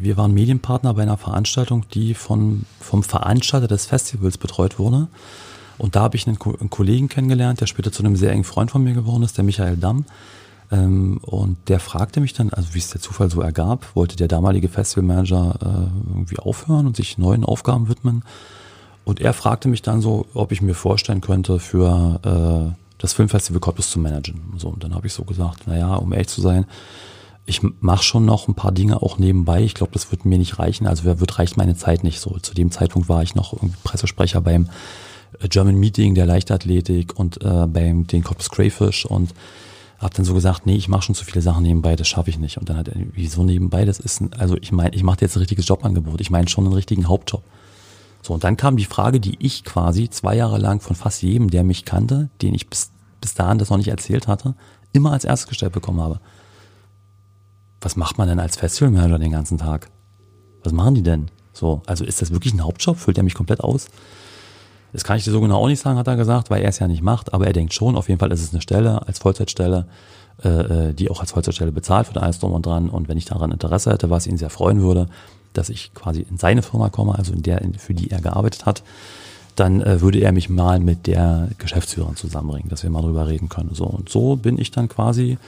wir 0.00 0.16
waren 0.16 0.34
Medienpartner 0.34 0.94
bei 0.94 1.02
einer 1.02 1.16
Veranstaltung, 1.16 1.84
die 1.94 2.14
von, 2.14 2.64
vom 2.80 3.02
Veranstalter 3.04 3.68
des 3.68 3.86
Festivals 3.86 4.38
betreut 4.38 4.78
wurde. 4.78 5.06
Und 5.78 5.94
da 5.94 6.00
habe 6.00 6.16
ich 6.16 6.26
einen, 6.26 6.38
einen, 6.42 6.70
Kollegen 6.70 7.08
kennengelernt, 7.08 7.60
der 7.60 7.66
später 7.66 7.92
zu 7.92 8.02
einem 8.02 8.16
sehr 8.16 8.32
engen 8.32 8.44
Freund 8.44 8.70
von 8.70 8.82
mir 8.82 8.94
geworden 8.94 9.22
ist, 9.22 9.36
der 9.36 9.44
Michael 9.44 9.76
Damm. 9.76 10.06
Ähm, 10.72 11.18
und 11.22 11.56
der 11.68 11.78
fragte 11.78 12.20
mich 12.20 12.32
dann, 12.32 12.50
also 12.50 12.74
wie 12.74 12.78
es 12.78 12.90
der 12.90 13.00
Zufall 13.00 13.30
so 13.30 13.40
ergab, 13.40 13.94
wollte 13.94 14.16
der 14.16 14.26
damalige 14.26 14.68
Festivalmanager 14.68 15.54
äh, 15.60 16.10
irgendwie 16.10 16.38
aufhören 16.40 16.86
und 16.86 16.96
sich 16.96 17.18
neuen 17.18 17.44
Aufgaben 17.44 17.88
widmen. 17.88 18.24
Und 19.04 19.20
er 19.20 19.34
fragte 19.34 19.68
mich 19.68 19.82
dann 19.82 20.00
so, 20.00 20.26
ob 20.34 20.50
ich 20.50 20.62
mir 20.62 20.74
vorstellen 20.74 21.20
könnte, 21.20 21.60
für 21.60 22.74
äh, 22.74 22.85
das 22.98 23.12
Filmfestival 23.12 23.60
Cottbus 23.60 23.90
zu 23.90 23.98
managen. 23.98 24.54
So, 24.56 24.68
und 24.68 24.82
dann 24.82 24.94
habe 24.94 25.06
ich 25.06 25.12
so 25.12 25.24
gesagt, 25.24 25.66
naja, 25.66 25.94
um 25.96 26.12
ehrlich 26.12 26.28
zu 26.28 26.40
sein, 26.40 26.66
ich 27.46 27.62
mache 27.62 28.02
schon 28.02 28.24
noch 28.24 28.48
ein 28.48 28.54
paar 28.54 28.72
Dinge 28.72 29.02
auch 29.02 29.18
nebenbei. 29.18 29.62
Ich 29.62 29.74
glaube, 29.74 29.92
das 29.92 30.10
wird 30.10 30.24
mir 30.24 30.38
nicht 30.38 30.58
reichen. 30.58 30.86
Also 30.86 31.04
wer 31.04 31.20
wird 31.20 31.38
reicht 31.38 31.56
meine 31.56 31.76
Zeit 31.76 32.02
nicht 32.02 32.20
so. 32.20 32.38
Zu 32.40 32.54
dem 32.54 32.72
Zeitpunkt 32.72 33.08
war 33.08 33.22
ich 33.22 33.36
noch 33.36 33.52
irgendwie 33.52 33.76
Pressesprecher 33.84 34.40
beim 34.40 34.68
äh, 35.40 35.48
German 35.48 35.76
Meeting 35.76 36.14
der 36.14 36.26
Leichtathletik 36.26 37.18
und 37.18 37.40
äh, 37.42 37.66
beim 37.66 38.06
den 38.06 38.24
Cottbus 38.24 38.50
Crayfish 38.50 39.06
und 39.06 39.32
habe 39.98 40.14
dann 40.14 40.24
so 40.24 40.34
gesagt, 40.34 40.66
nee, 40.66 40.74
ich 40.74 40.88
mache 40.88 41.02
schon 41.02 41.14
zu 41.14 41.24
viele 41.24 41.40
Sachen 41.40 41.62
nebenbei, 41.62 41.96
das 41.96 42.08
schaffe 42.08 42.30
ich 42.30 42.38
nicht. 42.38 42.58
Und 42.58 42.68
dann 42.68 42.76
hat 42.76 42.88
er, 42.88 42.96
wieso 43.12 43.44
nebenbei? 43.44 43.84
Das 43.84 43.98
ist, 43.98 44.20
ein, 44.20 44.32
also 44.34 44.56
ich 44.56 44.72
meine, 44.72 44.94
ich 44.94 45.02
mache 45.02 45.18
jetzt 45.20 45.36
ein 45.36 45.40
richtiges 45.40 45.66
Jobangebot. 45.68 46.20
Ich 46.20 46.30
meine 46.30 46.48
schon 46.48 46.64
einen 46.64 46.74
richtigen 46.74 47.08
Hauptjob. 47.08 47.42
So, 48.26 48.34
und 48.34 48.42
dann 48.42 48.56
kam 48.56 48.76
die 48.76 48.86
Frage, 48.86 49.20
die 49.20 49.36
ich 49.38 49.62
quasi 49.62 50.10
zwei 50.10 50.34
Jahre 50.34 50.58
lang 50.58 50.80
von 50.80 50.96
fast 50.96 51.22
jedem, 51.22 51.48
der 51.48 51.62
mich 51.62 51.84
kannte, 51.84 52.28
den 52.42 52.56
ich 52.56 52.68
bis, 52.68 52.90
bis 53.20 53.34
dahin 53.34 53.58
das 53.58 53.70
noch 53.70 53.76
nicht 53.76 53.86
erzählt 53.86 54.26
hatte, 54.26 54.56
immer 54.92 55.12
als 55.12 55.24
erstes 55.24 55.48
gestellt 55.48 55.70
bekommen 55.70 56.00
habe. 56.00 56.18
Was 57.80 57.94
macht 57.94 58.18
man 58.18 58.26
denn 58.26 58.40
als 58.40 58.56
Festivalmanager 58.56 59.20
den 59.20 59.30
ganzen 59.30 59.58
Tag? 59.58 59.90
Was 60.64 60.72
machen 60.72 60.96
die 60.96 61.04
denn? 61.04 61.30
So, 61.52 61.82
also 61.86 62.04
ist 62.04 62.20
das 62.20 62.32
wirklich 62.32 62.52
ein 62.52 62.64
Hauptjob? 62.64 62.96
Füllt 62.98 63.16
er 63.16 63.22
mich 63.22 63.34
komplett 63.34 63.60
aus? 63.60 63.86
Das 64.92 65.04
kann 65.04 65.18
ich 65.18 65.22
dir 65.22 65.30
so 65.30 65.40
genau 65.40 65.62
auch 65.62 65.68
nicht 65.68 65.80
sagen, 65.80 65.96
hat 65.96 66.08
er 66.08 66.16
gesagt, 66.16 66.50
weil 66.50 66.62
er 66.62 66.70
es 66.70 66.80
ja 66.80 66.88
nicht 66.88 67.02
macht, 67.02 67.32
aber 67.32 67.46
er 67.46 67.52
denkt 67.52 67.74
schon, 67.74 67.94
auf 67.94 68.08
jeden 68.08 68.18
Fall 68.18 68.32
ist 68.32 68.42
es 68.42 68.52
eine 68.52 68.60
Stelle 68.60 69.06
als 69.06 69.20
Vollzeitstelle, 69.20 69.86
äh, 70.42 70.48
äh 70.48 70.92
die 70.94 71.10
auch 71.10 71.20
als 71.20 71.30
Vollzeitstelle 71.30 71.70
bezahlt 71.70 72.08
wird, 72.08 72.18
alles 72.18 72.40
drum 72.40 72.50
und 72.50 72.66
dran. 72.66 72.90
Und 72.90 73.06
wenn 73.06 73.18
ich 73.18 73.24
daran 73.24 73.52
Interesse 73.52 73.92
hätte, 73.92 74.10
was 74.10 74.26
ihn 74.26 74.36
sehr 74.36 74.50
freuen 74.50 74.80
würde, 74.80 75.06
dass 75.56 75.68
ich 75.68 75.94
quasi 75.94 76.26
in 76.28 76.38
seine 76.38 76.62
Firma 76.62 76.88
komme, 76.90 77.16
also 77.16 77.32
in 77.32 77.42
der, 77.42 77.62
für 77.78 77.94
die 77.94 78.10
er 78.10 78.20
gearbeitet 78.20 78.66
hat, 78.66 78.82
dann 79.54 79.80
äh, 79.80 80.00
würde 80.00 80.20
er 80.20 80.32
mich 80.32 80.48
mal 80.48 80.80
mit 80.80 81.06
der 81.06 81.48
Geschäftsführerin 81.58 82.16
zusammenbringen, 82.16 82.68
dass 82.68 82.82
wir 82.82 82.90
mal 82.90 83.02
drüber 83.02 83.26
reden 83.26 83.48
können. 83.48 83.70
So 83.74 83.84
und 83.84 84.08
so 84.08 84.36
bin 84.36 84.58
ich 84.58 84.70
dann 84.70 84.88
quasi 84.88 85.38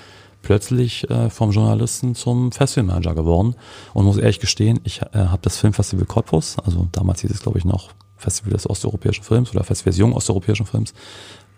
plötzlich 0.42 1.08
äh, 1.10 1.30
vom 1.30 1.50
Journalisten 1.50 2.14
zum 2.14 2.52
Festivalmanager 2.52 3.14
geworden 3.14 3.54
und 3.92 4.04
muss 4.04 4.16
ehrlich 4.16 4.40
gestehen, 4.40 4.80
ich 4.84 5.02
äh, 5.02 5.06
habe 5.12 5.42
das 5.42 5.58
Filmfestival 5.58 6.06
Cottbus, 6.06 6.58
also 6.58 6.88
damals 6.92 7.20
hieß 7.20 7.30
es 7.30 7.42
glaube 7.42 7.58
ich 7.58 7.64
noch 7.64 7.90
Festival 8.16 8.52
des 8.52 8.68
osteuropäischen 8.68 9.24
Films 9.24 9.50
oder 9.50 9.64
Festival 9.64 9.90
des 9.90 9.98
jungen 9.98 10.14
osteuropäischen 10.14 10.66
Films, 10.66 10.94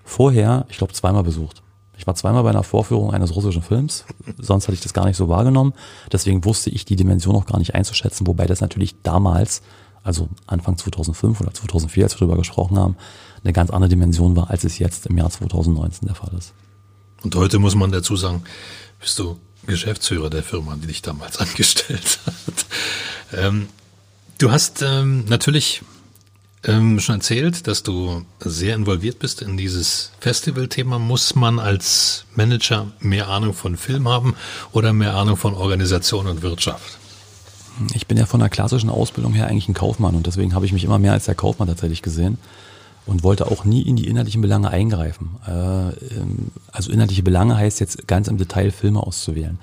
vorher, 0.05 0.67
ich 0.69 0.79
glaube, 0.79 0.93
zweimal 0.93 1.23
besucht. 1.23 1.63
Ich 2.01 2.07
war 2.07 2.15
zweimal 2.15 2.45
bei 2.45 2.49
einer 2.49 2.63
Vorführung 2.63 3.13
eines 3.13 3.37
russischen 3.37 3.61
Films, 3.61 4.07
sonst 4.39 4.65
hatte 4.65 4.73
ich 4.73 4.81
das 4.81 4.95
gar 4.95 5.05
nicht 5.05 5.19
so 5.19 5.29
wahrgenommen. 5.29 5.75
Deswegen 6.11 6.47
wusste 6.47 6.71
ich 6.71 6.87
die 6.87 6.97
Dimension 6.97 7.37
auch 7.37 7.45
gar 7.45 7.59
nicht 7.59 7.75
einzuschätzen, 7.75 8.27
wobei 8.27 8.47
das 8.47 8.63
natürlich 8.63 9.03
damals, 9.03 9.61
also 10.03 10.31
Anfang 10.47 10.79
2005 10.79 11.43
oder 11.43 11.53
2004, 11.53 12.05
als 12.05 12.15
wir 12.15 12.21
darüber 12.21 12.39
gesprochen 12.39 12.79
haben, 12.79 12.97
eine 13.45 13.53
ganz 13.53 13.69
andere 13.69 13.91
Dimension 13.91 14.35
war, 14.35 14.49
als 14.49 14.65
es 14.65 14.79
jetzt 14.79 15.09
im 15.09 15.19
Jahr 15.19 15.29
2019 15.29 16.07
der 16.07 16.15
Fall 16.15 16.33
ist. 16.39 16.55
Und 17.23 17.35
heute 17.35 17.59
muss 17.59 17.75
man 17.75 17.93
dazu 17.93 18.17
sagen, 18.17 18.45
bist 18.99 19.19
du 19.19 19.37
Geschäftsführer 19.67 20.31
der 20.31 20.43
Firma, 20.43 20.77
die 20.81 20.87
dich 20.87 21.03
damals 21.03 21.37
angestellt 21.39 22.19
hat. 22.25 22.67
Ähm, 23.39 23.69
du 24.39 24.51
hast 24.51 24.81
ähm, 24.81 25.27
natürlich 25.29 25.83
ähm, 26.65 27.01
schon 27.01 27.17
erzählt, 27.17 27.67
dass 27.67 27.83
du 27.83 28.23
sehr 28.41 28.75
involviert 28.75 29.19
bist 29.19 29.43
in 29.43 29.57
dieses 29.57 30.13
Festivalthema. 30.21 30.99
Muss 30.99 31.35
man 31.35 31.59
als 31.59 32.25
Manager 32.35 32.89
mehr 33.01 33.29
Ahnung 33.29 33.55
von 33.55 33.77
Film 33.77 34.09
haben 34.09 34.35
oder 34.73 34.93
mehr 34.93 35.15
Ahnung 35.15 35.37
von 35.37 35.55
Organisation 35.55 36.27
und 36.27 36.43
Wirtschaft? 36.43 36.99
Ich 37.95 38.07
bin 38.07 38.19
ja 38.19 38.27
von 38.27 38.41
der 38.41 38.51
klassischen 38.51 38.91
Ausbildung 38.91 39.33
her 39.33 39.47
eigentlich 39.47 39.69
ein 39.69 39.75
Kaufmann 39.75 40.15
und 40.15 40.27
deswegen 40.27 40.55
habe 40.55 40.67
ich 40.67 40.73
mich 40.73 40.85
immer 40.85 40.99
mehr 40.99 41.13
als 41.13 41.25
der 41.25 41.35
Kaufmann 41.35 41.69
tatsächlich 41.69 42.03
gesehen 42.03 42.37
und 43.07 43.23
wollte 43.23 43.47
auch 43.47 43.65
nie 43.65 43.83
in 43.83 43.97
die 43.97 44.07
inhaltlichen 44.07 44.43
Belange 44.43 44.69
eingreifen. 44.71 45.37
Äh, 45.47 45.51
ähm, 45.51 46.51
also 46.71 46.93
inhaltliche 46.93 47.23
Belange 47.23 47.57
heißt 47.57 47.81
jetzt 47.81 48.07
ganz 48.07 48.29
im 48.29 48.37
Detail 48.37 48.71
Filme 48.71 49.03
auszuwählen. 49.03 49.59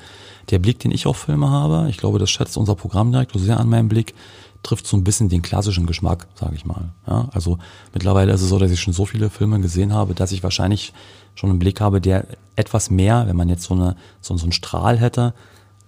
Der 0.49 0.59
Blick, 0.59 0.79
den 0.79 0.91
ich 0.91 1.05
auf 1.05 1.17
Filme 1.17 1.49
habe, 1.49 1.87
ich 1.89 1.97
glaube, 1.97 2.19
das 2.19 2.29
schätzt 2.29 2.57
unser 2.57 2.75
Programmdirektor 2.75 3.39
sehr 3.39 3.59
an 3.59 3.69
meinem 3.69 3.89
Blick, 3.89 4.15
trifft 4.63 4.87
so 4.87 4.97
ein 4.97 5.03
bisschen 5.03 5.29
den 5.29 5.41
klassischen 5.41 5.85
Geschmack, 5.85 6.27
sage 6.35 6.55
ich 6.55 6.65
mal. 6.65 6.89
Ja, 7.07 7.29
also 7.31 7.57
mittlerweile 7.93 8.33
ist 8.33 8.41
es 8.41 8.49
so, 8.49 8.59
dass 8.59 8.71
ich 8.71 8.79
schon 8.79 8.93
so 8.93 9.05
viele 9.05 9.29
Filme 9.29 9.59
gesehen 9.59 9.93
habe, 9.93 10.13
dass 10.13 10.31
ich 10.31 10.43
wahrscheinlich 10.43 10.93
schon 11.35 11.49
einen 11.49 11.59
Blick 11.59 11.81
habe, 11.81 12.01
der 12.01 12.25
etwas 12.55 12.89
mehr, 12.89 13.27
wenn 13.27 13.35
man 13.35 13.49
jetzt 13.49 13.63
so, 13.63 13.73
eine, 13.73 13.95
so, 14.21 14.35
so 14.37 14.43
einen 14.43 14.51
Strahl 14.51 14.97
hätte, 14.99 15.33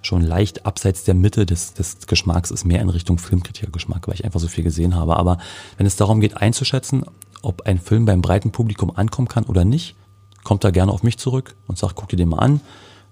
schon 0.02 0.22
leicht 0.22 0.66
abseits 0.66 1.04
der 1.04 1.14
Mitte 1.14 1.46
des, 1.46 1.74
des 1.74 2.08
Geschmacks 2.08 2.52
ist, 2.52 2.64
mehr 2.66 2.82
in 2.82 2.90
Richtung 2.90 3.18
Filmkritikergeschmack, 3.18 4.08
weil 4.08 4.16
ich 4.16 4.24
einfach 4.24 4.40
so 4.40 4.48
viel 4.48 4.64
gesehen 4.64 4.96
habe. 4.96 5.18
Aber 5.18 5.40
wenn 5.78 5.86
es 5.86 5.98
darum 5.98 6.22
geht 6.22 6.38
einzuschätzen, 6.38 7.04
ob 7.42 7.64
ein 7.64 7.80
Film 7.80 8.06
beim 8.06 8.22
breiten 8.22 8.52
Publikum 8.52 8.96
ankommen 8.96 9.28
kann 9.28 9.44
oder 9.46 9.66
nicht, 9.66 9.96
kommt 10.44 10.64
da 10.64 10.72
gerne 10.72 10.92
auf 10.92 11.04
mich 11.04 11.18
zurück 11.18 11.56
und 11.68 11.78
sagt, 11.78 11.96
guck 11.96 12.10
dir 12.10 12.18
den 12.18 12.30
mal 12.30 12.40
an. 12.40 12.62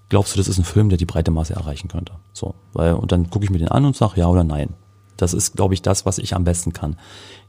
Glaubst 0.09 0.33
du, 0.33 0.37
das 0.37 0.47
ist 0.47 0.57
ein 0.57 0.63
Film, 0.63 0.87
der 0.87 0.97
die 0.97 1.05
breite 1.05 1.31
Masse 1.31 1.53
erreichen 1.53 1.89
könnte? 1.89 2.13
So, 2.31 2.55
weil, 2.71 2.93
und 2.93 3.11
dann 3.11 3.29
gucke 3.29 3.43
ich 3.43 3.51
mir 3.51 3.59
den 3.59 3.67
an 3.67 3.83
und 3.83 3.95
sage 3.95 4.21
ja 4.21 4.27
oder 4.27 4.45
nein. 4.45 4.69
Das 5.17 5.33
ist, 5.33 5.55
glaube 5.55 5.73
ich, 5.73 5.81
das, 5.81 6.05
was 6.05 6.19
ich 6.19 6.35
am 6.35 6.43
besten 6.43 6.73
kann. 6.73 6.95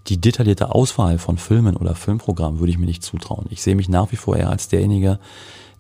Die 0.07 0.21
detaillierte 0.21 0.75
Auswahl 0.75 1.19
von 1.19 1.39
Filmen 1.39 1.77
oder 1.77 1.95
Filmprogrammen 1.95 2.59
würde 2.59 2.71
ich 2.71 2.79
mir 2.79 2.87
nicht 2.87 3.03
zutrauen. 3.03 3.47
Ich 3.51 3.63
sehe 3.63 3.77
mich 3.77 3.89
nach 3.89 4.11
wie 4.11 4.17
vor 4.17 4.37
eher 4.37 4.51
als 4.51 4.69
derjenige, 4.69 5.19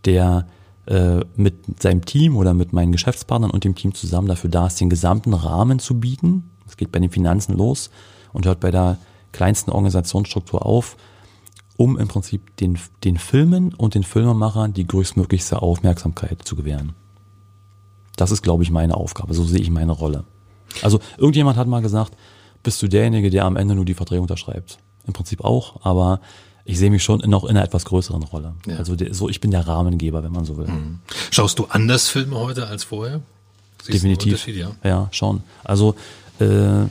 der 0.05 0.47
äh, 0.86 1.20
mit 1.36 1.82
seinem 1.82 2.05
Team 2.05 2.36
oder 2.36 2.55
mit 2.55 2.72
meinen 2.72 2.93
Geschäftspartnern 2.93 3.51
und 3.51 3.64
dem 3.64 3.74
Team 3.74 3.95
zusammen 3.95 4.28
dafür 4.28 4.51
da 4.51 4.66
ist, 4.66 4.80
den 4.80 4.91
gesamten 4.91 5.34
Rahmen 5.34 5.78
zu 5.78 5.99
bieten. 5.99 6.51
Es 6.66 6.76
geht 6.76 6.93
bei 6.93 6.99
den 6.99 7.11
Finanzen 7.11 7.57
los 7.57 7.91
und 8.32 8.47
hört 8.47 8.61
bei 8.61 8.70
der 8.70 8.99
kleinsten 9.32 9.70
Organisationsstruktur 9.70 10.64
auf, 10.64 10.97
um 11.76 11.99
im 11.99 12.09
Prinzip 12.09 12.57
den, 12.57 12.78
den 13.05 13.18
Filmen 13.18 13.74
und 13.74 13.95
den 13.95 14.03
Filmemachern 14.03 14.72
die 14.72 14.86
größtmöglichste 14.86 15.62
Aufmerksamkeit 15.62 16.43
zu 16.43 16.57
gewähren. 16.57 16.95
Das 18.16 18.32
ist, 18.32 18.43
glaube 18.43 18.64
ich, 18.64 18.70
meine 18.70 18.97
Aufgabe. 18.97 19.32
So 19.32 19.45
sehe 19.45 19.61
ich 19.61 19.70
meine 19.70 19.93
Rolle. 19.93 20.24
Also 20.83 21.01
irgendjemand 21.16 21.57
hat 21.57 21.66
mal 21.66 21.81
gesagt, 21.81 22.12
bist 22.62 22.83
du 22.83 22.89
derjenige, 22.89 23.31
der 23.31 23.45
am 23.45 23.57
Ende 23.57 23.75
nur 23.75 23.85
die 23.85 23.95
Verträge 23.95 24.21
unterschreibt. 24.21 24.79
Im 25.07 25.12
Prinzip 25.12 25.43
auch, 25.45 25.85
aber 25.85 26.21
ich 26.64 26.79
sehe 26.79 26.91
mich 26.91 27.03
schon 27.03 27.21
noch 27.21 27.45
in 27.45 27.51
einer 27.51 27.64
etwas 27.64 27.87
größeren 27.87 28.23
Rolle. 28.25 28.55
Ja. 28.66 28.77
Also 28.77 28.95
so, 29.12 29.29
ich 29.29 29.41
bin 29.41 29.51
der 29.51 29.66
Rahmengeber, 29.66 30.23
wenn 30.23 30.33
man 30.33 30.45
so 30.45 30.59
will. 30.59 30.66
Mhm. 30.66 31.01
Schaust 31.31 31.59
du 31.59 31.66
anders 31.66 32.09
Filme 32.09 32.37
heute 32.37 32.66
als 32.66 32.85
vorher? 32.85 33.23
Siehst 33.83 33.95
Definitiv. 33.95 34.47
Ja? 34.49 34.73
ja, 34.85 35.09
schon. 35.11 35.43
Also 35.64 35.95
äh, 36.41 36.87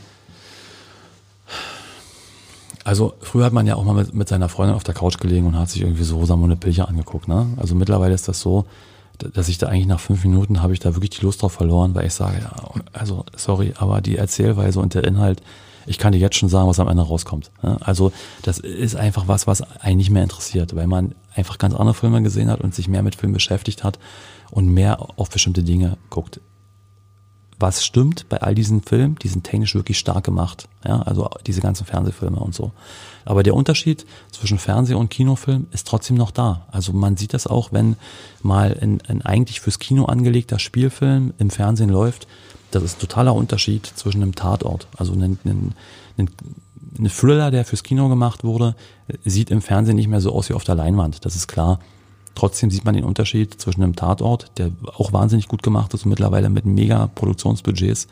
also 2.84 3.16
früher 3.22 3.44
hat 3.44 3.52
man 3.52 3.68
ja 3.68 3.76
auch 3.76 3.84
mal 3.84 3.94
mit, 3.94 4.14
mit 4.14 4.30
seiner 4.30 4.48
Freundin 4.48 4.76
auf 4.76 4.86
der 4.86 4.94
Couch 4.94 5.20
gelegen 5.20 5.46
und 5.46 5.58
hat 5.58 5.70
sich 5.70 5.82
irgendwie 5.82 6.06
so 6.06 6.18
Rosamunde 6.20 6.56
Pilcher 6.56 6.88
angeguckt. 6.88 7.28
Ne? 7.28 7.46
Also 7.58 7.76
mittlerweile 7.76 8.14
ist 8.14 8.30
das 8.30 8.40
so, 8.40 8.66
dass 9.18 9.50
ich 9.50 9.58
da 9.58 9.68
eigentlich 9.68 9.88
nach 9.88 10.00
fünf 10.00 10.24
Minuten 10.24 10.62
habe 10.62 10.74
ich 10.74 10.80
da 10.80 10.96
wirklich 10.96 11.12
die 11.12 11.26
Lust 11.26 11.42
drauf 11.42 11.54
verloren, 11.54 11.96
weil 11.96 12.08
ich 12.08 12.14
sage, 12.14 12.40
ja, 12.40 12.52
also 12.94 13.26
sorry, 13.36 13.74
aber 13.78 14.02
die 14.02 14.18
Erzählweise 14.18 14.80
und 14.80 14.94
der 14.94 15.04
Inhalt, 15.04 15.42
ich 15.86 15.98
kann 15.98 16.12
dir 16.12 16.20
jetzt 16.20 16.36
schon 16.36 16.50
sagen, 16.50 16.68
was 16.68 16.80
am 16.80 16.88
Ende 16.88 17.04
rauskommt. 17.04 17.52
Ne? 17.64 17.78
Also 17.82 18.12
das 18.44 18.60
ist 18.60 18.96
einfach 18.96 19.28
was, 19.28 19.48
was 19.48 19.62
einen 19.82 19.98
nicht 19.98 20.10
mehr 20.10 20.24
interessiert, 20.24 20.76
weil 20.76 20.88
man 20.88 21.16
einfach 21.34 21.58
ganz 21.58 21.74
andere 21.74 21.94
Filme 21.94 22.22
gesehen 22.22 22.50
hat 22.50 22.62
und 22.62 22.76
sich 22.76 22.88
mehr 22.88 23.04
mit 23.04 23.16
Filmen 23.16 23.34
beschäftigt 23.34 23.84
hat 23.84 23.98
und 24.52 24.68
mehr 24.68 25.00
auf 25.18 25.30
bestimmte 25.30 25.64
Dinge 25.64 25.98
guckt 26.10 26.42
was 27.60 27.84
stimmt 27.84 28.30
bei 28.30 28.42
all 28.42 28.54
diesen 28.54 28.82
Filmen, 28.82 29.16
die 29.22 29.28
sind 29.28 29.44
technisch 29.44 29.74
wirklich 29.74 29.98
stark 29.98 30.24
gemacht. 30.24 30.68
Ja, 30.86 31.02
also 31.02 31.30
diese 31.46 31.62
ganzen 31.62 31.86
Fernsehfilme 31.86 32.38
und 32.38 32.54
so. 32.54 32.72
Aber 33.26 33.44
der 33.44 33.56
Unterschied 33.56 34.06
zwischen 34.32 34.60
Fernseh- 34.60 34.94
und 34.94 35.10
Kinofilm 35.10 35.68
ist 35.72 35.88
trotzdem 35.88 36.18
noch 36.18 36.32
da. 36.32 36.68
Also 36.72 36.94
man 36.94 37.18
sieht 37.18 37.34
das 37.34 37.48
auch, 37.48 37.72
wenn 37.72 37.96
mal 38.44 38.78
ein, 38.80 39.02
ein 39.08 39.22
eigentlich 39.24 39.60
fürs 39.60 39.80
Kino 39.80 40.06
angelegter 40.06 40.60
Spielfilm 40.60 41.34
im 41.40 41.50
Fernsehen 41.50 41.90
läuft. 41.90 42.28
Das 42.72 42.84
ist 42.84 42.98
ein 42.98 43.02
totaler 43.02 43.34
Unterschied 43.34 43.86
zwischen 43.86 44.22
einem 44.22 44.36
Tatort. 44.36 44.88
Also 44.96 45.14
ein, 45.14 45.40
ein, 45.44 45.74
ein, 46.18 46.30
ein 47.00 47.10
Thriller, 47.10 47.50
der 47.50 47.66
fürs 47.66 47.84
Kino 47.84 48.08
gemacht 48.08 48.44
wurde, 48.44 48.76
sieht 49.26 49.50
im 49.50 49.62
Fernsehen 49.62 49.96
nicht 49.96 50.10
mehr 50.10 50.22
so 50.22 50.32
aus 50.32 50.50
wie 50.50 50.54
auf 50.54 50.64
der 50.64 50.76
Leinwand. 50.76 51.26
Das 51.26 51.36
ist 51.36 51.48
klar. 51.48 51.80
Trotzdem 52.38 52.70
sieht 52.70 52.86
man 52.86 52.94
den 52.94 53.04
Unterschied 53.04 53.60
zwischen 53.60 53.82
einem 53.82 53.96
Tatort, 53.96 54.52
der 54.60 54.70
auch 54.94 55.12
wahnsinnig 55.12 55.48
gut 55.48 55.64
gemacht 55.64 55.96
ist 55.96 56.06
und 56.06 56.10
mittlerweile 56.10 56.52
mit 56.52 56.68
mega 56.68 57.08
Produktionsbudgets 57.08 58.08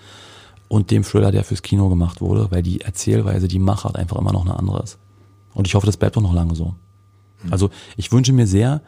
und 0.67 0.89
dem 0.89 1.03
Thriller, 1.03 1.32
der 1.32 1.43
fürs 1.43 1.61
Kino 1.61 1.89
gemacht 1.89 2.21
wurde, 2.21 2.49
weil 2.49 2.63
die 2.63 2.82
Erzählweise, 2.82 3.47
die 3.47 3.59
Machart 3.59 3.95
einfach 3.95 4.17
immer 4.17 4.34
noch 4.34 4.41
eine 4.41 4.57
andere 4.57 4.82
ist. 4.82 4.97
Und 5.53 5.67
ich 5.67 5.76
hoffe, 5.76 5.86
das 5.86 5.97
bleibt 5.97 6.17
auch 6.17 6.23
noch 6.23 6.34
lange 6.34 6.55
so. 6.55 6.73
Mhm. 7.43 7.53
Also 7.53 7.69
ich 7.97 8.11
wünsche 8.11 8.34
mir 8.34 8.47
sehr, 8.47 8.82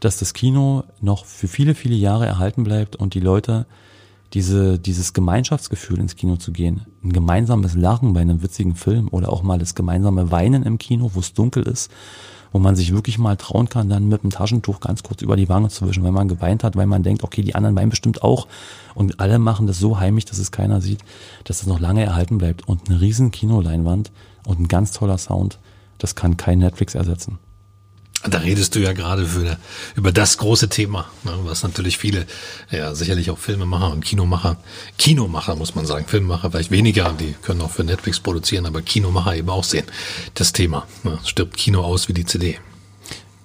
dass 0.00 0.18
das 0.18 0.34
Kino 0.34 0.84
noch 1.00 1.24
für 1.24 1.48
viele, 1.48 1.74
viele 1.74 1.94
Jahre 1.94 2.26
erhalten 2.26 2.62
bleibt 2.62 2.94
und 2.94 3.14
die 3.14 3.20
Leute, 3.20 3.64
diese, 4.34 4.78
dieses 4.78 5.14
Gemeinschaftsgefühl 5.14 6.00
ins 6.00 6.16
Kino 6.16 6.36
zu 6.36 6.52
gehen, 6.52 6.82
ein 7.02 7.14
gemeinsames 7.14 7.74
Lachen 7.74 8.12
bei 8.12 8.20
einem 8.20 8.42
witzigen 8.42 8.76
Film 8.76 9.08
oder 9.10 9.32
auch 9.32 9.42
mal 9.42 9.58
das 9.58 9.74
gemeinsame 9.74 10.30
Weinen 10.30 10.64
im 10.64 10.76
Kino, 10.76 11.12
wo 11.14 11.20
es 11.20 11.32
dunkel 11.32 11.62
ist, 11.62 11.90
wo 12.52 12.58
man 12.58 12.76
sich 12.76 12.92
wirklich 12.92 13.18
mal 13.18 13.36
trauen 13.36 13.68
kann, 13.68 13.88
dann 13.88 14.08
mit 14.08 14.22
dem 14.22 14.30
Taschentuch 14.30 14.80
ganz 14.80 15.02
kurz 15.02 15.22
über 15.22 15.36
die 15.36 15.48
Wange 15.48 15.68
zu 15.68 15.88
wischen, 15.88 16.04
wenn 16.04 16.14
man 16.14 16.28
geweint 16.28 16.64
hat, 16.64 16.76
weil 16.76 16.86
man 16.86 17.02
denkt, 17.02 17.24
okay, 17.24 17.42
die 17.42 17.54
anderen 17.54 17.76
weinen 17.76 17.90
bestimmt 17.90 18.22
auch 18.22 18.46
und 18.94 19.20
alle 19.20 19.38
machen 19.38 19.66
das 19.66 19.78
so 19.78 19.98
heimlich, 19.98 20.24
dass 20.26 20.38
es 20.38 20.52
keiner 20.52 20.80
sieht, 20.80 21.00
dass 21.44 21.58
das 21.58 21.66
noch 21.66 21.80
lange 21.80 22.04
erhalten 22.04 22.38
bleibt 22.38 22.68
und 22.68 22.88
eine 22.88 23.00
riesen 23.00 23.30
Kinoleinwand 23.30 24.12
und 24.46 24.60
ein 24.60 24.68
ganz 24.68 24.92
toller 24.92 25.18
Sound, 25.18 25.58
das 25.98 26.14
kann 26.14 26.36
kein 26.36 26.58
Netflix 26.58 26.94
ersetzen. 26.94 27.38
Da 28.28 28.38
redest 28.38 28.74
du 28.76 28.78
ja 28.78 28.92
gerade 28.92 29.26
für, 29.26 29.58
über 29.96 30.12
das 30.12 30.38
große 30.38 30.68
Thema, 30.68 31.06
ne, 31.24 31.32
was 31.42 31.64
natürlich 31.64 31.98
viele, 31.98 32.24
ja 32.70 32.94
sicherlich 32.94 33.30
auch 33.30 33.38
Filmemacher 33.38 33.90
und 33.90 34.04
Kinomacher, 34.04 34.58
Kinomacher 34.96 35.56
muss 35.56 35.74
man 35.74 35.86
sagen, 35.86 36.06
Filmemacher 36.06 36.50
vielleicht 36.50 36.70
weniger, 36.70 37.12
die 37.18 37.34
können 37.42 37.60
auch 37.62 37.70
für 37.70 37.82
Netflix 37.82 38.20
produzieren, 38.20 38.66
aber 38.66 38.80
Kinomacher 38.80 39.34
eben 39.36 39.50
auch 39.50 39.64
sehen. 39.64 39.86
Das 40.34 40.52
Thema, 40.52 40.86
ne, 41.02 41.18
stirbt 41.24 41.56
Kino 41.56 41.82
aus 41.82 42.08
wie 42.08 42.12
die 42.12 42.24
CD. 42.24 42.58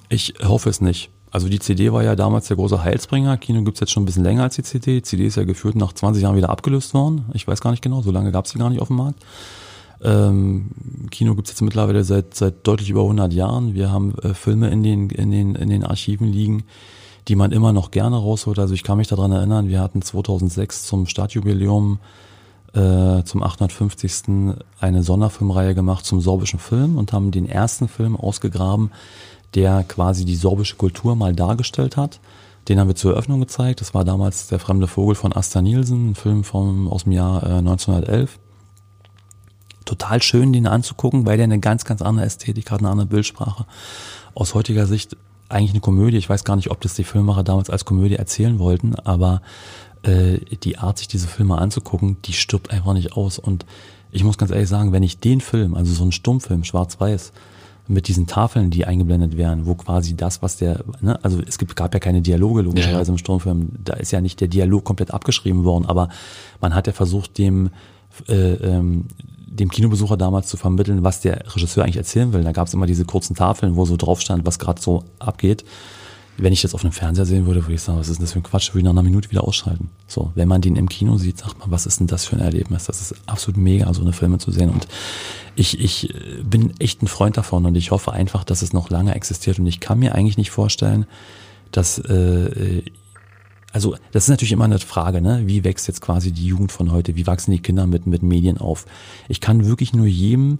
Ich 0.10 0.36
hoffe 0.44 0.70
es 0.70 0.80
nicht. 0.80 1.10
Also 1.32 1.50
die 1.50 1.60
CD 1.60 1.92
war 1.92 2.04
ja 2.04 2.16
damals 2.16 2.48
der 2.48 2.56
große 2.56 2.84
Heilsbringer. 2.84 3.38
Kino 3.38 3.62
gibt's 3.64 3.80
jetzt 3.80 3.92
schon 3.92 4.04
ein 4.04 4.06
bisschen 4.06 4.24
länger 4.24 4.44
als 4.44 4.56
die 4.56 4.64
CD. 4.64 4.96
Die 4.96 5.02
CD 5.02 5.28
ist 5.28 5.36
ja 5.36 5.44
gefühlt 5.44 5.76
nach 5.76 5.92
20 5.92 6.24
Jahren 6.24 6.36
wieder 6.38 6.50
abgelöst 6.50 6.94
worden. 6.94 7.26
Ich 7.34 7.48
weiß 7.48 7.62
gar 7.62 7.72
nicht 7.72 7.84
genau, 7.84 8.02
so 8.02 8.12
lange 8.12 8.32
gab's 8.32 8.52
die 8.52 8.60
gar 8.60 8.70
nicht 8.70 8.82
auf 8.82 8.88
dem 8.88 8.98
Markt. 8.98 9.20
Ähm, 10.04 10.70
Kino 11.10 11.36
gibt's 11.36 11.52
jetzt 11.52 11.62
mittlerweile 11.62 12.04
seit, 12.04 12.36
seit 12.36 12.68
deutlich 12.68 12.90
über 12.90 13.02
100 13.02 13.34
Jahren. 13.34 13.74
Wir 13.74 13.92
haben 13.92 14.16
äh, 14.20 14.34
Filme 14.34 14.70
in 14.70 14.84
den, 14.84 15.10
in, 15.10 15.32
den, 15.32 15.56
in 15.56 15.70
den 15.70 15.84
Archiven 15.84 16.28
liegen, 16.28 16.64
die 17.28 17.36
man 17.36 17.52
immer 17.52 17.74
noch 17.74 17.92
gerne 17.92 18.18
rausholt. 18.18 18.60
Also 18.60 18.74
ich 18.74 18.84
kann 18.84 18.98
mich 18.98 19.08
daran 19.08 19.32
erinnern, 19.32 19.70
wir 19.70 19.82
hatten 19.82 20.02
2006 20.02 20.84
zum 20.84 21.08
Startjubiläum 21.08 22.00
äh, 22.74 23.24
zum 23.24 23.44
850. 23.44 24.56
eine 24.80 25.04
Sonderfilmreihe 25.04 25.74
gemacht 25.74 26.06
zum 26.06 26.22
sorbischen 26.22 26.60
Film 26.60 26.98
und 26.98 27.12
haben 27.14 27.32
den 27.32 27.48
ersten 27.48 27.88
Film 27.88 28.16
ausgegraben, 28.16 28.92
der 29.56 29.84
quasi 29.84 30.26
die 30.26 30.36
sorbische 30.36 30.76
Kultur 30.76 31.16
mal 31.16 31.34
dargestellt 31.34 31.98
hat. 31.98 32.20
Den 32.68 32.80
haben 32.80 32.90
wir 32.90 32.96
zur 32.96 33.14
Eröffnung 33.14 33.40
gezeigt. 33.40 33.82
Das 33.82 33.94
war 33.94 34.04
damals 34.04 34.48
Der 34.48 34.60
fremde 34.60 34.88
Vogel 34.88 35.16
von 35.16 35.34
Asta 35.34 35.62
Nielsen, 35.62 36.12
ein 36.12 36.16
Film 36.16 36.44
vom, 36.44 36.88
aus 36.90 37.06
dem 37.06 37.14
Jahr 37.14 37.42
äh, 37.44 37.58
1911 37.58 38.40
total 39.88 40.22
schön, 40.22 40.54
den 40.54 40.68
anzugucken, 40.68 41.26
weil 41.26 41.38
der 41.38 41.46
eine 41.46 41.60
ganz, 41.60 41.86
ganz 41.86 42.02
andere 42.02 42.26
Ästhetik 42.26 42.72
hat, 42.72 42.80
eine 42.80 42.90
andere 42.90 43.08
Bildsprache. 43.08 43.66
Aus 44.36 44.54
heutiger 44.54 44.86
Sicht 44.86 45.18
eigentlich 45.50 45.72
eine 45.72 45.80
Komödie. 45.80 46.18
Ich 46.18 46.30
weiß 46.30 46.44
gar 46.44 46.56
nicht, 46.56 46.70
ob 46.70 46.82
das 46.82 46.94
die 46.94 47.04
Filmemacher 47.04 47.44
damals 47.44 47.70
als 47.70 47.86
Komödie 47.86 48.16
erzählen 48.16 48.60
wollten, 48.60 48.96
aber 48.96 49.42
äh, 50.04 50.40
die 50.64 50.78
Art, 50.78 50.98
sich 50.98 51.08
diese 51.08 51.28
Filme 51.28 51.58
anzugucken, 51.58 52.18
die 52.26 52.34
stirbt 52.34 52.72
einfach 52.72 52.94
nicht 52.94 53.14
aus. 53.14 53.40
Und 53.40 53.66
ich 54.12 54.24
muss 54.24 54.38
ganz 54.38 54.52
ehrlich 54.52 54.70
sagen, 54.70 54.92
wenn 54.92 55.04
ich 55.04 55.20
den 55.20 55.42
Film, 55.42 55.76
also 55.76 55.94
so 55.94 56.04
einen 56.04 56.12
Stummfilm, 56.12 56.64
schwarz-weiß, 56.64 57.32
mit 57.90 58.10
diesen 58.10 58.28
Tafeln, 58.28 58.70
die 58.70 58.86
eingeblendet 58.86 59.38
werden, 59.38 59.66
wo 59.66 59.76
quasi 59.76 60.16
das, 60.18 60.42
was 60.42 60.58
der, 60.58 60.84
ne, 61.00 61.24
also 61.24 61.42
es 61.48 61.58
gibt, 61.58 61.76
gab 61.76 61.94
ja 61.94 62.02
keine 62.02 62.22
Dialoge 62.22 62.62
logischerweise 62.62 63.12
ja. 63.12 63.14
im 63.14 63.18
Sturmfilm, 63.18 63.70
da 63.84 63.94
ist 63.94 64.12
ja 64.12 64.20
nicht 64.20 64.42
der 64.42 64.50
Dialog 64.50 64.84
komplett 64.84 65.12
abgeschrieben 65.12 65.64
worden, 65.64 65.86
aber 65.86 66.10
man 66.60 66.76
hat 66.76 66.88
ja 66.88 66.94
versucht, 66.94 67.38
dem 67.38 67.70
äh, 68.28 68.34
ähm, 68.34 69.06
dem 69.60 69.70
Kinobesucher 69.70 70.18
damals 70.18 70.48
zu 70.48 70.58
vermitteln, 70.58 71.04
was 71.04 71.22
der 71.22 71.44
Regisseur 71.56 71.84
eigentlich 71.84 71.98
erzählen 71.98 72.34
will. 72.34 72.44
Da 72.44 72.52
gab 72.52 72.68
es 72.68 72.74
immer 72.74 72.86
diese 72.86 73.06
kurzen 73.06 73.36
Tafeln, 73.36 73.76
wo 73.76 73.86
so 73.86 73.98
drauf 73.98 74.22
stand, 74.22 74.46
was 74.46 74.60
gerade 74.60 74.82
so 74.82 75.04
abgeht. 75.20 75.66
Wenn 76.40 76.54
ich 76.54 76.62
das 76.62 76.76
auf 76.76 76.84
einem 76.84 76.94
Fernseher 76.94 77.26
sehen 77.26 77.48
würde, 77.48 77.64
würde 77.64 77.74
ich 77.74 77.82
sagen, 77.82 77.98
was 77.98 78.10
ist 78.10 78.20
denn 78.20 78.26
das 78.26 78.34
für 78.34 78.40
ein 78.40 78.44
Quatsch, 78.44 78.70
würde 78.70 78.80
ich 78.80 78.86
nach 78.86 78.92
einer 78.92 79.02
Minute 79.02 79.32
wieder 79.32 79.44
ausschalten. 79.44 79.90
So, 80.08 80.32
wenn 80.36 80.48
man 80.48 80.62
den 80.62 80.76
im 80.76 80.88
Kino 80.88 81.18
sieht, 81.18 81.40
sagt 81.40 81.58
man, 81.60 81.72
was 81.72 81.88
ist 81.88 82.00
denn 82.00 82.06
das 82.06 82.26
für 82.26 82.36
ein 82.36 82.42
Erlebnis? 82.42 82.86
Das 82.86 83.02
ist 83.02 83.16
absolut 83.26 83.58
mega, 83.58 83.92
so 83.94 84.02
eine 84.02 84.14
Filme 84.14 84.38
zu 84.38 84.52
sehen. 84.52 84.70
Und 84.70 84.88
ich, 85.56 85.80
ich 85.80 86.14
bin 86.44 86.74
echt 86.80 87.02
ein 87.02 87.08
Freund 87.08 87.38
davon 87.38 87.66
und 87.66 87.76
ich 87.76 87.90
hoffe 87.90 88.12
einfach, 88.14 88.44
dass 88.44 88.62
es 88.62 88.72
noch 88.72 88.92
lange 88.92 89.16
existiert. 89.16 89.58
Und 89.58 89.66
ich 89.66 89.80
kann 89.80 89.98
mir 89.98 90.14
eigentlich 90.14 90.38
nicht 90.38 90.52
vorstellen, 90.52 91.08
dass 91.72 91.98
äh, 91.98 92.84
also 93.74 93.96
das 94.12 94.24
ist 94.24 94.30
natürlich 94.30 94.52
immer 94.54 94.66
eine 94.66 94.80
Frage, 94.80 95.22
ne? 95.22 95.44
wie 95.46 95.64
wächst 95.64 95.88
jetzt 95.88 96.02
quasi 96.02 96.32
die 96.32 96.46
Jugend 96.46 96.72
von 96.72 96.92
heute, 96.92 97.16
wie 97.16 97.28
wachsen 97.28 97.52
die 97.52 97.60
Kinder 97.60 97.86
mit, 97.86 98.08
mit 98.08 98.24
Medien 98.24 98.58
auf. 98.58 98.86
Ich 99.28 99.42
kann 99.42 99.66
wirklich 99.66 99.94
nur 99.94 100.08
jedem 100.08 100.60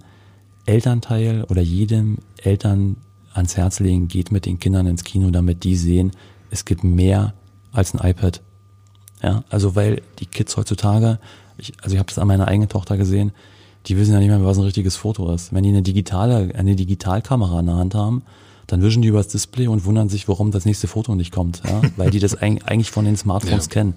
Elternteil 0.66 1.44
oder 1.44 1.62
jedem 1.62 2.18
Eltern 2.36 2.96
ans 3.32 3.56
Herz 3.56 3.80
legen, 3.80 4.08
geht 4.08 4.30
mit 4.30 4.46
den 4.46 4.58
Kindern 4.58 4.86
ins 4.86 5.04
Kino, 5.04 5.30
damit 5.30 5.64
die 5.64 5.76
sehen, 5.76 6.12
es 6.50 6.64
gibt 6.64 6.84
mehr 6.84 7.34
als 7.72 7.94
ein 7.94 8.06
iPad. 8.06 8.42
Ja, 9.22 9.42
also 9.48 9.74
weil 9.74 10.02
die 10.18 10.26
Kids 10.26 10.56
heutzutage, 10.56 11.18
ich, 11.56 11.72
also 11.82 11.94
ich 11.94 11.98
habe 11.98 12.08
das 12.08 12.18
an 12.18 12.28
meiner 12.28 12.48
eigenen 12.48 12.68
Tochter 12.68 12.96
gesehen, 12.96 13.32
die 13.86 13.96
wissen 13.96 14.12
ja 14.12 14.18
nicht 14.18 14.28
mehr, 14.28 14.44
was 14.44 14.58
ein 14.58 14.64
richtiges 14.64 14.96
Foto 14.96 15.32
ist. 15.32 15.52
Wenn 15.52 15.64
die 15.64 15.70
eine 15.70 15.82
digitale, 15.82 16.54
eine 16.54 16.76
Digitalkamera 16.76 17.60
in 17.60 17.66
der 17.66 17.76
Hand 17.76 17.94
haben, 17.94 18.22
dann 18.68 18.82
wischen 18.82 19.02
die 19.02 19.08
übers 19.08 19.28
Display 19.28 19.66
und 19.66 19.84
wundern 19.84 20.08
sich, 20.08 20.28
warum 20.28 20.52
das 20.52 20.64
nächste 20.64 20.86
Foto 20.86 21.14
nicht 21.16 21.32
kommt, 21.32 21.62
ja? 21.64 21.82
weil 21.96 22.10
die 22.10 22.20
das 22.20 22.36
eigentlich 22.36 22.92
von 22.92 23.04
den 23.04 23.16
Smartphones 23.16 23.64
ja. 23.66 23.72
kennen. 23.72 23.96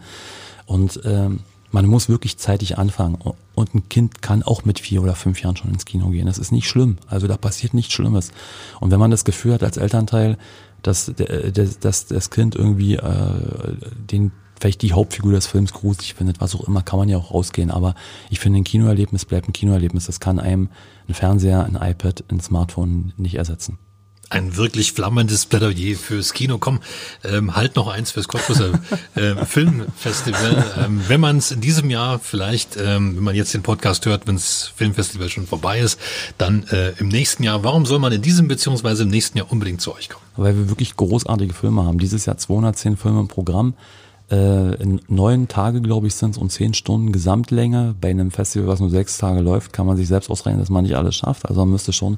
Und 0.65 0.99
ähm, 1.05 1.41
man 1.71 1.85
muss 1.85 2.09
wirklich 2.09 2.37
zeitig 2.37 2.77
anfangen. 2.77 3.17
Und 3.53 3.75
ein 3.75 3.89
Kind 3.89 4.21
kann 4.21 4.43
auch 4.43 4.65
mit 4.65 4.79
vier 4.79 5.03
oder 5.03 5.15
fünf 5.15 5.41
Jahren 5.41 5.57
schon 5.57 5.71
ins 5.71 5.85
Kino 5.85 6.09
gehen. 6.09 6.25
Das 6.25 6.37
ist 6.37 6.51
nicht 6.51 6.67
schlimm. 6.67 6.97
Also 7.07 7.27
da 7.27 7.37
passiert 7.37 7.73
nichts 7.73 7.93
Schlimmes. 7.93 8.31
Und 8.79 8.91
wenn 8.91 8.99
man 8.99 9.11
das 9.11 9.25
Gefühl 9.25 9.53
hat 9.53 9.63
als 9.63 9.77
Elternteil, 9.77 10.37
dass, 10.81 11.11
dass, 11.53 11.79
dass 11.79 12.05
das 12.07 12.29
Kind 12.29 12.55
irgendwie 12.55 12.95
äh, 12.95 13.75
den 14.09 14.31
vielleicht 14.59 14.83
die 14.83 14.93
Hauptfigur 14.93 15.33
des 15.33 15.47
Films 15.47 15.73
gruselig 15.73 16.13
findet, 16.13 16.39
was 16.39 16.55
auch 16.55 16.67
immer, 16.67 16.81
kann 16.81 16.99
man 16.99 17.09
ja 17.09 17.17
auch 17.17 17.31
rausgehen. 17.31 17.71
Aber 17.71 17.95
ich 18.29 18.39
finde, 18.39 18.59
ein 18.59 18.63
Kinoerlebnis 18.63 19.25
bleibt 19.25 19.49
ein 19.49 19.53
Kinoerlebnis. 19.53 20.05
Das 20.05 20.19
kann 20.19 20.39
einem 20.39 20.69
ein 21.07 21.13
Fernseher, 21.13 21.65
ein 21.65 21.75
iPad, 21.75 22.23
ein 22.29 22.39
Smartphone 22.39 23.13
nicht 23.17 23.35
ersetzen 23.35 23.79
ein 24.31 24.55
wirklich 24.55 24.93
flammendes 24.93 25.45
Plädoyer 25.45 25.95
fürs 25.95 26.33
Kino. 26.33 26.57
Komm, 26.57 26.79
ähm, 27.23 27.55
halt 27.55 27.75
noch 27.75 27.87
eins 27.87 28.11
fürs 28.11 28.27
Cottbuser 28.27 28.79
äh, 29.15 29.45
Filmfestival. 29.45 30.65
Ähm, 30.85 31.01
wenn 31.07 31.19
man 31.19 31.37
es 31.37 31.51
in 31.51 31.61
diesem 31.61 31.89
Jahr 31.89 32.19
vielleicht, 32.19 32.77
ähm, 32.77 33.17
wenn 33.17 33.23
man 33.23 33.35
jetzt 33.35 33.53
den 33.53 33.61
Podcast 33.61 34.05
hört, 34.05 34.27
wenn 34.27 34.35
das 34.35 34.71
Filmfestival 34.75 35.29
schon 35.29 35.47
vorbei 35.47 35.79
ist, 35.79 35.99
dann 36.37 36.63
äh, 36.71 36.91
im 36.97 37.09
nächsten 37.09 37.43
Jahr. 37.43 37.63
Warum 37.63 37.85
soll 37.85 37.99
man 37.99 38.11
in 38.11 38.21
diesem 38.21 38.47
beziehungsweise 38.47 39.03
im 39.03 39.09
nächsten 39.09 39.37
Jahr 39.37 39.51
unbedingt 39.51 39.81
zu 39.81 39.93
euch 39.93 40.09
kommen? 40.09 40.25
Weil 40.37 40.55
wir 40.55 40.69
wirklich 40.69 40.95
großartige 40.95 41.53
Filme 41.53 41.83
haben. 41.83 41.99
Dieses 41.99 42.25
Jahr 42.25 42.37
210 42.37 42.97
Filme 42.97 43.19
im 43.19 43.27
Programm. 43.27 43.73
Äh, 44.31 44.77
neun 45.09 45.49
Tage, 45.49 45.81
glaube 45.81 46.07
ich, 46.07 46.15
sind 46.15 46.31
es 46.31 46.37
und 46.37 46.51
zehn 46.51 46.73
Stunden 46.73 47.11
Gesamtlänge. 47.11 47.95
Bei 47.99 48.09
einem 48.09 48.31
Festival, 48.31 48.67
was 48.67 48.79
nur 48.79 48.89
sechs 48.89 49.17
Tage 49.17 49.41
läuft, 49.41 49.73
kann 49.73 49.85
man 49.85 49.97
sich 49.97 50.07
selbst 50.07 50.29
ausrechnen, 50.29 50.61
dass 50.61 50.69
man 50.69 50.83
nicht 50.83 50.95
alles 50.95 51.15
schafft. 51.15 51.49
Also 51.49 51.59
man 51.61 51.71
müsste 51.71 51.91
schon 51.91 52.17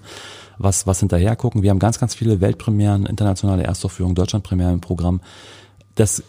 was, 0.59 0.86
was 0.86 0.99
hinterher 0.99 1.36
gucken. 1.36 1.64
Wir 1.64 1.72
haben 1.72 1.80
ganz, 1.80 1.99
ganz 1.99 2.14
viele 2.14 2.39
Weltpremieren, 2.39 3.07
internationale 3.07 3.64
Erstaufführungen, 3.64 4.14
Deutschlandpremieren 4.14 4.76
im 4.76 4.82
Programm. 4.82 5.22
Das, 5.95 6.22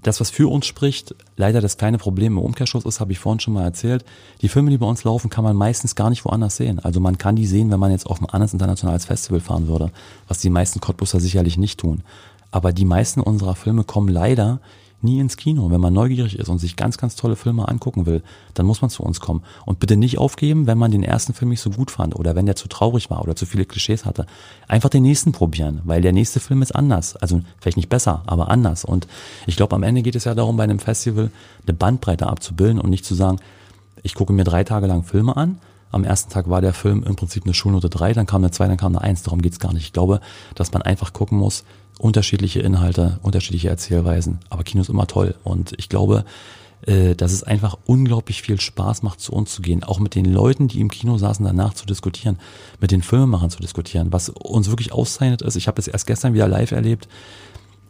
das, 0.00 0.20
was 0.20 0.30
für 0.30 0.48
uns 0.48 0.64
spricht, 0.66 1.16
leider 1.36 1.60
das 1.60 1.76
kleine 1.76 1.98
Problem 1.98 2.34
im 2.34 2.44
Umkehrschluss 2.44 2.84
ist, 2.84 3.00
habe 3.00 3.10
ich 3.10 3.18
vorhin 3.18 3.40
schon 3.40 3.54
mal 3.54 3.64
erzählt. 3.64 4.04
Die 4.42 4.48
Filme, 4.48 4.70
die 4.70 4.78
bei 4.78 4.86
uns 4.86 5.02
laufen, 5.02 5.28
kann 5.28 5.42
man 5.42 5.56
meistens 5.56 5.96
gar 5.96 6.08
nicht 6.08 6.24
woanders 6.24 6.56
sehen. 6.56 6.78
Also 6.78 7.00
man 7.00 7.18
kann 7.18 7.34
die 7.34 7.46
sehen, 7.46 7.72
wenn 7.72 7.80
man 7.80 7.90
jetzt 7.90 8.06
auf 8.06 8.20
ein 8.20 8.30
anderes 8.30 8.52
internationales 8.52 9.06
Festival 9.06 9.40
fahren 9.40 9.66
würde, 9.66 9.90
was 10.28 10.38
die 10.38 10.50
meisten 10.50 10.78
Cottbusser 10.78 11.18
sicherlich 11.18 11.58
nicht 11.58 11.80
tun. 11.80 12.04
Aber 12.52 12.72
die 12.72 12.84
meisten 12.84 13.20
unserer 13.20 13.56
Filme 13.56 13.82
kommen 13.82 14.08
leider 14.08 14.60
nie 15.02 15.20
ins 15.20 15.36
Kino. 15.36 15.70
Wenn 15.70 15.80
man 15.80 15.92
neugierig 15.92 16.38
ist 16.38 16.48
und 16.48 16.58
sich 16.58 16.76
ganz, 16.76 16.98
ganz 16.98 17.16
tolle 17.16 17.36
Filme 17.36 17.68
angucken 17.68 18.06
will, 18.06 18.22
dann 18.54 18.66
muss 18.66 18.80
man 18.80 18.90
zu 18.90 19.02
uns 19.02 19.20
kommen. 19.20 19.42
Und 19.64 19.78
bitte 19.78 19.96
nicht 19.96 20.18
aufgeben, 20.18 20.66
wenn 20.66 20.78
man 20.78 20.90
den 20.90 21.02
ersten 21.02 21.34
Film 21.34 21.50
nicht 21.50 21.60
so 21.60 21.70
gut 21.70 21.90
fand 21.90 22.16
oder 22.16 22.34
wenn 22.34 22.46
der 22.46 22.56
zu 22.56 22.68
traurig 22.68 23.10
war 23.10 23.22
oder 23.22 23.36
zu 23.36 23.46
viele 23.46 23.64
Klischees 23.64 24.04
hatte. 24.04 24.26
Einfach 24.68 24.88
den 24.88 25.02
nächsten 25.02 25.32
probieren, 25.32 25.80
weil 25.84 26.02
der 26.02 26.12
nächste 26.12 26.40
Film 26.40 26.62
ist 26.62 26.74
anders. 26.74 27.16
Also 27.16 27.40
vielleicht 27.58 27.76
nicht 27.76 27.88
besser, 27.88 28.22
aber 28.26 28.48
anders. 28.48 28.84
Und 28.84 29.06
ich 29.46 29.56
glaube, 29.56 29.74
am 29.74 29.82
Ende 29.82 30.02
geht 30.02 30.16
es 30.16 30.24
ja 30.24 30.34
darum, 30.34 30.56
bei 30.56 30.64
einem 30.64 30.78
Festival 30.78 31.30
eine 31.66 31.74
Bandbreite 31.74 32.26
abzubilden 32.26 32.80
und 32.80 32.90
nicht 32.90 33.04
zu 33.04 33.14
sagen, 33.14 33.38
ich 34.02 34.14
gucke 34.14 34.32
mir 34.32 34.44
drei 34.44 34.64
Tage 34.64 34.86
lang 34.86 35.02
Filme 35.02 35.36
an, 35.36 35.58
am 35.92 36.04
ersten 36.04 36.30
Tag 36.30 36.50
war 36.50 36.60
der 36.60 36.74
Film 36.74 37.04
im 37.04 37.16
Prinzip 37.16 37.44
eine 37.44 37.54
Schulnote 37.54 37.88
3, 37.88 38.12
dann 38.12 38.26
kam 38.26 38.42
eine 38.42 38.50
2, 38.50 38.68
dann 38.68 38.76
kam 38.76 38.94
eine 38.94 39.02
1. 39.02 39.22
Darum 39.22 39.40
geht's 39.40 39.60
gar 39.60 39.72
nicht. 39.72 39.84
Ich 39.84 39.92
glaube, 39.92 40.20
dass 40.54 40.72
man 40.72 40.82
einfach 40.82 41.12
gucken 41.12 41.38
muss, 41.38 41.64
unterschiedliche 41.98 42.60
Inhalte, 42.60 43.18
unterschiedliche 43.22 43.68
Erzählweisen. 43.68 44.40
Aber 44.50 44.64
Kino 44.64 44.82
ist 44.82 44.90
immer 44.90 45.06
toll. 45.06 45.34
Und 45.44 45.72
ich 45.78 45.88
glaube, 45.88 46.24
äh, 46.86 47.14
dass 47.14 47.32
es 47.32 47.42
einfach 47.42 47.78
unglaublich 47.86 48.42
viel 48.42 48.60
Spaß 48.60 49.02
macht, 49.02 49.20
zu 49.20 49.32
uns 49.32 49.52
zu 49.52 49.62
gehen. 49.62 49.82
Auch 49.82 49.98
mit 49.98 50.14
den 50.14 50.26
Leuten, 50.26 50.68
die 50.68 50.80
im 50.80 50.90
Kino 50.90 51.18
saßen, 51.18 51.44
danach 51.44 51.74
zu 51.74 51.86
diskutieren, 51.86 52.38
mit 52.80 52.90
den 52.90 53.02
Filmemachern 53.02 53.50
zu 53.50 53.60
diskutieren. 53.60 54.12
Was 54.12 54.28
uns 54.28 54.68
wirklich 54.68 54.92
auszeichnet 54.92 55.42
ist, 55.42 55.56
ich 55.56 55.68
habe 55.68 55.80
es 55.80 55.88
erst 55.88 56.06
gestern 56.06 56.34
wieder 56.34 56.48
live 56.48 56.72
erlebt, 56.72 57.08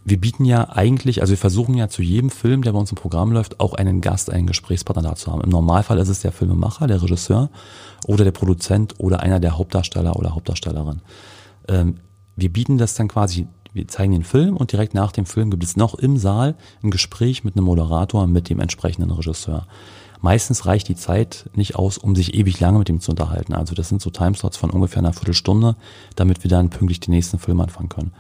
wir 0.09 0.20
bieten 0.20 0.44
ja 0.44 0.70
eigentlich, 0.70 1.20
also 1.20 1.32
wir 1.32 1.38
versuchen 1.38 1.74
ja 1.74 1.88
zu 1.88 2.00
jedem 2.00 2.30
Film, 2.30 2.62
der 2.62 2.72
bei 2.72 2.78
uns 2.78 2.92
im 2.92 2.96
Programm 2.96 3.32
läuft, 3.32 3.59
auch 3.59 3.74
einen 3.74 4.00
Gast, 4.00 4.30
einen 4.30 4.46
Gesprächspartner 4.46 5.02
da 5.02 5.16
zu 5.16 5.32
haben. 5.32 5.40
Im 5.40 5.50
Normalfall 5.50 5.98
ist 5.98 6.09
es 6.09 6.20
der 6.20 6.30
Filmemacher, 6.30 6.86
der 6.86 7.02
Regisseur 7.02 7.50
oder 8.07 8.22
der 8.22 8.30
Produzent 8.30 8.94
oder 8.98 9.18
einer 9.18 9.40
der 9.40 9.59
Hauptdarsteller 9.59 10.14
oder 10.14 10.36
Hauptdarstellerin. 10.36 11.02
Ähm, 11.66 11.96
wir 12.36 12.52
bieten 12.52 12.78
das 12.78 12.94
dann 12.94 13.09
quasi 13.09 13.48
Wir 13.76 13.86
zeigen 13.88 14.12
den 14.12 14.24
Film 14.24 14.56
und 14.56 14.72
direkt 14.72 14.94
nach 14.94 15.12
dem 15.12 15.26
Film 15.26 15.50
gibt 15.50 15.62
es 15.62 15.76
noch 15.76 15.96
im 15.96 16.16
Saal 16.16 16.54
ein 16.82 16.90
Gespräch 16.90 17.44
mit 17.44 17.56
einem 17.56 17.66
Moderator, 17.66 18.26
mit 18.26 18.48
dem 18.48 18.58
entsprechenden 18.58 19.10
Regisseur. 19.10 19.66
Meistens 20.22 20.64
reicht 20.64 20.88
die 20.88 20.94
Zeit 20.94 21.50
nicht 21.54 21.76
aus, 21.76 21.98
um 21.98 22.16
sich 22.16 22.32
ewig 22.32 22.58
lange 22.58 22.78
mit 22.78 22.88
ihm 22.88 23.02
zu 23.02 23.10
unterhalten. 23.10 23.52
Also 23.52 23.74
das 23.74 23.90
sind 23.90 24.00
so 24.00 24.08
Timeslots 24.08 24.56
von 24.56 24.70
ungefähr 24.70 25.00
einer 25.00 25.12
Viertelstunde, 25.12 25.76
damit 26.14 26.42
wir 26.42 26.48
dann 26.48 26.70
pünktlich 26.70 27.00
den 27.00 27.12
nächsten 27.12 27.38
Film 27.38 27.60
anfangen 27.60 27.90
können. 27.90 28.12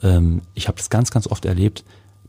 Ähm, 0.00 0.40
ich 0.54 0.66
habe 0.66 0.78
das 0.78 0.88
ganz, 0.88 1.10
ganz 1.10 1.26
oft 1.26 1.44
erlebt, 1.44 1.84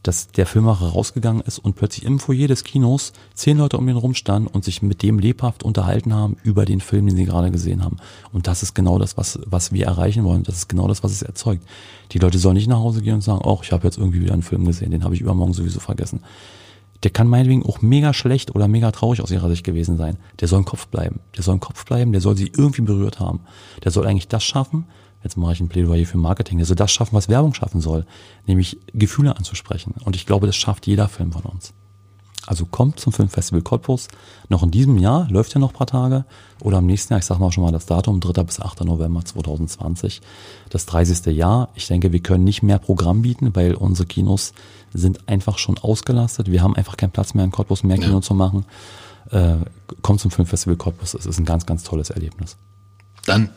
dass 0.07 0.29
der 0.29 0.45
Filmemacher 0.45 0.87
rausgegangen 0.87 1.41
ist 1.41 1.59
und 1.59 1.75
plötzlich 1.75 2.05
im 2.05 2.19
Foyer 2.19 2.47
des 2.47 2.63
Kinos 2.63 3.11
zehn 3.33 3.57
Leute 3.57 3.77
um 3.77 3.89
ihn 3.89 3.97
rumstanden 3.97 4.47
und 4.47 4.63
sich 4.63 4.81
mit 4.81 5.03
dem 5.03 5.19
lebhaft 5.19 5.63
unterhalten 5.63 6.13
haben 6.13 6.37
über 6.43 6.63
den 6.63 6.79
Film, 6.79 7.07
den 7.07 7.17
sie 7.17 7.25
gerade 7.25 7.51
gesehen 7.51 7.83
haben. 7.83 7.97
Und 8.31 8.47
das 8.47 8.63
ist 8.63 8.73
genau 8.73 8.99
das, 8.99 9.17
was, 9.17 9.39
was 9.45 9.73
wir 9.73 9.85
erreichen 9.85 10.23
wollen. 10.23 10.43
Das 10.43 10.55
ist 10.55 10.69
genau 10.69 10.87
das, 10.87 11.03
was 11.03 11.11
es 11.11 11.23
erzeugt. 11.23 11.63
Die 12.13 12.19
Leute 12.19 12.39
sollen 12.39 12.55
nicht 12.55 12.69
nach 12.69 12.79
Hause 12.79 13.01
gehen 13.01 13.15
und 13.15 13.21
sagen, 13.21 13.41
oh, 13.43 13.59
ich 13.61 13.73
habe 13.73 13.85
jetzt 13.85 13.97
irgendwie 13.97 14.21
wieder 14.21 14.33
einen 14.33 14.43
Film 14.43 14.63
gesehen, 14.63 14.91
den 14.91 15.03
habe 15.03 15.13
ich 15.13 15.19
übermorgen 15.19 15.53
sowieso 15.53 15.81
vergessen. 15.81 16.21
Der 17.03 17.11
kann 17.11 17.27
meinetwegen 17.27 17.65
auch 17.65 17.81
mega 17.81 18.13
schlecht 18.13 18.55
oder 18.55 18.67
mega 18.69 18.91
traurig 18.91 19.21
aus 19.21 19.29
ihrer 19.29 19.49
Sicht 19.49 19.65
gewesen 19.65 19.97
sein. 19.97 20.17
Der 20.39 20.47
soll 20.47 20.59
im 20.59 20.65
Kopf 20.65 20.87
bleiben. 20.87 21.19
Der 21.35 21.43
soll 21.43 21.55
im 21.55 21.59
Kopf 21.59 21.85
bleiben, 21.85 22.13
der 22.13 22.21
soll 22.21 22.37
sie 22.37 22.51
irgendwie 22.55 22.81
berührt 22.81 23.19
haben. 23.19 23.41
Der 23.83 23.91
soll 23.91 24.07
eigentlich 24.07 24.29
das 24.29 24.43
schaffen, 24.43 24.85
jetzt 25.23 25.37
mache 25.37 25.53
ich 25.53 25.59
ein 25.59 25.69
Plädoyer 25.69 26.05
für 26.05 26.17
Marketing, 26.17 26.57
der 26.57 26.65
soll 26.65 26.75
das 26.75 26.91
schaffen, 26.91 27.15
was 27.15 27.29
Werbung 27.29 27.53
schaffen 27.53 27.81
soll, 27.81 28.05
nämlich 28.45 28.79
Gefühle 28.93 29.35
anzusprechen. 29.35 29.93
Und 30.03 30.15
ich 30.15 30.25
glaube, 30.25 30.47
das 30.47 30.55
schafft 30.55 30.87
jeder 30.87 31.07
Film 31.07 31.31
von 31.31 31.43
uns. 31.43 31.73
Also 32.47 32.65
kommt 32.65 32.97
zum 32.97 33.11
Filmfestival 33.11 33.61
Cottbus. 33.61 34.07
Noch 34.47 34.63
in 34.63 34.71
diesem 34.71 34.97
Jahr, 34.97 35.29
läuft 35.29 35.53
ja 35.53 35.59
noch 35.59 35.71
ein 35.71 35.75
paar 35.75 35.85
Tage. 35.85 36.23
Oder 36.61 36.77
im 36.77 36.85
nächsten 36.85 37.11
Jahr, 37.11 37.19
ich 37.19 37.25
sage 37.25 37.41
mal 37.41 37.51
schon 37.51 37.63
mal 37.63 37.73
das 37.73 37.85
Datum, 37.85 38.21
3. 38.21 38.43
bis 38.43 38.61
8. 38.61 38.85
November 38.85 39.23
2020. 39.23 40.21
Das 40.69 40.85
30. 40.85 41.25
Jahr. 41.35 41.67
Ich 41.75 41.87
denke, 41.87 42.13
wir 42.13 42.21
können 42.21 42.45
nicht 42.45 42.63
mehr 42.63 42.79
Programm 42.79 43.21
bieten, 43.21 43.53
weil 43.53 43.75
unsere 43.75 44.07
Kinos 44.07 44.53
sind 44.93 45.27
einfach 45.27 45.57
schon 45.57 45.77
ausgelastet. 45.77 46.49
Wir 46.49 46.63
haben 46.63 46.73
einfach 46.77 46.95
keinen 46.95 47.11
Platz 47.11 47.33
mehr 47.33 47.43
in 47.43 47.51
Cottbus, 47.51 47.83
mehr 47.83 47.97
Kino 47.97 48.15
ja. 48.15 48.21
zu 48.21 48.33
machen. 48.33 48.65
Äh, 49.29 49.57
kommt 50.01 50.21
zum 50.21 50.31
Filmfestival 50.31 50.77
Cottbus. 50.77 51.15
Es 51.15 51.25
ist 51.25 51.39
ein 51.39 51.45
ganz, 51.45 51.65
ganz 51.65 51.83
tolles 51.83 52.11
Erlebnis. 52.11 52.55
Dann 53.25 53.49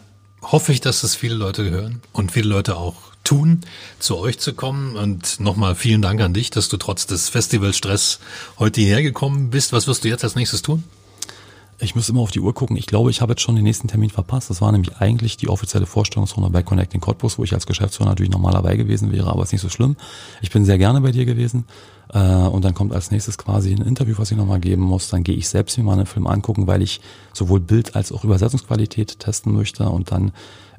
hoffe 0.43 0.72
ich, 0.72 0.80
dass 0.80 1.03
es 1.03 1.14
viele 1.14 1.34
Leute 1.34 1.68
hören 1.68 2.03
und 2.12 2.32
viele 2.32 2.49
Leute 2.49 2.76
auch 2.76 2.97
tun, 3.24 3.61
zu 3.99 4.18
euch 4.18 4.38
zu 4.38 4.55
kommen. 4.55 4.97
Und 4.97 5.41
nochmal 5.41 5.74
vielen 5.74 6.03
Dank 6.03 6.20
an 6.20 6.34
dich, 6.34 6.51
dass 6.51 6.68
du 6.68 6.76
trotz 6.76 7.07
des 7.07 7.28
Festivalstress 7.28 8.18
heute 8.59 8.80
hierher 8.80 9.03
gekommen 9.03 9.51
bist. 9.51 9.72
Was 9.72 9.86
wirst 9.86 10.05
du 10.05 10.09
jetzt 10.09 10.24
als 10.24 10.34
nächstes 10.34 10.62
tun? 10.62 10.84
Ich 11.82 11.95
muss 11.95 12.11
immer 12.11 12.20
auf 12.20 12.30
die 12.30 12.41
Uhr 12.41 12.53
gucken. 12.53 12.76
Ich 12.76 12.86
glaube, 12.86 13.11
ich 13.11 13.22
habe 13.22 13.32
jetzt 13.32 13.41
schon 13.41 13.55
den 13.55 13.64
nächsten 13.64 13.88
Termin 13.88 14.11
verpasst. 14.11 14.51
Das 14.51 14.61
war 14.61 14.70
nämlich 14.70 14.97
eigentlich 14.99 15.38
die 15.38 15.49
offizielle 15.49 15.86
Vorstellungsrunde 15.86 16.51
bei 16.51 16.62
Connecting 16.62 17.01
Cottbus, 17.01 17.38
wo 17.38 17.45
ich 17.45 17.55
als 17.55 17.66
Geschäftsführer 17.66 18.11
natürlich 18.11 18.30
normalerweise 18.30 18.76
gewesen 18.76 19.12
wäre, 19.12 19.30
aber 19.30 19.45
ist 19.45 19.53
nicht 19.53 19.62
so 19.62 19.70
schlimm. 19.70 19.97
Ich 20.43 20.51
bin 20.51 20.66
sehr 20.66 20.76
gerne 20.76 21.01
bei 21.01 21.11
dir 21.11 21.24
gewesen. 21.24 21.64
Äh, 22.12 22.18
und 22.18 22.64
dann 22.64 22.74
kommt 22.74 22.92
als 22.92 23.11
nächstes 23.11 23.38
quasi 23.38 23.72
ein 23.72 23.82
Interview, 23.82 24.14
was 24.18 24.30
ich 24.30 24.36
nochmal 24.36 24.61
geben 24.61 24.82
muss. 24.82 25.08
Dann 25.08 25.22
gehe 25.22 25.36
ich 25.36 25.48
selbst 25.48 25.78
mir 25.78 25.84
mal 25.84 25.94
einen 25.94 26.06
Film 26.06 26.26
angucken, 26.26 26.66
weil 26.66 26.82
ich 26.82 27.00
sowohl 27.32 27.61
Bild 27.61 27.96
als 27.96 28.12
auch 28.12 28.24
Übersetzungsqualität 28.24 29.18
testen 29.18 29.52
möchte. 29.52 29.88
Und 29.88 30.11
dann 30.11 30.32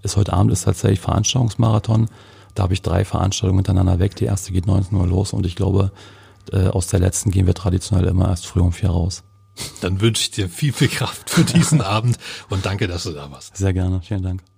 ist 0.04 0.18
heute 0.18 0.34
Abend 0.34 0.52
ist 0.52 0.64
tatsächlich 0.64 1.00
Veranstaltungsmarathon. 1.00 2.08
Da 2.56 2.64
habe 2.64 2.74
ich 2.74 2.82
drei 2.82 3.06
Veranstaltungen 3.06 3.58
miteinander 3.58 4.00
weg. 4.00 4.16
Die 4.16 4.26
erste 4.26 4.52
geht 4.52 4.68
19 4.68 4.98
Uhr 4.98 5.08
los 5.08 5.34
und 5.34 5.46
ich 5.46 5.56
glaube, 5.56 5.92
äh, 6.52 6.68
aus 6.68 6.88
der 6.88 7.00
letzten 7.00 7.32
gehen 7.32 7.48
wir 7.48 7.54
traditionell 7.54 8.08
immer 8.08 8.28
erst 8.28 8.48
früh 8.48 8.60
um 8.60 8.74
vier 8.74 8.90
raus. 8.90 9.24
Dann 9.82 10.02
wünsche 10.02 10.24
ich 10.24 10.32
dir 10.32 10.50
viel, 10.50 10.74
viel 10.74 10.88
Kraft 10.88 11.30
für 11.30 11.44
diesen 11.44 11.82
Abend 11.82 12.18
und 12.50 12.66
danke, 12.66 12.88
dass 12.88 13.04
du 13.04 13.12
da 13.12 13.30
warst. 13.32 13.56
Sehr 13.56 13.74
gerne. 13.74 14.02
Vielen 14.02 14.24
Dank. 14.24 14.51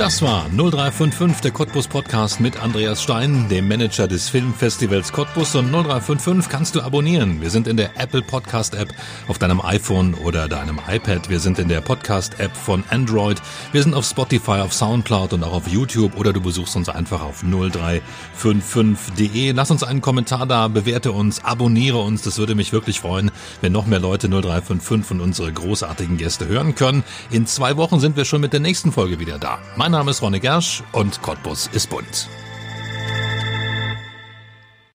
Das 0.00 0.22
war 0.22 0.48
0355, 0.56 1.42
der 1.42 1.50
Cottbus 1.50 1.86
Podcast 1.86 2.40
mit 2.40 2.62
Andreas 2.62 3.02
Stein, 3.02 3.50
dem 3.50 3.68
Manager 3.68 4.08
des 4.08 4.30
Filmfestivals 4.30 5.12
Cottbus. 5.12 5.54
Und 5.54 5.70
0355 5.70 6.50
kannst 6.50 6.74
du 6.74 6.80
abonnieren. 6.80 7.42
Wir 7.42 7.50
sind 7.50 7.68
in 7.68 7.76
der 7.76 8.00
Apple 8.00 8.22
Podcast 8.22 8.74
App 8.74 8.94
auf 9.28 9.38
deinem 9.38 9.60
iPhone 9.60 10.14
oder 10.14 10.48
deinem 10.48 10.80
iPad. 10.88 11.28
Wir 11.28 11.38
sind 11.38 11.58
in 11.58 11.68
der 11.68 11.82
Podcast 11.82 12.40
App 12.40 12.56
von 12.56 12.82
Android. 12.88 13.42
Wir 13.72 13.82
sind 13.82 13.92
auf 13.92 14.06
Spotify, 14.06 14.62
auf 14.62 14.72
Soundcloud 14.72 15.34
und 15.34 15.44
auch 15.44 15.52
auf 15.52 15.68
YouTube 15.68 16.16
oder 16.16 16.32
du 16.32 16.40
besuchst 16.40 16.76
uns 16.76 16.88
einfach 16.88 17.20
auf 17.20 17.42
0355.de. 17.42 19.52
Lass 19.52 19.70
uns 19.70 19.82
einen 19.82 20.00
Kommentar 20.00 20.46
da, 20.46 20.68
bewerte 20.68 21.12
uns, 21.12 21.44
abonniere 21.44 21.98
uns. 21.98 22.22
Das 22.22 22.38
würde 22.38 22.54
mich 22.54 22.72
wirklich 22.72 23.00
freuen, 23.00 23.30
wenn 23.60 23.72
noch 23.72 23.84
mehr 23.84 24.00
Leute 24.00 24.30
0355 24.30 25.10
und 25.10 25.20
unsere 25.20 25.52
großartigen 25.52 26.16
Gäste 26.16 26.48
hören 26.48 26.74
können. 26.74 27.04
In 27.30 27.44
zwei 27.44 27.76
Wochen 27.76 28.00
sind 28.00 28.16
wir 28.16 28.24
schon 28.24 28.40
mit 28.40 28.54
der 28.54 28.60
nächsten 28.60 28.92
Folge 28.92 29.18
wieder 29.18 29.38
da. 29.38 29.58
Mein 29.90 29.98
Name 29.98 30.12
ist 30.12 30.22
Ronne 30.22 30.38
Gersch 30.38 30.84
und 30.92 31.20
Cottbus 31.20 31.66
ist 31.72 31.90
bunt. 31.90 32.28